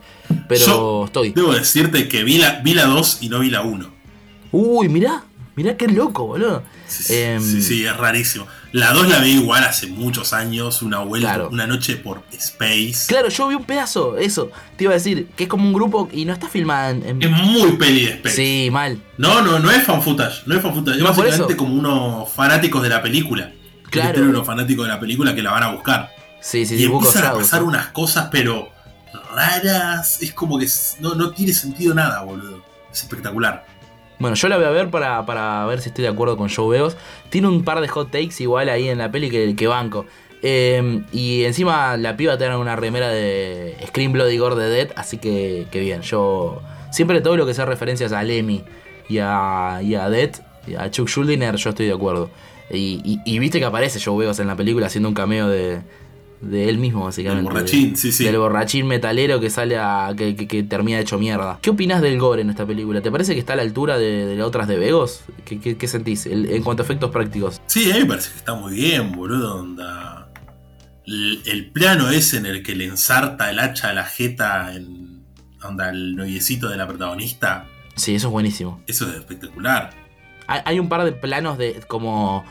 Pero 0.49 1.07
estoy. 1.07 1.33
Debo 1.33 1.53
decirte 1.53 2.09
que 2.09 2.23
vi 2.23 2.39
la, 2.39 2.61
vi 2.61 2.75
la 2.75 2.85
2 2.85 3.19
y 3.23 3.29
no 3.29 3.41
vi 3.41 3.51
la 3.51 3.63
1. 3.63 3.91
Uy, 4.53 4.89
mirá. 4.89 5.25
Mirá 5.57 5.77
qué 5.77 5.89
loco, 5.89 6.27
boludo. 6.27 6.63
Em, 7.09 7.43
sí, 7.43 7.63
sí, 7.63 7.85
es 7.85 7.97
rarísimo. 7.97 8.47
La 8.77 8.93
2 8.93 9.09
la 9.09 9.21
vi 9.21 9.31
igual 9.31 9.65
hace 9.65 9.87
muchos 9.87 10.35
años, 10.35 10.83
una 10.83 10.99
vuelta, 10.99 11.49
una 11.49 11.67
noche 11.67 11.97
por 11.97 12.25
Space. 12.31 13.07
Claro, 13.09 13.31
yo 13.31 13.49
vi 13.49 13.55
un 13.55 13.65
pedazo, 13.65 14.19
eso. 14.19 14.51
Te 14.77 14.85
iba 14.85 14.91
a 14.91 14.97
decir, 14.97 15.29
que 15.35 15.45
es 15.45 15.49
como 15.49 15.65
un 15.65 15.73
grupo 15.73 16.11
y 16.13 16.27
no 16.27 16.35
está 16.35 16.47
filmada 16.51 16.91
en. 16.91 17.23
Es 17.23 17.31
muy 17.31 17.73
peli 17.79 18.05
de 18.05 18.11
Space. 18.17 18.37
Sí, 18.37 18.69
mal. 18.71 19.01
No, 19.17 19.41
no, 19.41 19.59
no 19.61 19.71
es 19.71 19.83
fan 19.83 20.03
footage. 20.03 20.43
No 20.45 20.55
es 20.55 20.61
fan 20.61 20.75
footage. 20.75 20.99
Es 20.99 21.03
básicamente 21.03 21.57
como 21.57 21.73
unos 21.73 22.31
fanáticos 22.31 22.83
de 22.83 22.91
la 22.91 23.01
película. 23.01 23.51
Claro. 23.89 24.21
unos 24.25 24.47
fanáticos 24.47 24.85
de 24.85 24.93
la 24.93 25.01
película 25.01 25.35
que 25.35 25.43
la 25.43 25.53
van 25.53 25.63
a 25.63 25.73
buscar. 25.73 26.11
Sí, 26.43 26.67
sí, 26.67 26.75
y 26.75 26.85
empiezan 26.85 27.25
a 27.25 27.33
pasar 27.33 27.63
unas 27.63 27.87
cosas, 27.89 28.29
pero 28.31 28.69
raras. 29.35 30.21
Es 30.21 30.35
como 30.35 30.59
que 30.59 30.69
no, 31.01 31.15
no 31.15 31.31
tiene 31.31 31.55
sentido 31.55 31.95
nada, 31.95 32.21
boludo. 32.25 32.63
Es 32.93 33.05
espectacular. 33.05 33.65
Bueno, 34.19 34.35
yo 34.35 34.49
la 34.49 34.57
voy 34.57 34.65
a 34.65 34.71
ver 34.71 34.91
para, 34.91 35.67
ver 35.67 35.81
si 35.81 35.91
estoy 35.91 36.03
de 36.03 36.09
acuerdo 36.09 36.37
con 36.37 36.49
Joe 36.49 36.79
Veos. 36.79 36.97
Tiene 37.29 37.49
un 37.49 37.65
par 37.65 37.81
de 37.81 37.89
hot 37.89 38.11
takes 38.11 38.37
igual 38.39 38.69
ahí 38.69 38.89
en 38.89 38.99
la 38.99 39.11
peli 39.11 39.31
que, 39.31 39.55
que 39.55 39.67
banco. 39.67 40.07
Em, 40.43 41.05
y 41.13 41.45
encima 41.45 41.97
la 41.97 42.17
piba 42.17 42.39
tiene 42.39 42.57
una 42.57 42.77
remera 42.77 43.09
de 43.09 43.77
Scream 43.89 44.13
Bloody 44.13 44.39
Gore 44.39 44.57
de 44.57 44.69
Dead, 44.69 44.89
así 44.97 45.19
que, 45.19 45.67
que 45.71 45.81
bien. 45.81 46.03
Yo 46.03 46.63
siempre 46.91 47.21
todo 47.21 47.37
lo 47.37 47.47
que 47.47 47.55
sea 47.55 47.65
referencias 47.65 48.13
a 48.13 48.23
Lemmy 48.23 48.65
y 49.09 49.19
a, 49.19 49.81
y 49.83 49.95
a 49.95 50.09
Dead, 50.09 50.31
y 50.67 50.75
a 50.75 50.91
Chuck 50.91 51.09
Schuldiner, 51.09 51.57
yo 51.57 51.71
estoy 51.71 51.87
de 51.87 51.93
acuerdo. 51.93 52.31
Y, 52.71 53.21
y, 53.25 53.39
viste 53.39 53.61
que 53.61 53.65
aparece 53.65 54.01
Joe 54.01 54.19
Veos 54.19 54.41
en 54.41 54.49
la 54.49 54.57
película 54.57 54.87
haciendo 54.87 55.09
un 55.09 55.15
cameo 55.15 55.47
de, 55.47 55.83
de 56.41 56.69
él 56.69 56.79
mismo, 56.79 57.05
básicamente. 57.05 57.45
Del 57.45 57.53
borrachín, 57.53 57.97
sí, 57.97 58.13
sí. 58.13 58.25
Del 58.25 58.39
borrachín 58.39 58.87
metalero 58.87 59.41
que 59.41 59.51
sale 59.51 59.77
a. 59.79 60.13
que, 60.17 60.37
que, 60.37 60.63
termina 60.63 61.01
hecho 61.01 61.19
mierda. 61.19 61.59
¿Qué 61.63 61.71
opinas 61.71 62.03
del 62.03 62.19
gore 62.19 62.43
en 62.43 62.51
esta 62.51 62.67
película? 62.67 63.01
¿Te 63.01 63.11
parece 63.11 63.35
que 63.35 63.41
está 63.41 63.55
a 63.55 63.57
la 63.57 63.63
altura 63.63 63.99
de, 63.99 64.37
las 64.37 64.47
otras 64.47 64.69
de 64.69 64.79
Vegos? 64.79 65.23
¿Qué, 65.45 65.77
qué, 65.77 65.89
sentís 65.89 66.27
en 66.27 66.63
cuanto 66.63 66.83
a 66.83 66.85
efectos 66.85 67.11
prácticos? 67.11 67.61
Sí, 67.67 67.91
a 67.91 67.95
mí 67.95 68.01
me 68.01 68.07
parece 68.07 68.31
que 68.31 68.39
está 68.39 68.55
muy 68.55 68.75
bien, 68.75 69.13
boludo. 69.13 69.57
Onda. 69.57 70.31
El, 71.07 71.71
plano 71.73 72.11
ese 72.11 72.39
en 72.39 72.47
el 72.47 72.63
que 72.63 72.75
le 72.75 72.85
ensarta 72.85 73.51
el 73.51 73.59
hacha 73.59 73.91
a 73.91 73.93
la 73.95 74.05
jeta 74.05 74.75
en. 74.75 75.25
onda, 75.63 75.91
el 75.91 76.17
noviecito 76.17 76.69
de 76.69 76.77
la 76.77 76.87
protagonista. 76.87 77.67
Sí, 77.95 78.15
eso 78.15 78.29
es 78.29 78.33
buenísimo. 78.33 78.83
Eso 78.87 79.09
es 79.09 79.17
espectacular. 79.17 79.91
Hay, 80.49 80.61
hay 80.65 80.79
un 80.79 80.89
par 80.89 81.05
de 81.05 81.13
planos 81.13 81.57
de. 81.59 81.81
como 81.89 82.45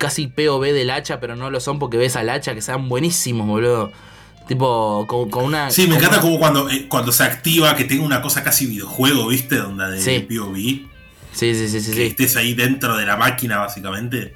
casi 0.00 0.28
POV 0.28 0.72
del 0.72 0.90
hacha, 0.90 1.20
pero 1.20 1.36
no 1.36 1.50
lo 1.50 1.60
son 1.60 1.78
porque 1.78 1.98
ves 1.98 2.16
al 2.16 2.30
hacha 2.30 2.54
que 2.54 2.62
sean 2.62 2.88
buenísimos, 2.88 3.46
boludo. 3.46 3.92
Tipo, 4.48 5.06
con, 5.06 5.44
una. 5.44 5.70
Sí, 5.70 5.86
me 5.86 5.96
encanta 5.96 6.20
como 6.20 6.38
cuando, 6.38 6.68
eh, 6.70 6.86
cuando 6.88 7.12
se 7.12 7.22
activa, 7.22 7.76
que 7.76 7.84
tenga 7.84 8.02
una 8.02 8.22
cosa 8.22 8.42
casi 8.42 8.66
videojuego, 8.66 9.28
¿viste? 9.28 9.56
Donde 9.56 9.90
de 9.90 10.00
sí. 10.00 10.20
POV. 10.20 10.56
Sí, 11.32 11.54
sí, 11.54 11.68
sí, 11.68 11.80
sí. 11.80 11.92
Que 11.92 12.06
estés 12.06 12.34
ahí 12.36 12.54
dentro 12.54 12.96
de 12.96 13.04
la 13.04 13.16
máquina, 13.16 13.58
básicamente. 13.58 14.34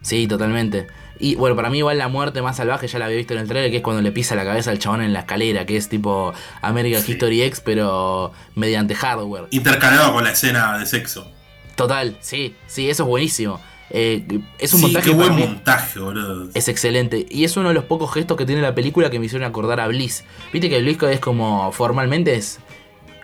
Sí, 0.00 0.26
totalmente. 0.26 0.86
Y 1.18 1.34
bueno, 1.34 1.54
para 1.54 1.68
mí 1.68 1.78
igual 1.78 1.98
la 1.98 2.08
muerte 2.08 2.40
más 2.40 2.56
salvaje 2.56 2.88
ya 2.88 2.98
la 2.98 3.04
había 3.04 3.18
visto 3.18 3.34
en 3.34 3.40
el 3.40 3.48
trailer, 3.48 3.70
que 3.70 3.76
es 3.76 3.82
cuando 3.82 4.00
le 4.00 4.10
pisa 4.10 4.34
la 4.34 4.44
cabeza 4.44 4.70
al 4.70 4.78
chabón 4.78 5.02
en 5.02 5.12
la 5.12 5.20
escalera, 5.20 5.66
que 5.66 5.76
es 5.76 5.90
tipo 5.90 6.32
American 6.62 7.04
History 7.06 7.42
X, 7.42 7.60
pero 7.62 8.32
mediante 8.54 8.94
hardware. 8.94 9.44
Intercalado 9.50 10.14
con 10.14 10.24
la 10.24 10.30
escena 10.30 10.78
de 10.78 10.86
sexo. 10.86 11.30
Total, 11.76 12.16
sí, 12.20 12.56
sí, 12.66 12.88
eso 12.88 13.02
es 13.02 13.08
buenísimo. 13.08 13.60
Eh, 13.90 14.24
es 14.58 14.72
un 14.74 14.82
montaje. 14.82 15.10
Qué 15.10 15.16
buen 15.16 15.36
montaje, 15.36 15.98
boludo. 15.98 16.48
Es 16.54 16.68
excelente. 16.68 17.26
Y 17.28 17.44
es 17.44 17.56
uno 17.56 17.68
de 17.68 17.74
los 17.74 17.84
pocos 17.84 18.12
gestos 18.12 18.36
que 18.36 18.46
tiene 18.46 18.62
la 18.62 18.74
película 18.74 19.10
que 19.10 19.18
me 19.18 19.26
hicieron 19.26 19.48
acordar 19.48 19.80
a 19.80 19.88
Bliss. 19.88 20.24
Viste 20.52 20.68
que 20.68 20.80
Bliss 20.80 20.98
es 21.02 21.20
como 21.20 21.70
formalmente 21.72 22.34
es 22.34 22.60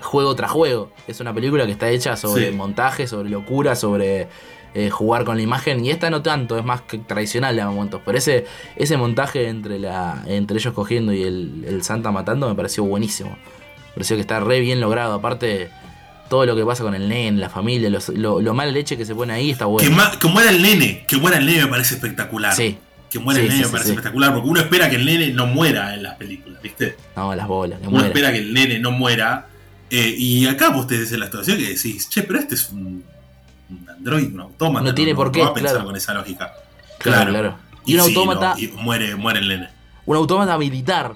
juego 0.01 0.35
tras 0.35 0.51
juego. 0.51 0.91
Es 1.07 1.21
una 1.21 1.33
película 1.33 1.67
que 1.67 1.73
está 1.73 1.89
hecha 1.89 2.17
sobre 2.17 2.51
montaje, 2.51 3.07
sobre 3.07 3.31
locura, 3.31 3.77
sobre 3.77 4.29
eh, 4.75 4.91
jugar 4.91 5.25
con 5.25 5.37
la 5.37 5.43
imagen. 5.43 5.85
Y 5.85 5.91
esta 5.91 6.11
no 6.11 6.23
tanto, 6.23 6.59
es 6.59 6.65
más 6.65 6.83
que 6.83 6.99
tradicional 6.99 7.55
de 7.55 7.65
momentos. 7.65 8.01
Pero 8.05 8.19
ese, 8.19 8.45
ese 8.75 8.97
montaje 8.97 9.49
entre, 9.49 9.79
la, 9.79 10.25
entre 10.27 10.59
ellos 10.59 10.75
cogiendo 10.75 11.13
y 11.13 11.23
el, 11.23 11.65
el 11.67 11.83
Santa 11.83 12.11
matando 12.11 12.49
me 12.49 12.55
pareció 12.55 12.85
buenísimo. 12.85 13.31
Me 13.31 13.93
pareció 13.95 14.17
que 14.17 14.23
está 14.23 14.41
re 14.41 14.61
bien 14.61 14.81
logrado. 14.81 15.15
Aparte 15.15 15.71
todo 16.29 16.47
lo 16.47 16.57
que 16.57 16.65
pasa 16.65 16.83
con 16.83 16.95
el 16.95 17.09
nene, 17.09 17.39
la 17.39 17.49
familia, 17.49 17.91
lo, 17.91 18.41
lo, 18.41 18.55
mala 18.55 18.71
leche 18.71 18.97
que 18.97 19.05
se 19.05 19.15
pone 19.15 19.33
ahí 19.33 19.51
está 19.51 19.67
bueno. 19.67 19.89
Que, 20.19 20.29
muera 20.29 20.51
el 20.51 20.63
nene, 20.63 21.05
que 21.07 21.17
muera 21.17 21.39
el 21.39 21.47
nene 21.47 21.65
me 21.65 21.69
parece 21.69 21.95
espectacular. 21.95 22.55
Sí. 22.55 22.79
Que 23.11 23.19
muera 23.19 23.41
el 23.41 23.49
nene 23.49 23.65
me 23.65 23.69
parece 23.69 23.91
espectacular, 23.91 24.35
porque 24.35 24.49
uno 24.49 24.61
espera 24.61 24.91
que 24.91 24.97
el 24.97 25.05
nene 25.05 25.31
no 25.31 25.47
muera 25.47 25.95
en 25.95 26.03
las 26.03 26.17
películas, 26.17 26.61
¿viste? 26.63 26.97
No, 27.15 27.35
las 27.35 27.47
bolas, 27.47 27.81
que 27.81 27.89
Uno 27.89 28.05
espera 28.05 28.33
que 28.33 28.39
el 28.39 28.53
nene 28.53 28.79
no 28.79 28.91
muera. 28.91 29.47
Eh, 29.89 30.15
y 30.19 30.47
acá 30.47 30.71
vos 30.71 30.89
te 30.89 30.97
en 30.97 31.21
la 31.21 31.27
situación 31.27 31.59
que 31.59 31.69
decís, 31.69 32.09
che, 32.09 32.25
pero 32.25 32.41
este 32.41 32.57
es 32.57 32.71
un, 32.71 33.05
un 33.71 33.91
android, 33.91 34.33
un 34.33 34.41
autómata. 34.41 34.85
No 34.85 34.95
tiene 34.95 35.15
por 35.15 35.31
qué, 35.31 35.43
va 35.43 35.49
a 35.49 35.55
pensar 35.55 35.85
con 35.85 35.95
esa 35.95 36.13
lógica. 36.13 36.53
Claro, 36.99 37.31
claro. 37.31 37.59
Y, 37.85 37.95
un 37.95 38.01
autómata. 38.01 38.55
y 38.59 38.67
muere, 38.69 39.15
muere 39.15 39.39
el 39.39 39.49
nene. 39.49 39.69
Un 40.07 40.17
autómata 40.17 40.59
militar 40.59 41.15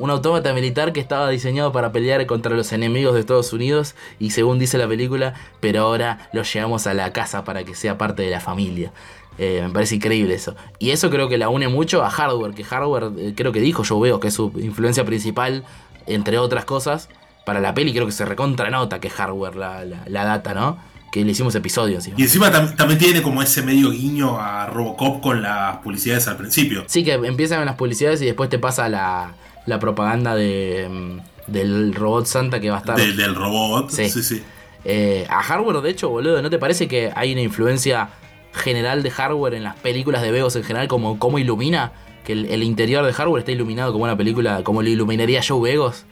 un 0.00 0.10
autómata 0.10 0.54
militar 0.54 0.94
que 0.94 1.00
estaba 1.00 1.28
diseñado 1.28 1.72
para 1.72 1.92
pelear 1.92 2.24
contra 2.24 2.56
los 2.56 2.72
enemigos 2.72 3.12
de 3.14 3.20
Estados 3.20 3.52
Unidos 3.52 3.94
y 4.18 4.30
según 4.30 4.58
dice 4.58 4.78
la 4.78 4.88
película, 4.88 5.34
pero 5.60 5.82
ahora 5.82 6.30
lo 6.32 6.42
llevamos 6.42 6.86
a 6.86 6.94
la 6.94 7.12
casa 7.12 7.44
para 7.44 7.64
que 7.64 7.74
sea 7.74 7.98
parte 7.98 8.22
de 8.22 8.30
la 8.30 8.40
familia. 8.40 8.92
Eh, 9.36 9.60
me 9.62 9.70
parece 9.70 9.96
increíble 9.96 10.34
eso. 10.34 10.56
Y 10.78 10.90
eso 10.90 11.10
creo 11.10 11.28
que 11.28 11.36
la 11.36 11.50
une 11.50 11.68
mucho 11.68 12.02
a 12.02 12.10
Hardware, 12.10 12.54
que 12.54 12.64
Hardware 12.64 13.10
eh, 13.18 13.34
creo 13.36 13.52
que 13.52 13.60
dijo, 13.60 13.82
yo 13.82 14.00
veo 14.00 14.20
que 14.20 14.28
es 14.28 14.34
su 14.34 14.50
influencia 14.56 15.04
principal, 15.04 15.64
entre 16.06 16.38
otras 16.38 16.64
cosas, 16.64 17.10
para 17.44 17.60
la 17.60 17.74
peli 17.74 17.92
creo 17.92 18.06
que 18.06 18.12
se 18.12 18.24
recontra 18.24 18.70
nota 18.70 19.00
que 19.00 19.10
Hardware 19.10 19.56
la, 19.56 19.84
la, 19.84 20.24
data, 20.24 20.54
¿no? 20.54 20.78
Que 21.12 21.24
le 21.24 21.32
hicimos 21.32 21.54
episodios. 21.54 22.08
Y 22.08 22.22
encima 22.22 22.50
también 22.50 22.98
tiene 22.98 23.20
como 23.20 23.42
ese 23.42 23.62
medio 23.62 23.90
guiño 23.90 24.40
a 24.40 24.66
Robocop 24.66 25.20
con 25.20 25.42
las 25.42 25.78
publicidades 25.78 26.26
al 26.26 26.38
principio. 26.38 26.84
Sí, 26.86 27.04
que 27.04 27.12
empiezan 27.12 27.66
las 27.66 27.76
publicidades 27.76 28.22
y 28.22 28.26
después 28.26 28.48
te 28.48 28.58
pasa 28.58 28.88
la, 28.88 29.34
la 29.70 29.78
propaganda 29.78 30.34
de, 30.34 30.86
mm, 30.90 31.50
del 31.50 31.94
robot 31.94 32.26
Santa 32.26 32.60
que 32.60 32.68
va 32.70 32.76
a 32.76 32.80
estar. 32.80 32.96
del 32.96 33.34
robot, 33.34 33.90
sí, 33.90 34.08
sí. 34.10 34.42
Eh, 34.84 35.26
a 35.30 35.42
hardware, 35.42 35.80
de 35.80 35.90
hecho, 35.90 36.08
boludo, 36.10 36.40
¿no 36.42 36.50
te 36.50 36.58
parece 36.58 36.88
que 36.88 37.10
hay 37.14 37.32
una 37.32 37.42
influencia 37.42 38.10
general 38.52 39.02
de 39.02 39.10
hardware 39.10 39.54
en 39.54 39.62
las 39.64 39.76
películas 39.76 40.22
de 40.22 40.30
Vegos 40.32 40.56
en 40.56 40.64
general, 40.64 40.88
como 40.88 41.18
cómo 41.18 41.38
ilumina? 41.38 41.92
Que 42.24 42.32
el, 42.34 42.62
interior 42.62 43.04
de 43.06 43.12
hardware 43.14 43.40
está 43.40 43.52
iluminado 43.52 43.92
como 43.92 44.04
una 44.04 44.16
película, 44.16 44.62
como 44.62 44.82
lo 44.82 44.88
iluminaría 44.88 45.40
Joe 45.46 45.60
Vegos. 45.70 46.04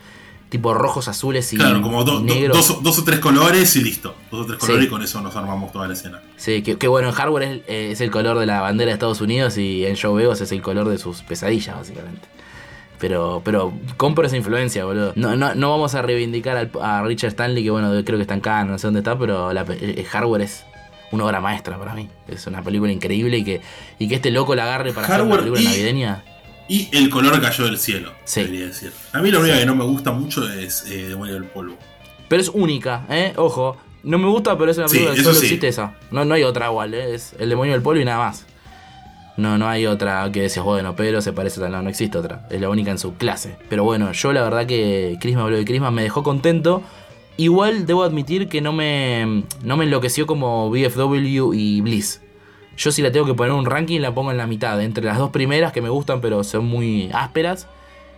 tipo 0.49 0.73
rojos, 0.73 1.09
azules 1.09 1.53
y 1.53 1.59
Claro, 1.59 1.83
como 1.83 2.05
do- 2.05 2.21
do- 2.21 2.21
negros. 2.23 2.57
dos, 2.67 2.83
dos 2.83 2.99
o 3.01 3.05
tres 3.05 3.21
colores 3.21 3.77
y 3.77 3.83
listo. 3.85 4.15
Dos 4.31 4.41
o 4.41 4.47
tres 4.47 4.59
colores 4.59 4.81
Sí. 4.85 4.87
y 4.87 4.91
con 4.91 5.03
eso 5.03 5.21
nos 5.21 5.37
armamos 5.37 5.71
toda 5.73 5.87
la 5.87 5.93
escena. 5.93 6.23
Sí, 6.39 6.63
que, 6.63 6.79
que 6.79 6.89
bueno, 6.89 7.09
en 7.09 7.15
hardware 7.15 7.43
es, 7.43 7.51
eh, 7.69 7.89
es 7.93 8.01
el 8.01 8.11
color 8.11 8.39
de 8.39 8.47
la 8.47 8.63
bandera 8.63 8.89
de 8.89 8.95
Estados 8.95 9.21
Unidos 9.21 9.59
y 9.59 9.85
en 9.85 9.95
Joe 10.01 10.15
Vegas 10.23 10.41
es 10.41 10.51
el 10.51 10.63
color 10.63 10.89
de 10.89 10.97
sus 10.97 11.21
pesadillas, 11.21 11.77
básicamente. 11.77 12.27
Pero, 13.01 13.43
pero 13.45 13.73
compro 13.97 14.27
esa 14.27 14.37
influencia, 14.37 14.85
boludo. 14.85 15.13
No, 15.15 15.37
no, 15.37 15.55
no 15.55 15.71
vamos 15.71 15.95
a 15.95 16.03
reivindicar 16.03 16.57
al- 16.57 16.71
a 16.83 17.03
Richard 17.05 17.29
Stanley, 17.31 17.63
que 17.63 17.71
bueno, 17.71 17.91
creo 18.05 18.19
que 18.19 18.23
está 18.23 18.35
en 18.35 18.41
Cannes, 18.41 18.73
no 18.73 18.79
sé 18.79 18.87
dónde 18.89 19.01
está, 19.01 19.17
pero 19.19 19.53
la, 19.53 19.63
el 19.63 20.05
hardware 20.05 20.43
es 20.43 20.65
una 21.13 21.25
obra 21.25 21.41
maestra 21.41 21.79
para 21.79 21.95
mí. 21.95 22.09
Es 22.27 22.47
una 22.49 22.63
película 22.63 22.91
increíble 22.93 23.39
y 23.39 23.45
que, 23.45 23.61
y 23.99 24.09
que 24.09 24.17
este 24.17 24.31
loco 24.31 24.55
la 24.55 24.65
agarre 24.65 24.93
para 24.93 25.07
hacer 25.07 25.23
una 25.23 25.37
Hardware 25.37 25.53
película 25.53 25.61
y- 25.63 25.65
navideña. 25.67 26.25
Y 26.71 26.89
el 26.95 27.09
color 27.09 27.41
cayó 27.41 27.65
del 27.65 27.79
cielo, 27.79 28.13
Sí. 28.25 28.41
debería 28.43 28.67
decir. 28.67 28.93
A 29.13 29.21
mí 29.21 29.31
lo 29.31 29.41
único 29.41 29.57
que 29.57 29.65
no 29.65 29.75
me 29.75 29.85
gusta 29.85 30.13
mucho 30.13 30.47
es 30.51 30.85
eh, 30.87 31.09
Demonio 31.09 31.35
del 31.35 31.45
Polvo. 31.45 31.79
Pero 32.29 32.43
es 32.43 32.49
única, 32.53 33.07
¿eh? 33.09 33.33
Ojo. 33.37 33.77
No 34.03 34.19
me 34.19 34.29
gusta, 34.29 34.57
pero 34.59 34.71
es 34.71 34.77
una 34.79 34.87
Sí, 34.89 34.95
película 34.97 35.15
que 35.15 35.21
eso 35.23 35.31
solo 35.31 35.41
sí. 35.41 35.47
existe 35.47 35.69
esa. 35.69 35.95
No, 36.11 36.25
no 36.27 36.35
hay 36.35 36.43
otra 36.43 36.67
igual, 36.67 36.93
¿eh? 36.95 37.15
Es 37.15 37.35
el 37.39 37.49
demonio 37.49 37.73
del 37.73 37.83
polvo 37.83 38.01
y 38.01 38.05
nada 38.05 38.19
más. 38.19 38.45
No, 39.39 39.57
no 39.57 39.69
hay 39.69 39.87
otra 39.87 40.31
que 40.33 40.43
decías, 40.43 40.65
bueno, 40.65 40.97
Pedro 40.97 41.23
se 41.23 41.33
parece 41.33 41.65
a. 41.65 41.69
No, 41.69 41.81
no 41.81 41.89
existe 41.89 42.19
otra. 42.19 42.49
Es 42.51 42.61
la 42.61 42.69
única 42.69 42.91
en 42.91 42.99
su 42.99 43.15
clase. 43.15 43.57
Pero 43.69 43.85
bueno, 43.85 44.11
yo 44.11 44.33
la 44.33 44.43
verdad 44.43 44.67
que 44.67 45.17
Christmas 45.21 45.47
Bloody 45.47 45.65
Christmas 45.65 45.93
me 45.93 46.03
dejó 46.03 46.25
contento. 46.25 46.83
Igual 47.37 47.87
debo 47.87 48.03
admitir 48.03 48.49
que 48.49 48.61
no 48.61 48.73
me, 48.73 49.45
no 49.63 49.77
me 49.77 49.85
enloqueció 49.85 50.27
como 50.27 50.69
BFW 50.71 51.55
y 51.55 51.81
Bliss. 51.83 52.21
Yo 52.77 52.91
si 52.91 53.01
la 53.01 53.13
tengo 53.13 53.27
que 53.27 53.35
poner 53.35 53.53
un 53.53 53.65
ranking 53.65 54.01
la 54.01 54.13
pongo 54.13 54.33
en 54.33 54.39
la 54.39 54.49
mitad. 54.49 54.83
Entre 54.83 55.05
las 55.05 55.19
dos 55.19 55.31
primeras 55.31 55.73
que 55.73 55.83
me 55.83 55.89
gustan 55.89 56.21
pero 56.21 56.43
son 56.43 56.67
muy 56.67 57.09
ásperas. 57.15 57.69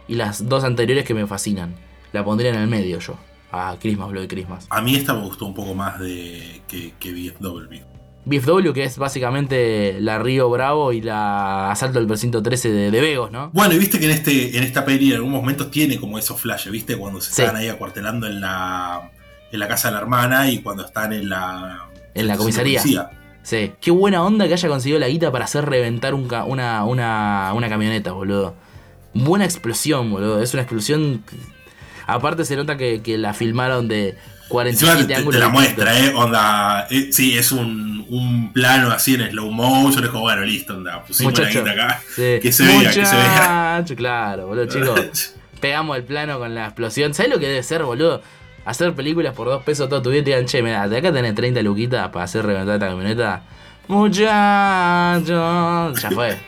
Y 0.08 0.14
las 0.14 0.48
dos 0.48 0.64
anteriores 0.64 1.04
que 1.04 1.12
me 1.12 1.26
fascinan. 1.26 1.74
La 2.12 2.24
pondría 2.24 2.50
en 2.50 2.56
el 2.60 2.66
medio 2.66 2.98
yo. 2.98 3.16
A 3.52 3.76
Christmas 3.78 4.08
Bloody 4.08 4.26
Christmas. 4.26 4.66
A 4.70 4.80
mí 4.80 4.96
esta 4.96 5.12
me 5.12 5.20
gustó 5.20 5.44
un 5.44 5.54
poco 5.54 5.74
más 5.74 6.00
de 6.00 6.62
que 6.66 7.12
BFW. 7.12 7.89
BFW, 8.24 8.72
que 8.72 8.84
es 8.84 8.98
básicamente 8.98 9.96
la 10.00 10.18
Río 10.18 10.50
Bravo 10.50 10.92
y 10.92 11.00
la 11.00 11.70
Asalto 11.70 11.98
del 11.98 12.06
Precinto 12.06 12.42
13 12.42 12.70
de, 12.70 12.90
de 12.90 13.00
Vegos, 13.00 13.30
¿no? 13.32 13.50
Bueno, 13.52 13.74
y 13.74 13.78
viste 13.78 13.98
que 13.98 14.04
en 14.04 14.10
este 14.10 14.56
en 14.58 14.62
esta 14.62 14.84
peli 14.84 15.08
en 15.10 15.16
algunos 15.16 15.40
momentos 15.40 15.70
tiene 15.70 15.98
como 15.98 16.18
esos 16.18 16.38
flashes, 16.40 16.70
¿viste? 16.70 16.96
Cuando 16.96 17.20
se 17.20 17.32
Sí. 17.32 17.42
están 17.42 17.56
ahí 17.56 17.68
acuartelando 17.68 18.26
en 18.26 18.40
la, 18.40 19.10
en 19.50 19.58
la 19.58 19.68
casa 19.68 19.88
de 19.88 19.94
la 19.94 20.00
hermana 20.00 20.50
y 20.50 20.58
cuando 20.58 20.84
están 20.84 21.12
en 21.12 21.28
la... 21.30 21.88
En 22.14 22.26
la 22.26 22.36
comisaría. 22.36 22.82
Sí. 23.42 23.72
Qué 23.80 23.90
buena 23.90 24.22
onda 24.22 24.46
que 24.46 24.52
haya 24.54 24.68
conseguido 24.68 24.98
la 25.00 25.08
guita 25.08 25.32
para 25.32 25.46
hacer 25.46 25.64
reventar 25.64 26.12
un 26.12 26.28
ca- 26.28 26.44
una, 26.44 26.84
una, 26.84 27.52
una 27.54 27.68
camioneta, 27.70 28.12
boludo. 28.12 28.54
Buena 29.14 29.44
explosión, 29.46 30.10
boludo. 30.10 30.42
Es 30.42 30.52
una 30.52 30.62
explosión. 30.62 31.24
Aparte 32.06 32.44
se 32.44 32.54
nota 32.56 32.76
que, 32.76 33.00
que 33.00 33.16
la 33.16 33.32
filmaron 33.32 33.88
de 33.88 34.16
47 34.50 35.04
te, 35.14 35.22
te 35.22 35.38
la 35.38 35.48
muestra, 35.48 35.98
¿eh? 35.98 36.12
Onda, 36.14 36.86
eh, 36.90 37.08
sí, 37.12 37.38
es 37.38 37.52
un, 37.52 38.04
un 38.08 38.52
plano 38.52 38.90
así 38.90 39.14
en 39.14 39.30
slow 39.30 39.50
motion, 39.50 40.04
es 40.04 40.10
como, 40.10 40.22
bueno, 40.24 40.42
listo, 40.42 40.74
onda, 40.74 41.02
pusimos 41.04 41.32
la 41.38 41.44
Muchacho. 41.46 41.64
guita 41.64 41.70
acá. 41.84 42.02
Sí. 42.14 42.38
Que 42.42 42.52
se 42.52 42.64
vea, 42.64 42.90
que 42.90 43.06
se 43.06 43.16
vea. 43.16 43.74
Muchacho, 43.78 43.96
claro, 43.96 44.46
boludo, 44.48 44.66
chicos. 44.66 45.34
Pegamos 45.60 45.96
el 45.96 46.04
plano 46.04 46.38
con 46.38 46.54
la 46.54 46.64
explosión. 46.66 47.14
¿Sabes 47.14 47.30
lo 47.32 47.38
que 47.38 47.46
debe 47.48 47.62
ser, 47.62 47.82
boludo? 47.84 48.22
Hacer 48.64 48.94
películas 48.94 49.34
por 49.34 49.46
dos 49.48 49.62
pesos 49.62 49.88
todo 49.88 50.02
tu 50.02 50.10
vida 50.10 50.20
y 50.20 50.24
te 50.24 50.30
digan, 50.30 50.46
che, 50.46 50.62
mira, 50.62 50.86
de 50.88 50.98
acá 50.98 51.12
tenés 51.12 51.34
30 51.34 51.62
luquitas 51.62 52.08
para 52.10 52.24
hacer 52.24 52.44
reventar 52.44 52.74
esta 52.74 52.88
camioneta. 52.88 53.42
Muchacho. 53.88 55.92
Ya 55.94 56.10
fue. 56.10 56.38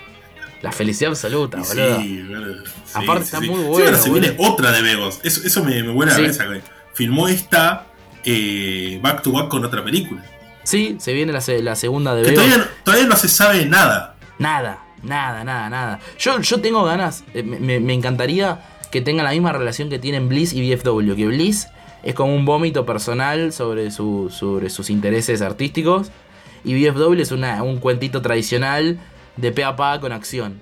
La 0.62 0.71
felicidad 0.73 1.11
absoluta, 1.11 1.59
boludo. 1.59 2.01
Sí, 2.01 2.23
boludo. 2.23 2.65
Sí, 2.65 2.71
Aparte 2.95 3.25
sí, 3.25 3.35
está 3.35 3.41
muy 3.41 3.49
Sí, 3.49 3.55
bueno, 3.67 3.97
se 3.99 4.11
viene 4.11 4.35
otra 4.38 4.71
de 4.73 4.83
Vegos. 4.83 5.21
Eso, 5.25 5.41
eso 5.45 5.65
me, 5.65 5.83
me 5.83 5.93
Sí. 5.93 5.99
la 6.07 6.12
cabeza. 6.17 6.47
güey. 6.47 6.61
Filmó 6.95 7.27
esta 7.29 7.87
eh, 8.25 8.99
back 9.03 9.23
to 9.23 9.33
back 9.33 9.49
con 9.49 9.65
otra 9.65 9.83
película. 9.85 10.25
Sí, 10.65 10.97
se 11.01 11.13
viene 11.13 11.33
la, 11.33 11.41
se- 11.41 11.63
la 11.63 11.75
segunda 11.77 12.15
de 12.15 12.23
Que 12.23 12.33
todavía, 12.33 12.59
no- 12.59 12.65
todavía 12.85 13.07
no 13.07 13.17
se 13.17 13.29
sabe 13.29 13.67
nada. 13.67 14.17
Nada, 14.39 14.85
nada, 15.03 15.43
nada, 15.45 15.69
nada. 15.71 16.01
Yo, 16.19 16.41
yo 16.41 16.61
tengo 16.61 16.85
ganas, 16.85 17.25
eh, 17.35 17.43
me, 17.43 17.59
me- 17.59 17.81
me 17.81 17.93
encantaría 17.95 18.61
que 18.91 19.01
tengan 19.01 19.25
la 19.25 19.33
misma 19.33 19.53
relación 19.53 19.89
que 19.91 19.99
tienen 19.99 20.29
Bliss 20.29 20.53
y 20.53 20.61
BFW. 20.75 21.15
Que 21.17 21.27
Bliss 21.27 21.67
es 22.03 22.15
como 22.15 22.35
un 22.35 22.45
vómito 22.45 22.87
personal 22.87 23.53
sobre, 23.53 23.91
su- 23.91 24.31
sobre 24.31 24.71
sus 24.71 24.89
intereses 24.91 25.43
artísticos. 25.43 26.11
Y 26.65 26.75
BFW 26.75 27.21
es 27.21 27.33
una- 27.33 27.63
un 27.65 27.79
cuentito 27.79 28.23
tradicional 28.23 28.99
de 29.37 29.51
pe 29.51 29.65
a 29.65 29.75
pa 29.75 29.99
con 30.01 30.13
acción. 30.13 30.61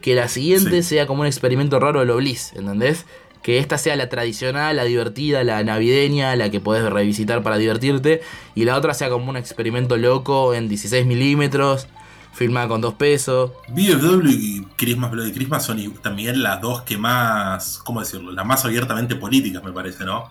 Que 0.00 0.14
la 0.14 0.28
siguiente 0.28 0.82
Sí. 0.82 0.88
sea 0.90 1.06
como 1.06 1.20
un 1.22 1.26
experimento 1.26 1.78
raro 1.78 2.00
de 2.00 2.06
lo 2.06 2.16
Bliss, 2.16 2.52
¿entendés? 2.56 3.06
Que 3.46 3.58
esta 3.58 3.78
sea 3.78 3.94
la 3.94 4.08
tradicional, 4.08 4.74
la 4.74 4.82
divertida, 4.82 5.44
la 5.44 5.62
navideña, 5.62 6.34
la 6.34 6.50
que 6.50 6.58
podés 6.58 6.82
revisitar 6.82 7.44
para 7.44 7.58
divertirte. 7.58 8.20
Y 8.56 8.64
la 8.64 8.74
otra 8.74 8.92
sea 8.92 9.08
como 9.08 9.30
un 9.30 9.36
experimento 9.36 9.96
loco 9.96 10.52
en 10.52 10.68
16 10.68 11.06
milímetros, 11.06 11.86
filmada 12.34 12.66
con 12.66 12.80
dos 12.80 12.94
pesos. 12.94 13.52
BFW 13.68 14.30
y 14.30 14.66
Christmas 14.74 15.12
Bloody 15.12 15.30
Christmas 15.30 15.64
son 15.64 15.94
también 16.02 16.42
las 16.42 16.60
dos 16.60 16.82
que 16.82 16.98
más, 16.98 17.78
¿cómo 17.84 18.00
decirlo? 18.00 18.32
Las 18.32 18.44
más 18.44 18.64
abiertamente 18.64 19.14
políticas, 19.14 19.62
me 19.62 19.70
parece, 19.70 20.04
¿no? 20.04 20.28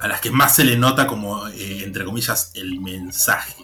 A 0.00 0.08
las 0.08 0.20
que 0.20 0.32
más 0.32 0.56
se 0.56 0.64
le 0.64 0.76
nota 0.76 1.06
como, 1.06 1.46
eh, 1.46 1.84
entre 1.84 2.04
comillas, 2.04 2.50
el 2.56 2.80
mensaje. 2.80 3.54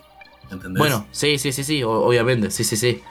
¿Entendés? 0.53 0.79
Bueno, 0.79 1.09
sí, 1.11 1.37
sí, 1.37 1.51
sí, 1.51 1.65
sí, 1.65 1.83
obviamente, 1.83 2.53
sí, 2.53 2.63
sí, 2.63 2.77
sí. 2.77 3.03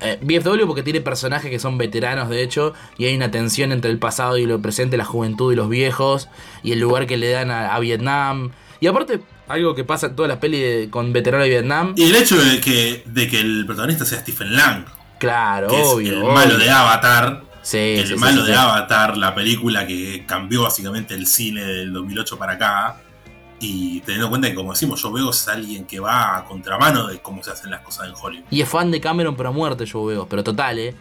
Eh, 0.00 0.18
BFW 0.20 0.66
porque 0.66 0.82
tiene 0.82 1.00
personajes 1.00 1.50
que 1.50 1.58
son 1.58 1.78
veteranos, 1.78 2.28
de 2.28 2.42
hecho, 2.42 2.74
y 2.98 3.04
hay 3.06 3.14
una 3.16 3.30
tensión 3.30 3.70
entre 3.72 3.90
el 3.90 3.98
pasado 3.98 4.36
y 4.36 4.44
lo 4.46 4.60
presente, 4.60 4.96
la 4.96 5.04
juventud 5.04 5.52
y 5.52 5.56
los 5.56 5.68
viejos, 5.68 6.28
y 6.62 6.72
el 6.72 6.80
lugar 6.80 7.06
que 7.06 7.16
le 7.16 7.30
dan 7.30 7.50
a, 7.50 7.74
a 7.74 7.78
Vietnam. 7.78 8.50
Y 8.80 8.86
aparte, 8.88 9.20
algo 9.46 9.74
que 9.74 9.84
pasa 9.84 10.08
en 10.08 10.16
todas 10.16 10.28
las 10.28 10.38
pelis 10.38 10.60
de- 10.60 10.88
con 10.90 11.12
veteranos 11.12 11.44
de 11.44 11.50
Vietnam, 11.50 11.94
Y 11.96 12.04
el 12.04 12.16
hecho 12.16 12.36
de 12.42 12.60
que, 12.60 13.02
de 13.06 13.28
que 13.28 13.40
el 13.40 13.64
protagonista 13.66 14.04
sea 14.04 14.18
Stephen 14.20 14.54
Lang, 14.56 14.84
claro, 15.18 15.68
que 15.68 15.76
obvio. 15.76 16.06
es 16.12 16.12
el 16.18 16.22
obvio. 16.22 16.32
malo 16.32 16.58
de 16.58 16.70
Avatar, 16.70 17.42
Sí, 17.62 17.76
el 17.98 18.06
sí, 18.06 18.14
malo 18.14 18.44
sí, 18.46 18.50
de. 18.52 18.56
Avatar, 18.56 19.16
la 19.18 19.34
película 19.34 19.86
que 19.86 20.24
cambió 20.26 20.62
básicamente 20.62 21.14
el 21.14 21.26
cine 21.26 21.62
del 21.64 21.92
2008 21.92 22.38
para 22.38 22.52
acá. 22.54 22.96
Y 23.60 24.00
teniendo 24.00 24.26
en 24.26 24.30
cuenta 24.30 24.48
que, 24.48 24.54
como 24.54 24.72
decimos, 24.72 25.02
yo 25.02 25.10
veo 25.10 25.30
es 25.30 25.48
alguien 25.48 25.84
que 25.84 25.98
va 25.98 26.36
a 26.38 26.44
contramano 26.44 27.08
de 27.08 27.18
cómo 27.18 27.42
se 27.42 27.50
hacen 27.50 27.70
las 27.70 27.80
cosas 27.80 28.08
en 28.08 28.14
Hollywood. 28.20 28.46
Y 28.50 28.60
es 28.60 28.68
fan 28.68 28.90
de 28.90 29.00
Cameron, 29.00 29.36
pero 29.36 29.48
a 29.48 29.52
muerte, 29.52 29.84
yo 29.84 30.04
veo. 30.04 30.26
Pero 30.28 30.44
total, 30.44 30.78
¿eh? 30.78 30.94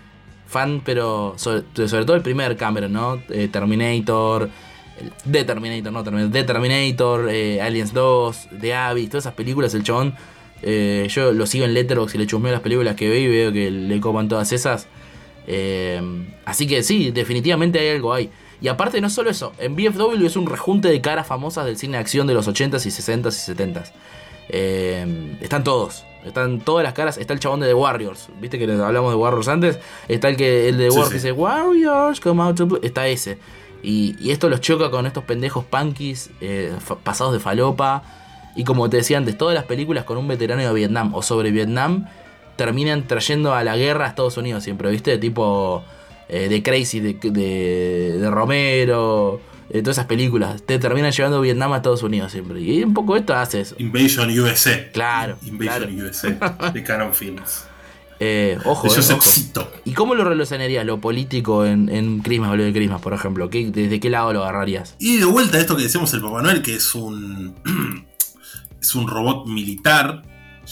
Fan, 0.47 0.81
pero 0.83 1.33
sobre, 1.37 1.63
sobre 1.87 2.05
todo 2.05 2.15
el 2.15 2.23
primer 2.23 2.57
Cameron, 2.57 2.93
¿no? 2.93 3.21
Eh, 3.29 3.49
Terminator, 3.51 4.49
The 5.29 5.43
Terminator, 5.43 5.93
no 5.93 6.03
Terminator, 6.03 6.31
The 6.31 6.43
Terminator, 6.45 7.29
eh, 7.29 7.61
Aliens 7.61 7.93
2, 7.93 8.47
The 8.59 8.73
Abyss, 8.73 9.09
todas 9.09 9.23
esas 9.25 9.35
películas, 9.35 9.73
el 9.75 9.83
chabón. 9.83 10.15
eh, 10.63 11.05
yo 11.11 11.33
lo 11.33 11.45
sigo 11.45 11.65
en 11.65 11.75
Letterboxd 11.75 12.15
y 12.15 12.17
le 12.17 12.25
chusmeo 12.25 12.51
las 12.51 12.61
películas 12.61 12.95
que 12.95 13.07
ve 13.07 13.19
y 13.19 13.27
veo 13.27 13.51
que 13.51 13.69
le 13.69 13.99
copan 13.99 14.27
todas 14.27 14.51
esas. 14.51 14.87
Así 16.45 16.65
que 16.65 16.81
sí, 16.81 17.11
definitivamente 17.11 17.79
hay 17.79 17.89
algo 17.89 18.13
ahí. 18.13 18.31
Y 18.61 18.67
aparte 18.69 19.01
no 19.01 19.09
solo 19.09 19.29
eso, 19.29 19.53
en 19.59 19.75
BFW 19.75 20.25
es 20.25 20.35
un 20.35 20.47
rejunte 20.47 20.87
de 20.87 20.99
caras 21.01 21.27
famosas 21.27 21.65
del 21.65 21.77
cine 21.77 21.97
de 21.97 22.01
acción 22.01 22.25
de 22.27 22.33
los 22.33 22.47
80s 22.47 22.85
y 22.85 22.89
60s 22.89 23.49
y 23.49 23.53
70s. 23.53 23.91
Eh, 24.49 25.37
están 25.41 25.63
todos, 25.63 26.05
están 26.25 26.61
todas 26.61 26.83
las 26.83 26.93
caras, 26.93 27.17
está 27.17 27.33
el 27.33 27.39
chabón 27.39 27.59
de 27.59 27.67
The 27.67 27.73
Warriors, 27.73 28.29
viste 28.39 28.57
que 28.57 28.65
les 28.65 28.79
hablamos 28.79 29.11
de 29.11 29.17
Warriors 29.17 29.47
antes, 29.49 29.79
está 30.07 30.29
el 30.29 30.37
que 30.37 30.69
el 30.69 30.77
de 30.77 30.89
Warriors 30.89 31.09
sí. 31.09 31.15
dice 31.15 31.31
Warriors 31.33 32.19
come 32.19 32.41
out 32.41 32.55
to 32.55 32.67
play", 32.67 32.81
está 32.83 33.07
ese. 33.07 33.37
Y, 33.83 34.15
y 34.19 34.31
esto 34.31 34.49
los 34.49 34.61
choca 34.61 34.89
con 34.89 35.05
estos 35.05 35.23
pendejos 35.23 35.63
punkis 35.65 36.31
eh, 36.41 36.73
pasados 37.03 37.33
de 37.33 37.39
falopa. 37.39 38.03
Y 38.55 38.63
como 38.63 38.89
te 38.89 38.97
decía 38.97 39.19
antes, 39.19 39.37
todas 39.37 39.53
las 39.53 39.65
películas 39.65 40.03
con 40.03 40.17
un 40.17 40.27
veterano 40.27 40.63
de 40.63 40.73
Vietnam 40.73 41.13
o 41.13 41.21
sobre 41.21 41.51
Vietnam 41.51 42.07
terminan 42.55 43.07
trayendo 43.07 43.53
a 43.53 43.63
la 43.63 43.77
guerra 43.77 44.05
a 44.05 44.07
Estados 44.09 44.35
Unidos 44.35 44.63
siempre, 44.63 44.89
¿viste? 44.89 45.17
Tipo 45.19 45.83
eh, 46.29 46.49
de 46.49 46.63
Crazy, 46.63 46.99
de, 46.99 47.13
de, 47.13 48.17
de 48.19 48.31
Romero, 48.31 49.41
eh, 49.69 49.81
todas 49.81 49.97
esas 49.97 50.07
películas. 50.07 50.63
Te 50.63 50.79
terminan 50.79 51.11
llevando 51.11 51.41
Vietnam 51.41 51.73
a 51.73 51.77
Estados 51.77 52.03
Unidos 52.03 52.31
siempre. 52.31 52.61
Y 52.61 52.83
un 52.83 52.93
poco 52.93 53.15
esto 53.15 53.33
hace 53.35 53.61
eso. 53.61 53.75
Invasion 53.79 54.29
USA. 54.39 54.91
Claro, 54.91 55.37
Invasion 55.45 55.93
claro. 55.93 56.09
USA 56.09 56.71
de 56.73 56.83
Canon 56.83 57.13
Films. 57.13 57.65
Eh, 58.19 58.57
ojo, 58.65 58.87
De 58.87 58.99
eh, 58.99 59.13
ojo. 59.13 59.69
¿Y 59.85 59.93
cómo 59.93 60.15
lo 60.15 60.23
relacionarías 60.23 60.85
lo 60.85 60.99
político 60.99 61.65
en, 61.65 61.89
en 61.89 62.19
Christmas 62.19 62.51
o 62.51 62.55
lo 62.55 62.63
de 62.63 62.73
Christmas, 62.73 63.01
por 63.01 63.13
ejemplo? 63.13 63.49
¿Qué, 63.49 63.69
¿Desde 63.69 63.99
qué 63.99 64.09
lado 64.09 64.33
lo 64.33 64.43
agarrarías? 64.43 64.95
Y 64.99 65.17
de 65.17 65.25
vuelta 65.25 65.57
a 65.57 65.61
esto 65.61 65.75
que 65.77 65.83
decíamos 65.83 66.13
el 66.13 66.21
Papá 66.21 66.41
Noel, 66.41 66.61
que 66.61 66.75
es 66.75 66.95
un. 66.95 67.55
es 68.81 68.95
un 68.95 69.07
robot 69.07 69.47
militar 69.47 70.23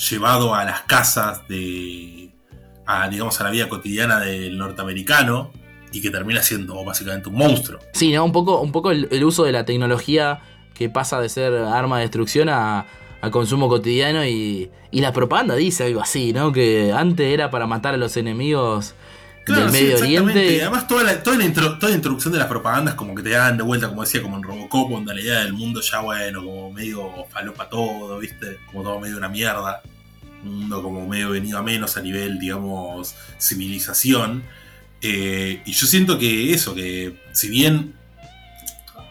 llevado 0.09 0.55
a 0.55 0.65
las 0.65 0.81
casas 0.81 1.47
de. 1.47 2.24
A, 2.85 3.07
digamos, 3.09 3.39
a 3.41 3.43
la 3.43 3.49
vida 3.51 3.69
cotidiana 3.69 4.19
del 4.19 4.57
norteamericano. 4.57 5.51
Y 5.91 6.01
que 6.01 6.09
termina 6.09 6.43
siendo 6.43 6.83
básicamente 6.83 7.29
un 7.29 7.35
monstruo. 7.35 7.79
Sí, 7.93 8.11
¿no? 8.11 8.25
Un 8.25 8.33
poco, 8.33 8.59
un 8.59 8.73
poco 8.73 8.91
el, 8.91 9.07
el 9.11 9.23
uso 9.23 9.45
de 9.45 9.53
la 9.53 9.63
tecnología 9.63 10.41
que 10.73 10.89
pasa 10.89 11.21
de 11.21 11.29
ser 11.29 11.53
arma 11.53 11.99
de 11.99 12.01
destrucción 12.01 12.49
a, 12.49 12.85
a 13.21 13.31
consumo 13.31 13.69
cotidiano 13.69 14.25
y, 14.25 14.69
y 14.91 14.99
la 14.99 15.13
propaganda 15.13 15.55
dice 15.55 15.85
algo 15.85 16.01
así, 16.01 16.33
¿no? 16.33 16.51
Que 16.51 16.91
antes 16.91 17.33
era 17.33 17.49
para 17.49 17.65
matar 17.65 17.93
a 17.93 17.97
los 17.97 18.17
enemigos 18.17 18.93
del 19.47 19.71
Medio 19.71 19.95
Oriente. 19.95 20.61
Además 20.63 20.85
toda 20.85 21.03
la, 21.03 21.23
toda, 21.23 21.37
la 21.37 21.53
toda 21.53 21.89
la 21.91 21.95
introducción 21.95 22.33
de 22.33 22.39
las 22.39 22.47
propagandas 22.49 22.95
como 22.95 23.15
que 23.15 23.23
te 23.23 23.29
dan 23.29 23.55
de 23.55 23.63
vuelta, 23.63 23.87
como 23.87 24.01
decía, 24.01 24.21
como 24.21 24.35
en 24.35 24.43
Robocop, 24.43 24.91
donde 24.91 25.13
la 25.13 25.21
idea 25.21 25.39
del 25.45 25.53
mundo 25.53 25.79
ya, 25.79 26.01
bueno, 26.01 26.43
como 26.43 26.73
medio 26.73 27.09
falopa 27.29 27.69
todo, 27.69 28.19
¿viste? 28.19 28.57
Como 28.69 28.83
todo 28.83 28.99
medio 28.99 29.15
una 29.15 29.29
mierda. 29.29 29.81
Un 30.45 30.59
mundo 30.59 30.81
como 30.81 31.07
medio 31.07 31.31
venido 31.31 31.57
a 31.57 31.63
menos 31.63 31.97
a 31.97 32.01
nivel, 32.01 32.39
digamos, 32.39 33.15
civilización. 33.39 34.43
Eh, 35.01 35.61
y 35.65 35.71
yo 35.73 35.87
siento 35.87 36.17
que 36.17 36.53
eso, 36.53 36.73
que 36.73 37.19
si 37.31 37.49
bien 37.49 37.93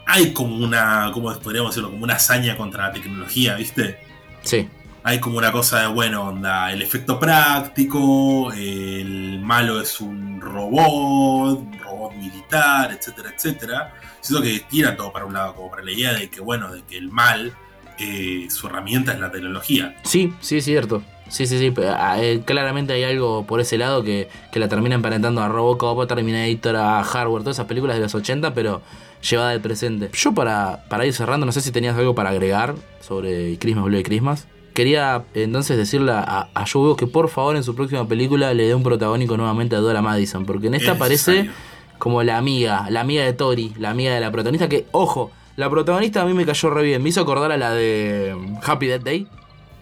hay 0.07 0.33
como 0.33 0.57
una, 0.57 1.11
¿cómo 1.13 1.33
podríamos 1.39 1.71
decirlo? 1.71 1.91
Como 1.91 2.03
una 2.03 2.15
hazaña 2.15 2.57
contra 2.57 2.87
la 2.87 2.93
tecnología, 2.93 3.55
¿viste? 3.55 3.99
Sí 4.43 4.67
hay 5.07 5.19
como 5.19 5.37
una 5.37 5.51
cosa 5.51 5.81
de, 5.81 5.87
bueno, 5.87 6.29
onda, 6.29 6.71
el 6.71 6.81
efecto 6.81 7.19
práctico, 7.19 8.51
el 8.51 9.39
malo 9.39 9.79
es 9.79 10.01
un 10.01 10.41
robot, 10.41 11.59
un 11.59 11.79
robot 11.79 12.15
militar, 12.15 12.91
etcétera, 12.91 13.29
etcétera. 13.35 13.93
Siento 14.19 14.41
que 14.41 14.61
tira 14.67 14.97
todo 14.97 15.13
para 15.13 15.25
un 15.25 15.33
lado, 15.33 15.53
como 15.53 15.69
para 15.69 15.83
la 15.83 15.91
idea 15.91 16.11
de 16.11 16.27
que, 16.31 16.41
bueno, 16.41 16.73
de 16.73 16.81
que 16.85 16.97
el 16.97 17.11
mal, 17.11 17.53
eh, 17.99 18.47
su 18.49 18.65
herramienta 18.65 19.13
es 19.13 19.19
la 19.19 19.31
tecnología. 19.31 19.95
Sí, 20.03 20.33
sí, 20.39 20.57
es 20.57 20.65
cierto. 20.65 21.03
Sí, 21.27 21.47
sí, 21.47 21.57
sí. 21.57 21.73
Ah, 21.87 22.21
eh, 22.21 22.41
claramente 22.45 22.93
hay 22.93 23.03
algo 23.03 23.45
por 23.45 23.59
ese 23.59 23.77
lado 23.77 24.03
que, 24.03 24.29
que 24.51 24.59
la 24.59 24.67
termina 24.67 24.95
emparentando 24.95 25.41
a 25.41 25.47
Robocop, 25.47 25.99
a 25.99 26.07
Terminator, 26.07 26.75
a 26.75 27.03
Hardware, 27.03 27.43
todas 27.43 27.57
esas 27.57 27.67
películas 27.67 27.97
de 27.97 28.03
los 28.03 28.13
80, 28.13 28.53
pero 28.53 28.81
llevada 29.27 29.51
al 29.51 29.61
presente. 29.61 30.09
Yo 30.13 30.33
para, 30.33 30.83
para 30.89 31.05
ir 31.05 31.13
cerrando, 31.13 31.45
no 31.45 31.51
sé 31.51 31.61
si 31.61 31.71
tenías 31.71 31.97
algo 31.97 32.15
para 32.15 32.29
agregar 32.29 32.75
sobre 33.01 33.57
Christmas 33.57 33.85
Blue 33.85 33.97
y 33.97 34.03
Christmas. 34.03 34.47
Quería 34.73 35.23
entonces 35.33 35.77
decirle 35.77 36.11
a, 36.11 36.49
a 36.53 36.65
Joe 36.67 36.95
que 36.97 37.07
por 37.07 37.29
favor 37.29 37.55
en 37.55 37.63
su 37.63 37.75
próxima 37.75 38.07
película 38.07 38.53
le 38.53 38.67
dé 38.67 38.75
un 38.75 38.83
protagónico 38.83 39.37
nuevamente 39.37 39.75
a 39.75 39.79
Dora 39.79 40.01
Madison, 40.01 40.45
porque 40.45 40.67
en 40.67 40.75
esta 40.75 40.91
aparece 40.93 41.49
como 41.97 42.23
la 42.23 42.37
amiga, 42.37 42.87
la 42.89 43.01
amiga 43.01 43.23
de 43.23 43.33
Tori, 43.33 43.73
la 43.79 43.91
amiga 43.91 44.13
de 44.13 44.19
la 44.19 44.31
protagonista, 44.31 44.67
que, 44.67 44.85
ojo, 44.91 45.31
la 45.55 45.69
protagonista 45.69 46.21
a 46.21 46.25
mí 46.25 46.33
me 46.33 46.45
cayó 46.45 46.69
re 46.69 46.83
bien, 46.83 47.01
me 47.01 47.09
hizo 47.09 47.21
acordar 47.21 47.51
a 47.53 47.57
la 47.57 47.71
de 47.71 48.35
Happy 48.63 48.87
Death 48.87 49.03
Day. 49.03 49.27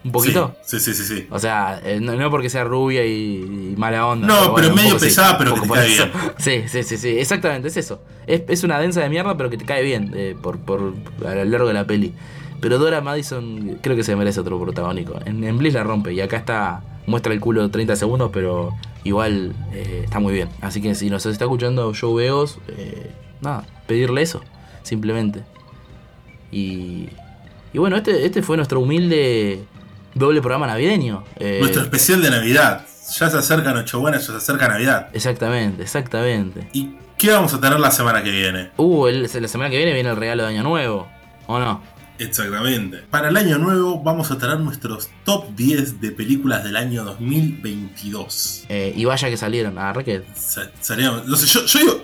¿Un 0.03 0.11
poquito? 0.11 0.55
Sí, 0.63 0.79
sí, 0.79 0.93
sí, 0.93 1.03
sí. 1.03 1.27
O 1.29 1.39
sea, 1.39 1.79
eh, 1.83 1.99
no, 2.01 2.29
porque 2.29 2.49
sea 2.49 2.63
rubia 2.65 3.05
y, 3.05 3.73
mala 3.77 4.05
onda. 4.05 4.27
No, 4.27 4.53
pero, 4.53 4.75
medio 4.75 4.97
pesada, 4.97 5.37
pero 5.37 5.55
que 5.55 5.61
te 5.61 5.69
cae 5.69 5.87
bien. 5.87 6.11
Sí, 6.37 6.63
sí, 6.67 6.83
sí, 6.83 6.97
sí, 6.97 7.09
exactamente, 7.17 7.69
es 7.69 7.77
eso. 7.77 8.01
Es, 8.27 8.43
es, 8.47 8.63
una 8.63 8.79
densa 8.79 9.01
de 9.01 9.09
mierda, 9.09 9.37
pero 9.37 9.49
que 9.49 9.57
te 9.57 9.65
cae 9.65 9.81
bien 9.81 10.11
eh, 10.15 10.35
por, 10.41 10.59
por, 10.59 10.93
a 11.25 11.35
lo 11.35 11.45
largo 11.45 11.67
de 11.67 11.73
la 11.73 11.87
peli. 11.87 12.13
Pero 12.59 12.79
Dora 12.79 13.01
Madison 13.01 13.77
creo 13.81 13.95
que 13.95 14.03
se 14.03 14.15
merece 14.15 14.39
otro 14.39 14.59
protagónico. 14.59 15.19
En, 15.25 15.43
en 15.43 15.57
Bliss 15.57 15.73
la 15.73 15.83
rompe 15.83 16.13
y 16.13 16.21
acá 16.21 16.37
está, 16.37 16.81
muestra 17.07 17.33
el 17.33 17.39
culo 17.39 17.69
30 17.69 17.95
segundos, 17.95 18.29
pero 18.33 18.73
igual 19.03 19.53
eh, 19.73 20.01
está 20.05 20.19
muy 20.19 20.33
bien. 20.33 20.49
Así 20.61 20.81
que 20.81 20.95
si 20.95 21.09
nos 21.09 21.25
está 21.25 21.45
escuchando 21.45 21.93
Joe 21.99 22.23
Veos, 22.23 22.59
eh, 22.69 23.11
nada, 23.41 23.65
pedirle 23.87 24.21
eso, 24.21 24.41
simplemente. 24.83 25.43
Y, 26.51 27.09
y 27.73 27.77
bueno, 27.79 27.97
este, 27.97 28.25
este 28.25 28.41
fue 28.41 28.57
nuestro 28.57 28.79
humilde 28.79 29.63
doble 30.13 30.41
programa 30.41 30.67
navideño. 30.67 31.23
Eh, 31.39 31.57
nuestro 31.59 31.81
especial 31.81 32.21
de 32.21 32.29
Navidad. 32.29 32.85
Ya 33.19 33.29
se 33.29 33.37
acerca 33.37 33.73
Nochebuena, 33.73 34.17
ya 34.17 34.25
se 34.25 34.35
acerca 34.35 34.67
Navidad. 34.67 35.09
Exactamente, 35.13 35.83
exactamente. 35.83 36.69
¿Y 36.73 36.95
qué 37.17 37.31
vamos 37.31 37.53
a 37.53 37.59
tener 37.59 37.79
la 37.79 37.91
semana 37.91 38.23
que 38.23 38.31
viene? 38.31 38.71
Uh, 38.77 39.07
la 39.07 39.47
semana 39.47 39.69
que 39.69 39.77
viene 39.77 39.93
viene 39.93 40.09
el 40.09 40.15
regalo 40.15 40.43
de 40.43 40.49
Año 40.49 40.63
Nuevo, 40.63 41.07
¿o 41.47 41.59
no? 41.59 41.93
Exactamente. 42.19 42.99
Para 43.09 43.29
el 43.29 43.37
año 43.37 43.57
nuevo 43.57 44.01
vamos 44.01 44.31
a 44.31 44.37
tener 44.37 44.59
nuestros 44.59 45.09
top 45.23 45.55
10 45.55 45.99
de 45.99 46.11
películas 46.11 46.63
del 46.63 46.75
año 46.75 47.03
2022. 47.03 48.65
Eh, 48.69 48.93
y 48.95 49.05
vaya 49.05 49.29
que 49.29 49.37
salieron, 49.37 49.77
a 49.77 49.93
Raquel. 49.93 50.23
salieron, 50.79 51.27
no 51.27 51.35
sé, 51.35 51.47
yo, 51.47 51.65
yo, 51.65 52.01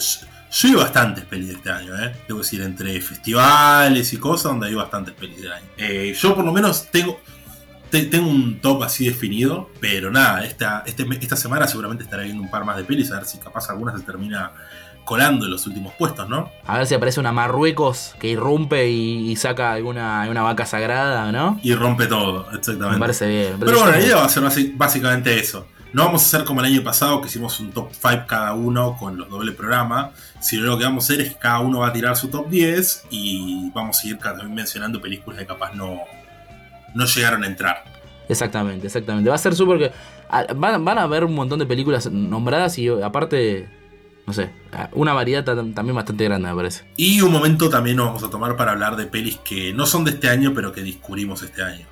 yo, 0.51 0.77
bastantes 0.77 1.25
pelis 1.25 1.51
este 1.51 1.71
año, 1.71 1.95
¿eh? 2.03 2.15
Debo 2.27 2.39
decir, 2.39 2.61
entre 2.61 2.99
festivales 3.01 4.11
y 4.13 4.17
cosas 4.17 4.51
donde 4.51 4.67
hay 4.67 4.73
bastantes 4.73 5.13
pelis 5.13 5.41
del 5.41 5.51
año. 5.51 5.65
Eh, 5.77 6.15
yo 6.19 6.35
por 6.35 6.43
lo 6.43 6.51
menos 6.51 6.87
tengo, 6.91 7.19
tengo 7.89 8.29
un 8.29 8.59
top 8.59 8.83
así 8.83 9.05
definido, 9.05 9.69
pero 9.79 10.11
nada, 10.11 10.45
esta, 10.45 10.83
este, 10.85 11.05
esta 11.21 11.35
semana 11.35 11.67
seguramente 11.67 12.03
estaré 12.03 12.25
viendo 12.25 12.43
un 12.43 12.51
par 12.51 12.65
más 12.65 12.77
de 12.77 12.83
pelis, 12.83 13.11
a 13.11 13.15
ver 13.15 13.25
si 13.25 13.37
capaz 13.39 13.69
alguna 13.69 13.95
se 13.97 14.03
termina 14.03 14.51
colando 15.09 15.45
en 15.45 15.51
los 15.51 15.65
últimos 15.65 15.93
puestos, 15.93 16.29
¿no? 16.29 16.51
A 16.67 16.77
ver 16.77 16.85
si 16.85 16.93
aparece 16.93 17.19
una 17.19 17.31
Marruecos 17.31 18.15
que 18.19 18.27
irrumpe 18.27 18.89
y, 18.89 19.35
saca 19.37 19.71
alguna, 19.71 20.27
una 20.29 20.43
vaca 20.43 20.67
sagrada, 20.67 21.31
¿no? 21.31 21.59
Y 21.63 21.73
rompe 21.73 22.05
todo, 22.05 22.45
exactamente. 22.53 22.93
Me 22.93 22.99
parece 22.99 23.27
bien. 23.27 23.55
Pero 23.59 23.79
bueno, 23.79 23.91
la 23.91 23.99
idea 23.99 24.17
va 24.17 24.25
a 24.25 24.29
ser 24.29 24.43
básicamente 24.75 25.39
eso. 25.39 25.65
No 25.93 26.05
vamos 26.05 26.21
a 26.21 26.25
hacer 26.27 26.45
como 26.45 26.59
el 26.59 26.67
año 26.67 26.83
pasado, 26.83 27.19
que 27.21 27.27
hicimos 27.27 27.59
un 27.59 27.71
top 27.71 27.89
5 27.91 28.25
cada 28.27 28.53
uno 28.53 28.95
con 28.97 29.17
los 29.17 29.27
doble 29.27 29.53
programas, 29.53 30.11
sino 30.39 30.65
lo 30.65 30.77
que 30.77 30.83
vamos 30.83 31.05
a 31.09 31.13
hacer 31.13 31.25
es 31.25 31.33
que 31.33 31.39
cada 31.39 31.59
uno 31.61 31.79
va 31.79 31.87
a 31.87 31.93
tirar 31.93 32.15
su 32.15 32.27
top 32.27 32.47
10 32.47 33.05
y 33.09 33.71
vamos 33.71 34.03
a 34.03 34.07
ir 34.07 34.19
también 34.19 34.53
mencionando 34.53 35.01
películas 35.01 35.39
que 35.39 35.47
capaz 35.47 35.73
no, 35.73 35.97
no 36.95 37.05
llegaron 37.05 37.43
a 37.43 37.47
entrar. 37.47 37.83
Exactamente, 38.27 38.87
exactamente. 38.87 39.29
Va 39.29 39.35
a 39.35 39.39
ser 39.39 39.55
súper 39.55 39.79
que. 39.79 39.91
Van, 40.55 40.83
van 40.85 40.97
a 40.97 41.03
haber 41.03 41.23
un 41.23 41.33
montón 41.33 41.57
de 41.57 41.65
películas 41.65 42.11
nombradas 42.11 42.77
y 42.77 42.87
aparte 42.87 43.67
no 44.29 44.33
sé, 44.33 44.51
una 44.91 45.13
variedad 45.13 45.43
también 45.43 45.95
bastante 45.95 46.23
grande 46.23 46.49
me 46.49 46.55
parece. 46.55 46.83
Y 46.97 47.19
un 47.21 47.31
momento 47.31 47.67
también 47.67 47.97
nos 47.97 48.05
vamos 48.05 48.23
a 48.23 48.29
tomar 48.29 48.55
para 48.55 48.73
hablar 48.73 48.95
de 48.95 49.07
pelis 49.07 49.37
que 49.37 49.73
no 49.73 49.87
son 49.87 50.03
de 50.03 50.11
este 50.11 50.29
año, 50.29 50.53
pero 50.53 50.71
que 50.71 50.83
descubrimos 50.83 51.41
este 51.41 51.63
año. 51.63 51.87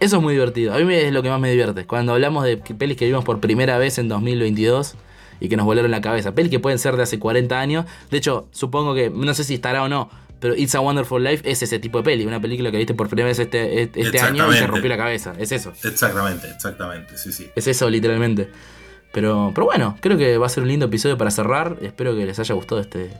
Eso 0.00 0.16
es 0.16 0.22
muy 0.22 0.32
divertido, 0.32 0.72
a 0.72 0.78
mí 0.78 0.94
es 0.94 1.12
lo 1.12 1.22
que 1.22 1.28
más 1.28 1.38
me 1.38 1.50
divierte, 1.50 1.86
cuando 1.86 2.14
hablamos 2.14 2.44
de 2.44 2.56
pelis 2.56 2.96
que 2.96 3.04
vimos 3.04 3.22
por 3.22 3.38
primera 3.40 3.76
vez 3.76 3.98
en 3.98 4.08
2022 4.08 4.94
y 5.40 5.50
que 5.50 5.58
nos 5.58 5.66
volaron 5.66 5.90
la 5.90 6.00
cabeza, 6.00 6.34
pelis 6.34 6.50
que 6.50 6.58
pueden 6.58 6.78
ser 6.78 6.96
de 6.96 7.02
hace 7.02 7.18
40 7.18 7.60
años, 7.60 7.84
de 8.10 8.16
hecho 8.16 8.48
supongo 8.50 8.94
que, 8.94 9.10
no 9.10 9.34
sé 9.34 9.44
si 9.44 9.52
estará 9.52 9.82
o 9.82 9.88
no, 9.90 10.08
pero 10.44 10.54
It's 10.56 10.74
a 10.74 10.80
Wonderful 10.80 11.24
Life 11.24 11.50
es 11.50 11.62
ese 11.62 11.78
tipo 11.78 11.96
de 11.96 12.04
peli, 12.04 12.26
una 12.26 12.38
película 12.38 12.70
que 12.70 12.76
viste 12.76 12.92
por 12.92 13.08
primera 13.08 13.28
vez 13.28 13.38
este, 13.38 13.84
este 13.84 14.20
año 14.20 14.52
y 14.52 14.58
te 14.58 14.66
rompió 14.66 14.90
la 14.90 14.98
cabeza, 14.98 15.32
es 15.38 15.52
eso. 15.52 15.72
Exactamente, 15.82 16.50
exactamente, 16.50 17.16
sí, 17.16 17.32
sí. 17.32 17.48
Es 17.56 17.66
eso 17.66 17.88
literalmente. 17.88 18.50
Pero, 19.10 19.52
pero 19.54 19.64
bueno, 19.64 19.96
creo 20.02 20.18
que 20.18 20.36
va 20.36 20.44
a 20.44 20.50
ser 20.50 20.64
un 20.64 20.68
lindo 20.68 20.84
episodio 20.84 21.16
para 21.16 21.30
cerrar. 21.30 21.78
Espero 21.80 22.14
que 22.14 22.26
les 22.26 22.38
haya 22.38 22.54
gustado 22.54 22.82
este, 22.82 23.10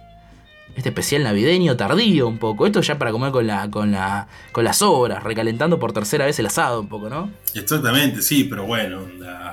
este 0.77 0.91
especial 0.91 1.23
navideño 1.23 1.79
tardío 1.79 2.29
un 2.29 2.37
poco. 2.37 2.67
Esto 2.67 2.83
ya 2.83 2.99
para 2.99 3.11
comer 3.11 3.33
con 3.33 3.47
la, 3.47 3.71
con 3.71 3.91
la, 3.91 4.29
con 4.53 4.63
las 4.63 4.83
obras, 4.83 5.23
recalentando 5.23 5.79
por 5.79 5.95
tercera 5.95 6.27
vez 6.27 6.39
el 6.41 6.45
asado 6.45 6.83
un 6.83 6.89
poco, 6.89 7.09
¿no? 7.09 7.31
Exactamente, 7.55 8.21
sí, 8.21 8.45
pero 8.45 8.67
bueno, 8.67 9.01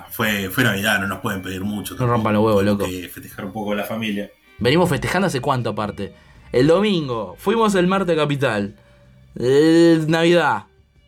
fue, 0.09 0.49
fue 0.49 0.65
Navidad, 0.65 0.99
no 0.99 1.07
nos 1.07 1.22
pueden 1.22 1.41
pedir 1.41 1.61
mucho. 1.61 1.95
No 1.97 2.05
rompan 2.05 2.34
los 2.34 2.43
huevos, 2.43 2.65
loco. 2.65 2.86
festejar 2.86 3.45
un 3.45 3.53
poco 3.53 3.74
la 3.74 3.86
familia. 3.86 4.30
Venimos 4.59 4.89
festejando 4.89 5.28
hace 5.28 5.39
cuánto 5.39 5.69
aparte. 5.69 6.11
El 6.52 6.68
domingo, 6.68 7.36
fuimos 7.38 7.76
el 7.76 7.88
martes 7.88 8.18
capital. 8.18 8.76
El 9.36 10.10
Navidad. 10.10 10.64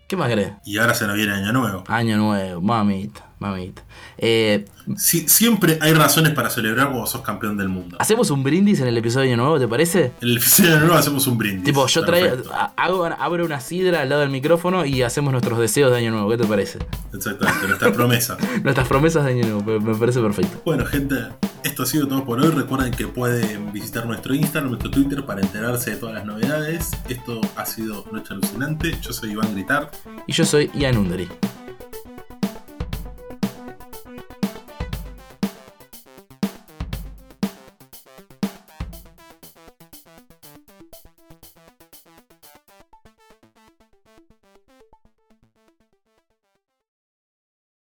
¿Qué 0.08 0.16
más 0.16 0.30
querés? 0.30 0.54
Y 0.64 0.78
ahora 0.78 0.94
se 0.94 1.06
nos 1.06 1.16
viene 1.18 1.34
Año 1.34 1.52
Nuevo. 1.52 1.84
Año 1.88 2.18
Nuevo, 2.18 2.62
mamita, 2.62 3.32
mamita. 3.50 3.84
Eh, 4.18 4.66
siempre 4.96 5.78
hay 5.82 5.94
razones 5.94 6.34
para 6.34 6.50
celebrar 6.50 6.88
cuando 6.89 7.08
sos 7.08 7.22
campeón 7.22 7.58
del 7.58 7.70
mundo. 7.70 7.98
¿Hacemos 8.00 8.30
un 8.32 8.44
brindis 8.44 8.80
en 8.80 8.88
el 8.88 8.98
episodio 8.98 9.28
de 9.28 9.34
Año 9.34 9.44
Nuevo, 9.44 9.60
te 9.60 9.68
parece? 9.68 10.12
En 10.22 10.30
el 10.30 10.38
episodio 10.38 10.70
de 10.72 10.76
Año 10.78 10.86
Nuevo 10.86 11.00
hacemos 11.00 11.28
un 11.28 11.38
brindis. 11.38 11.64
Tipo, 11.66 11.88
yo 11.88 12.06
traigo, 12.06 12.38
hago, 12.76 13.06
abro 13.06 13.46
una 13.46 13.60
sidra 13.60 14.02
al 14.02 14.10
lado 14.10 14.22
del 14.22 14.30
micrófono 14.30 14.86
y 14.86 15.02
hacemos 15.02 15.32
nuestros 15.32 15.60
deseos 15.60 15.91
de 15.91 15.98
Año 15.98 16.12
Nuevo. 16.12 16.30
¿Qué 16.30 16.38
te 16.38 16.46
parece? 16.46 16.80
Exactamente, 17.14 17.68
nuestras 17.68 17.91
promesas. 17.96 18.38
nuestras 18.64 18.88
promesas 18.88 19.26
de 19.26 19.32
Año 19.32 19.48
Nuevo, 19.48 19.80
me 19.80 19.96
parece 19.96 20.22
perfecto. 20.22 20.62
Bueno, 20.66 20.86
gente, 20.86 21.16
esto 21.64 21.84
ha 21.84 21.86
sido 21.86 22.08
todo 22.08 22.26
por 22.26 22.39
hoy. 22.39 22.50
Recuerden 22.50 22.91
que 22.91 23.08
pueden 23.08 23.72
visitar 23.72 24.06
nuestro 24.06 24.34
Instagram, 24.34 24.70
nuestro 24.70 24.91
Twitter 24.91 25.26
para 25.26 25.41
enterarse 25.41 25.91
de 25.91 25.98
todas 25.98 26.16
las 26.16 26.26
novedades. 26.26 26.91
Esto 27.10 27.41
ha 27.56 27.66
sido 27.66 28.06
Noche 28.12 28.34
Alucinante. 28.34 28.96
Yo 29.02 29.14
soy 29.14 29.32
Iván 29.32 29.54
Gritar. 29.54 29.89
Y 30.28 30.34
yo 30.34 30.46
soy 30.46 30.70
Ian 30.74 30.98
Undery. 30.98 31.28